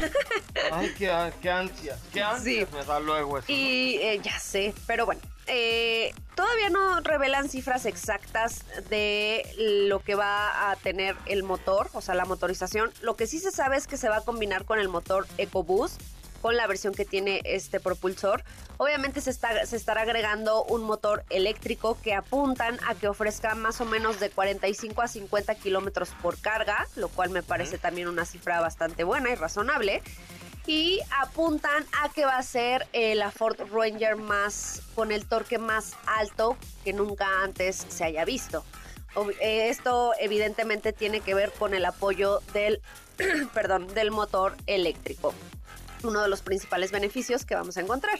Ay, 0.72 0.94
qué, 0.98 1.32
qué 1.40 1.50
ansias. 1.50 1.98
Qué 2.12 2.22
ansias 2.22 2.70
me 2.72 2.84
da 2.84 2.98
luego 2.98 3.38
eso. 3.38 3.46
Y 3.52 3.98
eh, 4.00 4.20
ya 4.22 4.38
sé, 4.40 4.74
pero 4.86 5.06
bueno, 5.06 5.20
eh, 5.46 6.12
todavía 6.34 6.70
no 6.70 7.00
revelan 7.00 7.48
cifras 7.48 7.86
exactas 7.86 8.64
de 8.90 9.46
lo 9.88 10.00
que 10.00 10.14
va 10.14 10.70
a 10.70 10.76
tener 10.76 11.16
el 11.26 11.42
motor, 11.42 11.88
o 11.92 12.00
sea, 12.00 12.14
la 12.14 12.24
motorización. 12.24 12.92
Lo 13.02 13.16
que 13.16 13.26
sí 13.26 13.38
se 13.38 13.50
sabe 13.50 13.76
es 13.76 13.86
que 13.86 13.96
se 13.96 14.08
va 14.08 14.18
a 14.18 14.20
combinar 14.22 14.64
con 14.64 14.78
el 14.78 14.88
motor 14.88 15.26
EcoBoost, 15.38 16.00
con 16.42 16.56
la 16.56 16.66
versión 16.66 16.94
que 16.94 17.04
tiene 17.04 17.40
este 17.44 17.80
propulsor. 17.80 18.44
Obviamente 18.76 19.20
se, 19.20 19.30
está, 19.30 19.64
se 19.66 19.76
estará 19.76 20.02
agregando 20.02 20.64
un 20.64 20.82
motor 20.82 21.24
eléctrico 21.30 21.96
que 22.02 22.14
apuntan 22.14 22.78
a 22.86 22.94
que 22.94 23.08
ofrezca 23.08 23.54
más 23.54 23.80
o 23.80 23.84
menos 23.84 24.20
de 24.20 24.30
45 24.30 25.02
a 25.02 25.08
50 25.08 25.54
kilómetros 25.56 26.10
por 26.22 26.38
carga, 26.38 26.86
lo 26.96 27.08
cual 27.08 27.30
me 27.30 27.42
parece 27.42 27.78
también 27.78 28.08
una 28.08 28.24
cifra 28.24 28.60
bastante 28.60 29.04
buena 29.04 29.30
y 29.30 29.34
razonable 29.34 30.02
y 30.66 31.00
apuntan 31.20 31.84
a 32.02 32.08
que 32.08 32.24
va 32.24 32.38
a 32.38 32.42
ser 32.42 32.86
eh, 32.92 33.14
la 33.14 33.30
Ford 33.30 33.56
Ranger 33.72 34.16
más 34.16 34.82
con 34.94 35.12
el 35.12 35.26
torque 35.26 35.58
más 35.58 35.92
alto 36.06 36.56
que 36.84 36.92
nunca 36.92 37.42
antes 37.42 37.86
se 37.88 38.04
haya 38.04 38.24
visto. 38.24 38.64
Eh, 39.40 39.68
Esto 39.68 40.12
evidentemente 40.18 40.92
tiene 40.92 41.20
que 41.20 41.34
ver 41.34 41.52
con 41.52 41.72
el 41.74 41.84
apoyo 41.84 42.40
del, 42.52 42.82
perdón, 43.54 43.86
del 43.94 44.10
motor 44.10 44.56
eléctrico. 44.66 45.34
Uno 46.02 46.20
de 46.20 46.28
los 46.28 46.42
principales 46.42 46.90
beneficios 46.90 47.44
que 47.44 47.54
vamos 47.54 47.76
a 47.76 47.80
encontrar. 47.80 48.18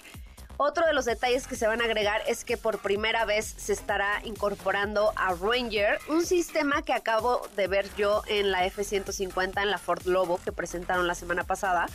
Otro 0.59 0.87
de 0.87 0.95
los 0.95 1.05
detalles 1.05 1.47
que 1.47 1.55
se 1.55 1.67
van 1.67 1.83
a 1.83 1.85
agregar 1.85 2.23
es 2.27 2.43
que 2.47 2.57
por 2.57 2.79
primera 2.79 3.27
vez 3.27 3.45
se 3.59 3.75
estará 3.75 4.23
incorporando 4.25 5.13
a 5.15 5.35
Ranger 5.35 5.99
un 6.09 6.25
sistema 6.25 6.81
que 6.81 6.95
acabo 6.95 7.47
de 7.57 7.67
ver 7.67 7.87
yo 7.99 8.23
en 8.27 8.51
la 8.51 8.65
F-150 8.65 9.63
en 9.63 9.71
la 9.71 9.77
Ford 9.77 10.07
Lobo 10.07 10.41
que 10.43 10.53
presentaron 10.53 11.07
la 11.07 11.15
semana 11.15 11.45
pasada 11.45 11.89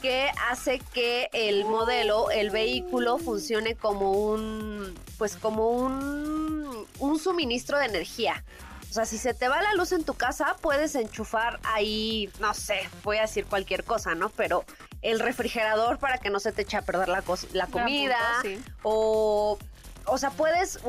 que 0.00 0.30
hace 0.48 0.80
que 0.92 1.28
el 1.32 1.64
modelo, 1.64 2.30
el 2.30 2.50
vehículo 2.50 3.18
funcione 3.18 3.74
como 3.74 4.12
un 4.12 4.94
pues 5.18 5.36
como 5.36 5.70
un 5.70 6.86
un 6.98 7.18
suministro 7.18 7.78
de 7.78 7.86
energía. 7.86 8.44
O 8.90 8.92
sea, 8.92 9.04
si 9.04 9.18
se 9.18 9.34
te 9.34 9.48
va 9.48 9.60
la 9.62 9.74
luz 9.74 9.92
en 9.92 10.04
tu 10.04 10.14
casa, 10.14 10.56
puedes 10.62 10.94
enchufar 10.94 11.60
ahí, 11.62 12.30
no 12.40 12.54
sé, 12.54 12.88
voy 13.04 13.18
a 13.18 13.22
decir 13.22 13.44
cualquier 13.44 13.84
cosa, 13.84 14.14
¿no? 14.14 14.30
Pero 14.30 14.64
el 15.02 15.20
refrigerador 15.20 15.98
para 15.98 16.18
que 16.18 16.30
no 16.30 16.40
se 16.40 16.52
te 16.52 16.62
eche 16.62 16.78
a 16.78 16.82
perder 16.82 17.08
la, 17.08 17.22
la 17.52 17.66
comida. 17.66 18.18
sí. 18.42 18.58
O, 18.82 19.58
o 20.06 20.18
sea, 20.18 20.30
puedes, 20.30 20.80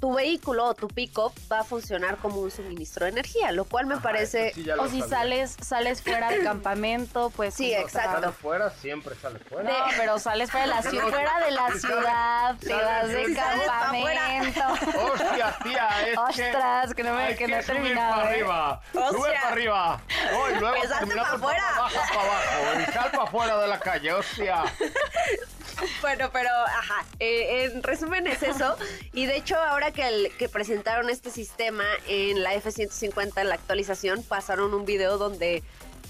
tu 0.00 0.14
vehículo 0.14 0.66
o 0.66 0.74
tu 0.74 0.88
pick-up 0.88 1.32
va 1.50 1.60
a 1.60 1.64
funcionar 1.64 2.16
como 2.18 2.40
un 2.40 2.50
suministro 2.50 3.04
de 3.06 3.12
energía, 3.12 3.52
lo 3.52 3.64
cual 3.64 3.86
me 3.86 3.94
Ajá, 3.94 4.02
parece... 4.02 4.52
sí 4.54 4.68
O 4.78 4.88
si 4.88 5.00
sabía. 5.00 5.08
sales, 5.16 5.56
sales 5.60 6.02
fuera 6.02 6.30
del 6.30 6.42
campamento, 6.44 7.30
pues. 7.30 7.54
Sí, 7.54 7.70
como- 7.72 7.82
exacto. 7.86 8.20
Sale 8.20 8.32
fuera, 8.32 8.70
siempre 8.70 9.14
sale 9.16 9.38
fuera. 9.38 9.70
No, 9.70 9.84
pero 9.96 10.18
sales 10.18 10.50
fuera 10.50 10.66
de 10.66 10.72
la 10.74 10.82
ciudad, 10.82 11.08
fuera 11.10 11.44
de 11.44 11.50
la 11.50 11.70
ciudad, 11.72 12.56
te 12.58 12.72
vas 12.74 13.08
de. 13.08 13.34
Sales 13.34 13.66
campamento. 13.66 14.60
Hostia, 15.12 15.58
tía, 15.62 15.88
es 16.08 16.36
que... 16.36 16.44
Ostras, 16.46 16.94
que 16.94 17.02
no 17.02 17.14
me 17.14 17.22
hay 17.22 17.36
que 17.36 17.48
no 17.48 17.56
he 17.56 17.62
terminado. 17.62 18.14
para 18.16 18.24
¿eh? 18.30 18.34
arriba. 18.34 18.80
Sube 18.92 19.32
para 19.32 19.48
arriba. 19.48 20.00
Oh, 20.34 20.50
y 20.50 20.60
luego 20.60 20.74
Que 20.80 20.88
salte 20.88 21.06
terminaste 21.06 21.30
pa' 21.30 21.36
afuera. 21.36 21.62
para 21.62 21.76
abajo, 21.76 21.94
para 22.14 22.22
abajo. 22.22 22.80
Y 22.80 22.92
sal 22.92 23.10
para 23.10 23.22
afuera 23.24 23.58
de 23.58 23.68
la 23.68 23.78
calle, 23.80 24.12
hostia. 24.12 24.62
Bueno, 26.00 26.30
pero, 26.32 26.48
ajá, 26.50 27.04
eh, 27.18 27.64
en 27.64 27.82
resumen 27.82 28.26
es 28.26 28.42
eso. 28.42 28.76
Y 29.12 29.26
de 29.26 29.36
hecho, 29.36 29.56
ahora 29.56 29.90
que, 29.90 30.32
que 30.38 30.48
presentaron 30.48 31.10
este 31.10 31.30
sistema 31.30 31.84
en 32.06 32.42
la 32.42 32.54
F-150, 32.54 33.40
en 33.40 33.48
la 33.48 33.54
actualización, 33.54 34.22
pasaron 34.22 34.74
un 34.74 34.84
video 34.84 35.18
donde, 35.18 35.62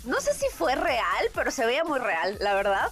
no 0.05 0.21
sé 0.21 0.35
si 0.35 0.47
fue 0.55 0.75
real, 0.75 1.31
pero 1.35 1.51
se 1.51 1.67
veía 1.67 1.85
muy 1.85 1.99
real, 1.99 2.37
la 2.41 2.55
verdad. 2.55 2.91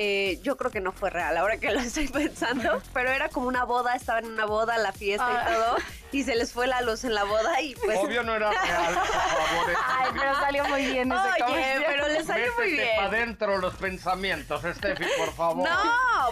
Eh, 0.00 0.38
yo 0.42 0.56
creo 0.56 0.70
que 0.70 0.80
no 0.80 0.92
fue 0.92 1.10
real, 1.10 1.36
ahora 1.36 1.56
que 1.58 1.72
lo 1.72 1.80
estoy 1.80 2.06
pensando, 2.06 2.80
pero 2.94 3.10
era 3.10 3.28
como 3.30 3.48
una 3.48 3.64
boda, 3.64 3.96
estaban 3.96 4.26
en 4.26 4.32
una 4.32 4.46
boda, 4.46 4.78
la 4.78 4.92
fiesta 4.92 5.26
Ah. 5.28 5.42
y 5.50 5.52
todo, 5.54 5.76
y 6.12 6.22
se 6.22 6.36
les 6.36 6.52
fue 6.52 6.68
la 6.68 6.80
luz 6.82 7.02
en 7.02 7.14
la 7.14 7.24
boda 7.24 7.60
y 7.60 7.74
pues... 7.74 7.98
Obvio 7.98 8.22
no 8.22 8.36
era 8.36 8.50
real, 8.52 8.94
por 8.94 9.06
favor. 9.06 9.76
Ay, 9.88 10.10
pero 10.18 10.34
salió 10.36 10.64
muy 10.68 10.84
bien 10.86 11.10
ese 11.10 11.20
Oye, 11.20 11.44
comercial. 11.44 11.84
pero 11.88 12.08
le 12.08 12.24
salió 12.24 12.52
muy 12.56 12.70
Métete 12.70 12.94
para 12.96 13.08
bien. 13.08 13.22
adentro 13.22 13.58
los 13.58 13.74
pensamientos, 13.74 14.62
Steffi, 14.76 15.04
por 15.18 15.32
favor. 15.34 15.68
No, 15.68 15.76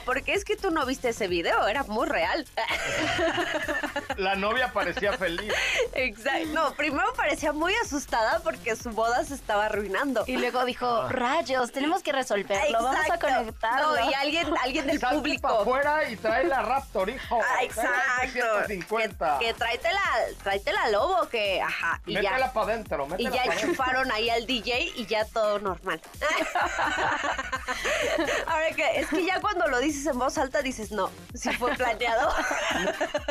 porque 0.04 0.32
es 0.34 0.44
que 0.44 0.56
tú 0.56 0.70
no 0.70 0.86
viste 0.86 1.08
ese 1.08 1.26
video, 1.26 1.66
era 1.66 1.82
muy 1.84 2.06
real. 2.06 2.46
La 4.16 4.34
novia 4.36 4.72
parecía 4.72 5.12
feliz. 5.14 5.52
Exacto. 5.94 6.48
No, 6.52 6.72
primero 6.74 7.12
parecía 7.14 7.52
muy 7.52 7.74
asustada 7.84 8.40
porque 8.40 8.76
su 8.76 8.90
boda 8.90 9.24
se 9.24 9.34
estaba 9.34 9.66
arruinando. 9.66 10.24
Y 10.26 10.36
luego 10.36 10.64
dijo, 10.64 11.08
rayos, 11.08 11.72
tenemos 11.72 12.02
que 12.02 12.12
resolverlo, 12.12 12.78
vamos 12.82 12.96
a 12.96 13.02
Exacto. 13.02 13.26
No, 13.62 14.10
y 14.10 14.14
alguien, 14.14 14.46
alguien 14.62 14.86
del 14.86 15.00
Salte 15.00 15.00
para 15.00 15.16
público. 15.22 15.48
afuera 15.48 16.08
y 16.10 16.16
trae 16.16 16.44
la 16.44 16.62
Raptor, 16.62 17.10
hijo. 17.10 17.40
Ah, 17.42 17.62
exacto. 17.64 18.32
150. 18.32 19.38
Que, 19.38 19.46
que 19.46 19.54
tráetela, 19.54 20.00
tráetela 20.42 20.88
lobo, 20.90 21.28
que 21.28 21.60
ajá. 21.60 22.00
Y 22.06 22.14
Métela 22.14 22.38
ya. 22.38 22.52
para 22.52 22.72
adentro, 22.72 23.08
Y 23.18 23.24
ya 23.30 23.44
pa' 23.44 23.54
enchufaron 23.54 24.10
ahí 24.12 24.30
al 24.30 24.46
DJ 24.46 24.92
y 24.96 25.06
ya 25.06 25.24
todo 25.24 25.58
normal. 25.58 26.00
Ahora 28.46 28.70
que 28.74 29.00
es 29.00 29.08
que 29.08 29.24
ya 29.24 29.40
cuando 29.40 29.66
lo 29.68 29.78
dices 29.80 30.06
en 30.06 30.18
voz 30.18 30.38
alta 30.38 30.62
dices, 30.62 30.90
no, 30.92 31.10
si 31.34 31.52
fue 31.52 31.74
planeado. 31.74 32.32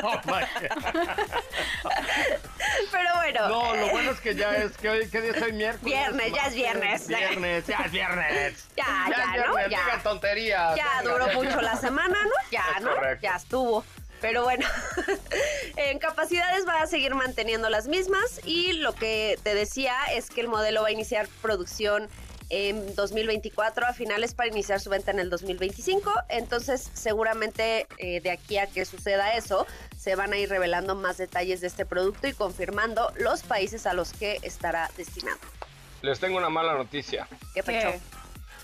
Oh. 0.04 0.20
Pero 2.92 3.10
bueno. 3.16 3.50
No, 3.50 3.76
lo 3.76 3.86
eh, 3.86 3.90
bueno 3.92 4.12
es 4.12 4.20
que 4.20 4.36
ya 4.36 4.56
es 4.56 4.72
hoy, 4.84 5.10
¿qué 5.10 5.22
día 5.22 5.32
es 5.32 5.42
hoy? 5.42 5.54
Miércoles. 5.54 5.84
Viernes, 5.84 6.34
ya 6.34 6.46
es 6.48 6.54
viernes. 6.56 7.08
Viernes, 7.08 7.68
ya 7.68 7.78
es 7.86 7.92
viernes. 7.92 8.68
Ya, 8.76 8.86
ya, 9.10 9.36
es 9.36 9.48
¿no? 9.48 9.58
Ya. 9.58 9.68
digan 9.68 10.04
tonterías. 10.04 10.76
Ya 10.76 11.00
venga, 11.00 11.12
duró 11.14 11.28
ya. 11.28 11.34
mucho 11.34 11.62
la 11.62 11.76
semana, 11.78 12.18
¿no? 12.24 12.32
Ya, 12.52 12.66
Es 12.78 12.84
¿no? 12.84 12.94
correcto. 12.94 13.24
Ya 13.24 13.36
estuvo. 13.36 13.86
Pero 14.22 14.44
bueno, 14.44 14.66
en 15.76 16.00
capacidades 16.00 16.68
va 16.68 16.82
a 16.82 16.88
seguir 16.88 17.14
manteniendo 17.16 17.70
las 17.70 17.88
mismas 17.88 18.42
y 18.44 18.74
lo 18.74 18.94
que 18.96 19.38
te 19.44 19.54
decía 19.54 19.94
es 20.14 20.30
que 20.30 20.42
el 20.42 20.48
modelo 20.48 20.82
va 20.82 20.88
a 20.88 20.92
iniciar 20.92 21.28
producción 21.42 22.10
en 22.50 22.96
2024 22.96 23.86
a 23.86 23.94
finales 23.94 24.34
para 24.34 24.50
iniciar 24.50 24.80
su 24.80 24.90
venta 24.90 25.12
en 25.12 25.20
el 25.20 25.30
2025. 25.30 26.12
Entonces, 26.30 26.90
seguramente 26.94 27.88
eh, 27.98 28.22
de 28.22 28.32
aquí 28.32 28.58
a 28.58 28.68
que 28.68 28.86
suceda 28.86 29.36
eso, 29.36 29.66
se 29.98 30.16
van 30.16 30.34
a 30.34 30.38
ir 30.38 30.50
revelando 30.50 30.96
más 30.96 31.18
detalles 31.18 31.62
de 31.62 31.68
este 31.68 31.86
producto 31.86 32.28
y 32.28 32.34
confirmando 32.34 33.12
los 33.18 33.44
países 33.44 33.86
a 33.86 33.94
los 33.94 34.14
que 34.14 34.40
estará 34.42 34.90
destinado. 34.98 35.40
Les 36.02 36.20
tengo 36.20 36.38
una 36.38 36.50
mala 36.50 36.74
noticia. 36.76 37.28
¿Qué 37.54 37.64
pecho? 37.64 37.94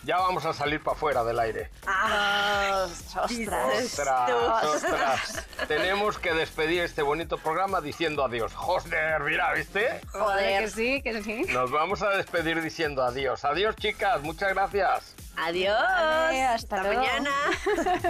Ya 0.03 0.17
vamos 0.17 0.45
a 0.45 0.53
salir 0.53 0.81
para 0.81 0.97
afuera 0.97 1.23
del 1.23 1.39
aire. 1.39 1.69
Ah, 1.85 2.87
Ostras. 2.87 3.71
Ostras, 3.83 4.33
ostras. 4.65 5.47
Tenemos 5.67 6.17
que 6.17 6.33
despedir 6.33 6.81
este 6.81 7.03
bonito 7.03 7.37
programa 7.37 7.81
diciendo 7.81 8.23
adiós. 8.25 8.53
Joder, 8.55 9.21
mira, 9.21 9.53
¿viste? 9.53 10.01
Joder. 10.11 10.63
Que 10.63 10.69
sí, 10.69 11.01
que 11.03 11.21
sí. 11.21 11.43
Nos 11.49 11.69
vamos 11.71 12.01
a 12.01 12.09
despedir 12.09 12.61
diciendo 12.61 13.03
adiós. 13.03 13.45
Adiós, 13.45 13.75
chicas. 13.75 14.21
Muchas 14.21 14.49
gracias. 14.53 15.15
Adiós. 15.37 15.77
Vale, 15.79 16.43
hasta 16.45 16.81
luego. 16.83 17.01
mañana. 17.01 17.31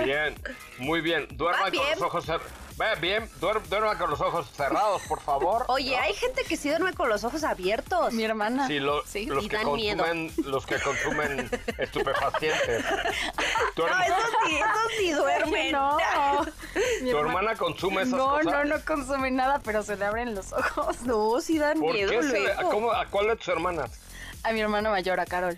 Bien, 0.04 0.36
muy 0.80 1.02
bien. 1.02 1.28
Duerman 1.32 1.64
con 1.64 1.72
bien. 1.72 1.84
los 1.92 2.02
ojos 2.02 2.28
cer- 2.28 2.40
Ve, 2.40 2.46
bien, 3.00 3.30
duer- 3.40 3.62
duerman 3.70 3.98
con 3.98 4.10
los 4.10 4.22
ojos 4.22 4.48
cerrados, 4.56 5.02
por 5.04 5.22
favor. 5.22 5.66
Oye, 5.70 5.96
hay 5.98 6.14
gente 6.14 6.44
que 6.44 6.58
sí 6.58 6.70
duerme 6.70 6.94
con 6.94 7.10
los 7.10 7.24
ojos 7.24 7.44
abiertos. 7.44 8.14
Mi 8.14 8.24
hermana. 8.24 8.68
Sí, 8.68 8.80
lo- 8.80 9.06
Sí. 9.06 9.26
los, 9.26 9.44
y 9.46 9.50
que 9.50 9.58
dan 9.58 9.72
miedo. 9.74 9.98
consumen, 10.04 10.32
los 10.46 10.66
que 10.66 10.80
consumen 10.80 11.50
estupefacientes. 11.78 12.86
Tu, 13.76 13.82
No, 13.86 13.88
esos 14.04 14.18
sí, 14.46 14.56
esos 14.58 14.92
sí 14.98 15.12
duermen. 15.14 15.72
No. 15.72 15.98
Mi 17.02 17.12
tu 17.12 17.18
hermana- 17.18 17.40
hermana 17.40 17.56
consume 17.56 18.02
esas 18.04 18.14
No, 18.14 18.30
cosas. 18.32 18.46
no, 18.46 18.64
no 18.66 18.86
consume 18.86 19.32
nada, 19.32 19.60
pero 19.64 19.84
se 19.84 19.96
le 19.96 20.06
abren 20.06 20.36
los 20.36 20.52
ojos. 20.54 21.02
No, 21.04 21.40
sí 21.42 21.58
dan 21.58 21.80
¿Por 21.80 21.94
miedo 21.94 22.12
qué 22.12 22.24
se 22.24 22.34
le- 22.40 22.54
luego. 22.56 22.70
¿cómo- 22.72 22.92
¿A 22.92 23.06
cuál 23.08 23.28
de 23.28 23.36
tus 23.36 23.48
hermanas? 23.50 23.92
A 24.44 24.52
mi 24.54 24.60
hermana 24.62 24.90
mayor, 24.90 25.20
a 25.20 25.26
Carol. 25.26 25.58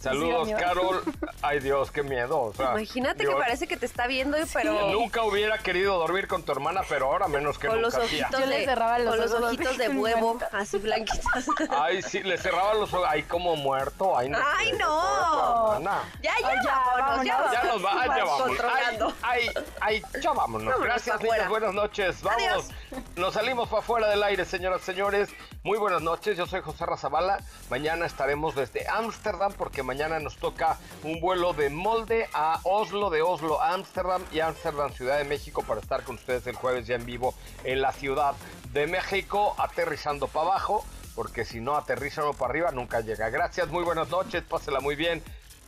Saludos. 0.00 0.48
Carol. 0.58 1.02
Ay, 1.42 1.60
Dios, 1.60 1.90
qué 1.90 2.02
miedo. 2.02 2.40
o 2.40 2.54
sea, 2.54 2.70
Imagínate 2.72 3.24
que 3.24 3.32
parece 3.32 3.66
que 3.66 3.76
te 3.76 3.86
está 3.86 4.06
viendo, 4.06 4.36
pero 4.52 4.90
Nunca 4.90 5.22
hubiera 5.22 5.58
querido 5.58 5.98
dormir 5.98 6.26
con 6.26 6.42
tu 6.42 6.52
hermana, 6.52 6.82
pero 6.88 7.06
ahora 7.06 7.28
menos 7.28 7.58
que 7.58 7.68
con 7.68 7.80
nunca. 7.80 8.00
tía. 8.00 8.26
ojitos 8.26 8.40
Yo 8.40 8.46
le 8.46 8.58
de, 8.60 8.64
cerraba 8.64 8.98
los 8.98 9.08
con 9.10 9.20
los 9.20 9.32
ojos 9.32 9.44
ojitos 9.44 9.78
de 9.78 9.88
huevo, 9.88 10.38
así 10.52 10.78
blanquitos. 10.78 11.46
Ay, 11.70 12.02
sí, 12.02 12.22
le 12.22 12.38
cerraba 12.38 12.74
los 12.74 12.92
ojos. 12.92 13.06
Ay, 13.08 13.22
como 13.24 13.56
muerto. 13.56 14.16
Ay, 14.16 14.28
no. 14.28 14.38
Ay, 14.56 14.72
no. 14.72 15.80
ya, 15.80 16.00
ya, 16.22 16.48
Ay, 16.48 16.56
ya, 16.64 16.82
vámonos, 16.98 17.24
ya, 17.24 17.36
vámonos. 17.36 17.52
Ya 17.52 17.64
nos 17.64 17.84
va, 17.84 18.16
ya 18.16 18.24
vamos. 18.24 18.58
Ay, 18.74 19.08
ay, 19.22 19.50
ay, 19.80 20.02
ya 20.20 20.32
vámonos. 20.32 20.66
Vámonos 20.66 20.80
Gracias. 20.80 21.48
Buenas 21.48 21.74
noches. 21.74 22.22
Vámonos. 22.22 22.68
Nos 23.16 23.34
salimos 23.34 23.68
para 23.68 23.80
afuera 23.80 24.08
del 24.08 24.22
aire, 24.22 24.44
señoras 24.44 24.82
y 24.82 24.84
señores. 24.84 25.28
Muy 25.62 25.78
buenas 25.78 26.02
noches. 26.02 26.36
Yo 26.36 26.46
soy 26.46 26.60
José 26.60 26.84
Razabala. 26.84 27.38
Mañana 27.70 28.06
estaremos 28.06 28.54
desde 28.54 28.88
Ámsterdam 28.88 29.52
porque 29.52 29.82
mañana 29.82 30.18
nos 30.18 30.36
toca 30.36 30.78
un 31.02 31.20
vuelo 31.20 31.52
de 31.52 31.70
Molde 31.70 32.28
a 32.32 32.60
Oslo, 32.64 33.10
de 33.10 33.22
Oslo 33.22 33.60
a 33.60 33.72
Ámsterdam 33.72 34.22
y 34.32 34.40
Ámsterdam, 34.40 34.92
Ciudad 34.92 35.18
de 35.18 35.24
México, 35.24 35.62
para 35.62 35.80
estar 35.80 36.02
con 36.02 36.16
ustedes 36.16 36.46
el 36.46 36.56
jueves 36.56 36.86
ya 36.86 36.96
en 36.96 37.06
vivo 37.06 37.34
en 37.62 37.80
la 37.80 37.92
Ciudad 37.92 38.34
de 38.72 38.86
México, 38.86 39.54
aterrizando 39.58 40.26
para 40.26 40.46
abajo, 40.46 40.84
porque 41.14 41.44
si 41.44 41.60
no 41.60 41.76
aterriza 41.76 42.22
uno 42.22 42.34
para 42.34 42.50
arriba, 42.50 42.70
nunca 42.72 43.00
llega. 43.00 43.30
Gracias, 43.30 43.68
muy 43.68 43.84
buenas 43.84 44.08
noches, 44.10 44.42
pásela 44.42 44.80
muy 44.80 44.96
bien, 44.96 45.22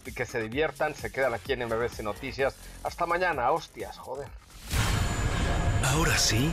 y 0.05 0.13
que 0.13 0.27
se 0.27 0.41
diviertan, 0.41 0.95
se 0.95 1.11
quedan 1.13 1.35
aquí 1.35 1.53
en 1.53 1.65
MBC 1.67 2.01
Noticias. 2.01 2.57
Hasta 2.83 3.07
mañana, 3.07 3.51
hostias, 3.53 3.97
joder. 3.99 4.29
Ahora 5.85 6.19
sí, 6.19 6.53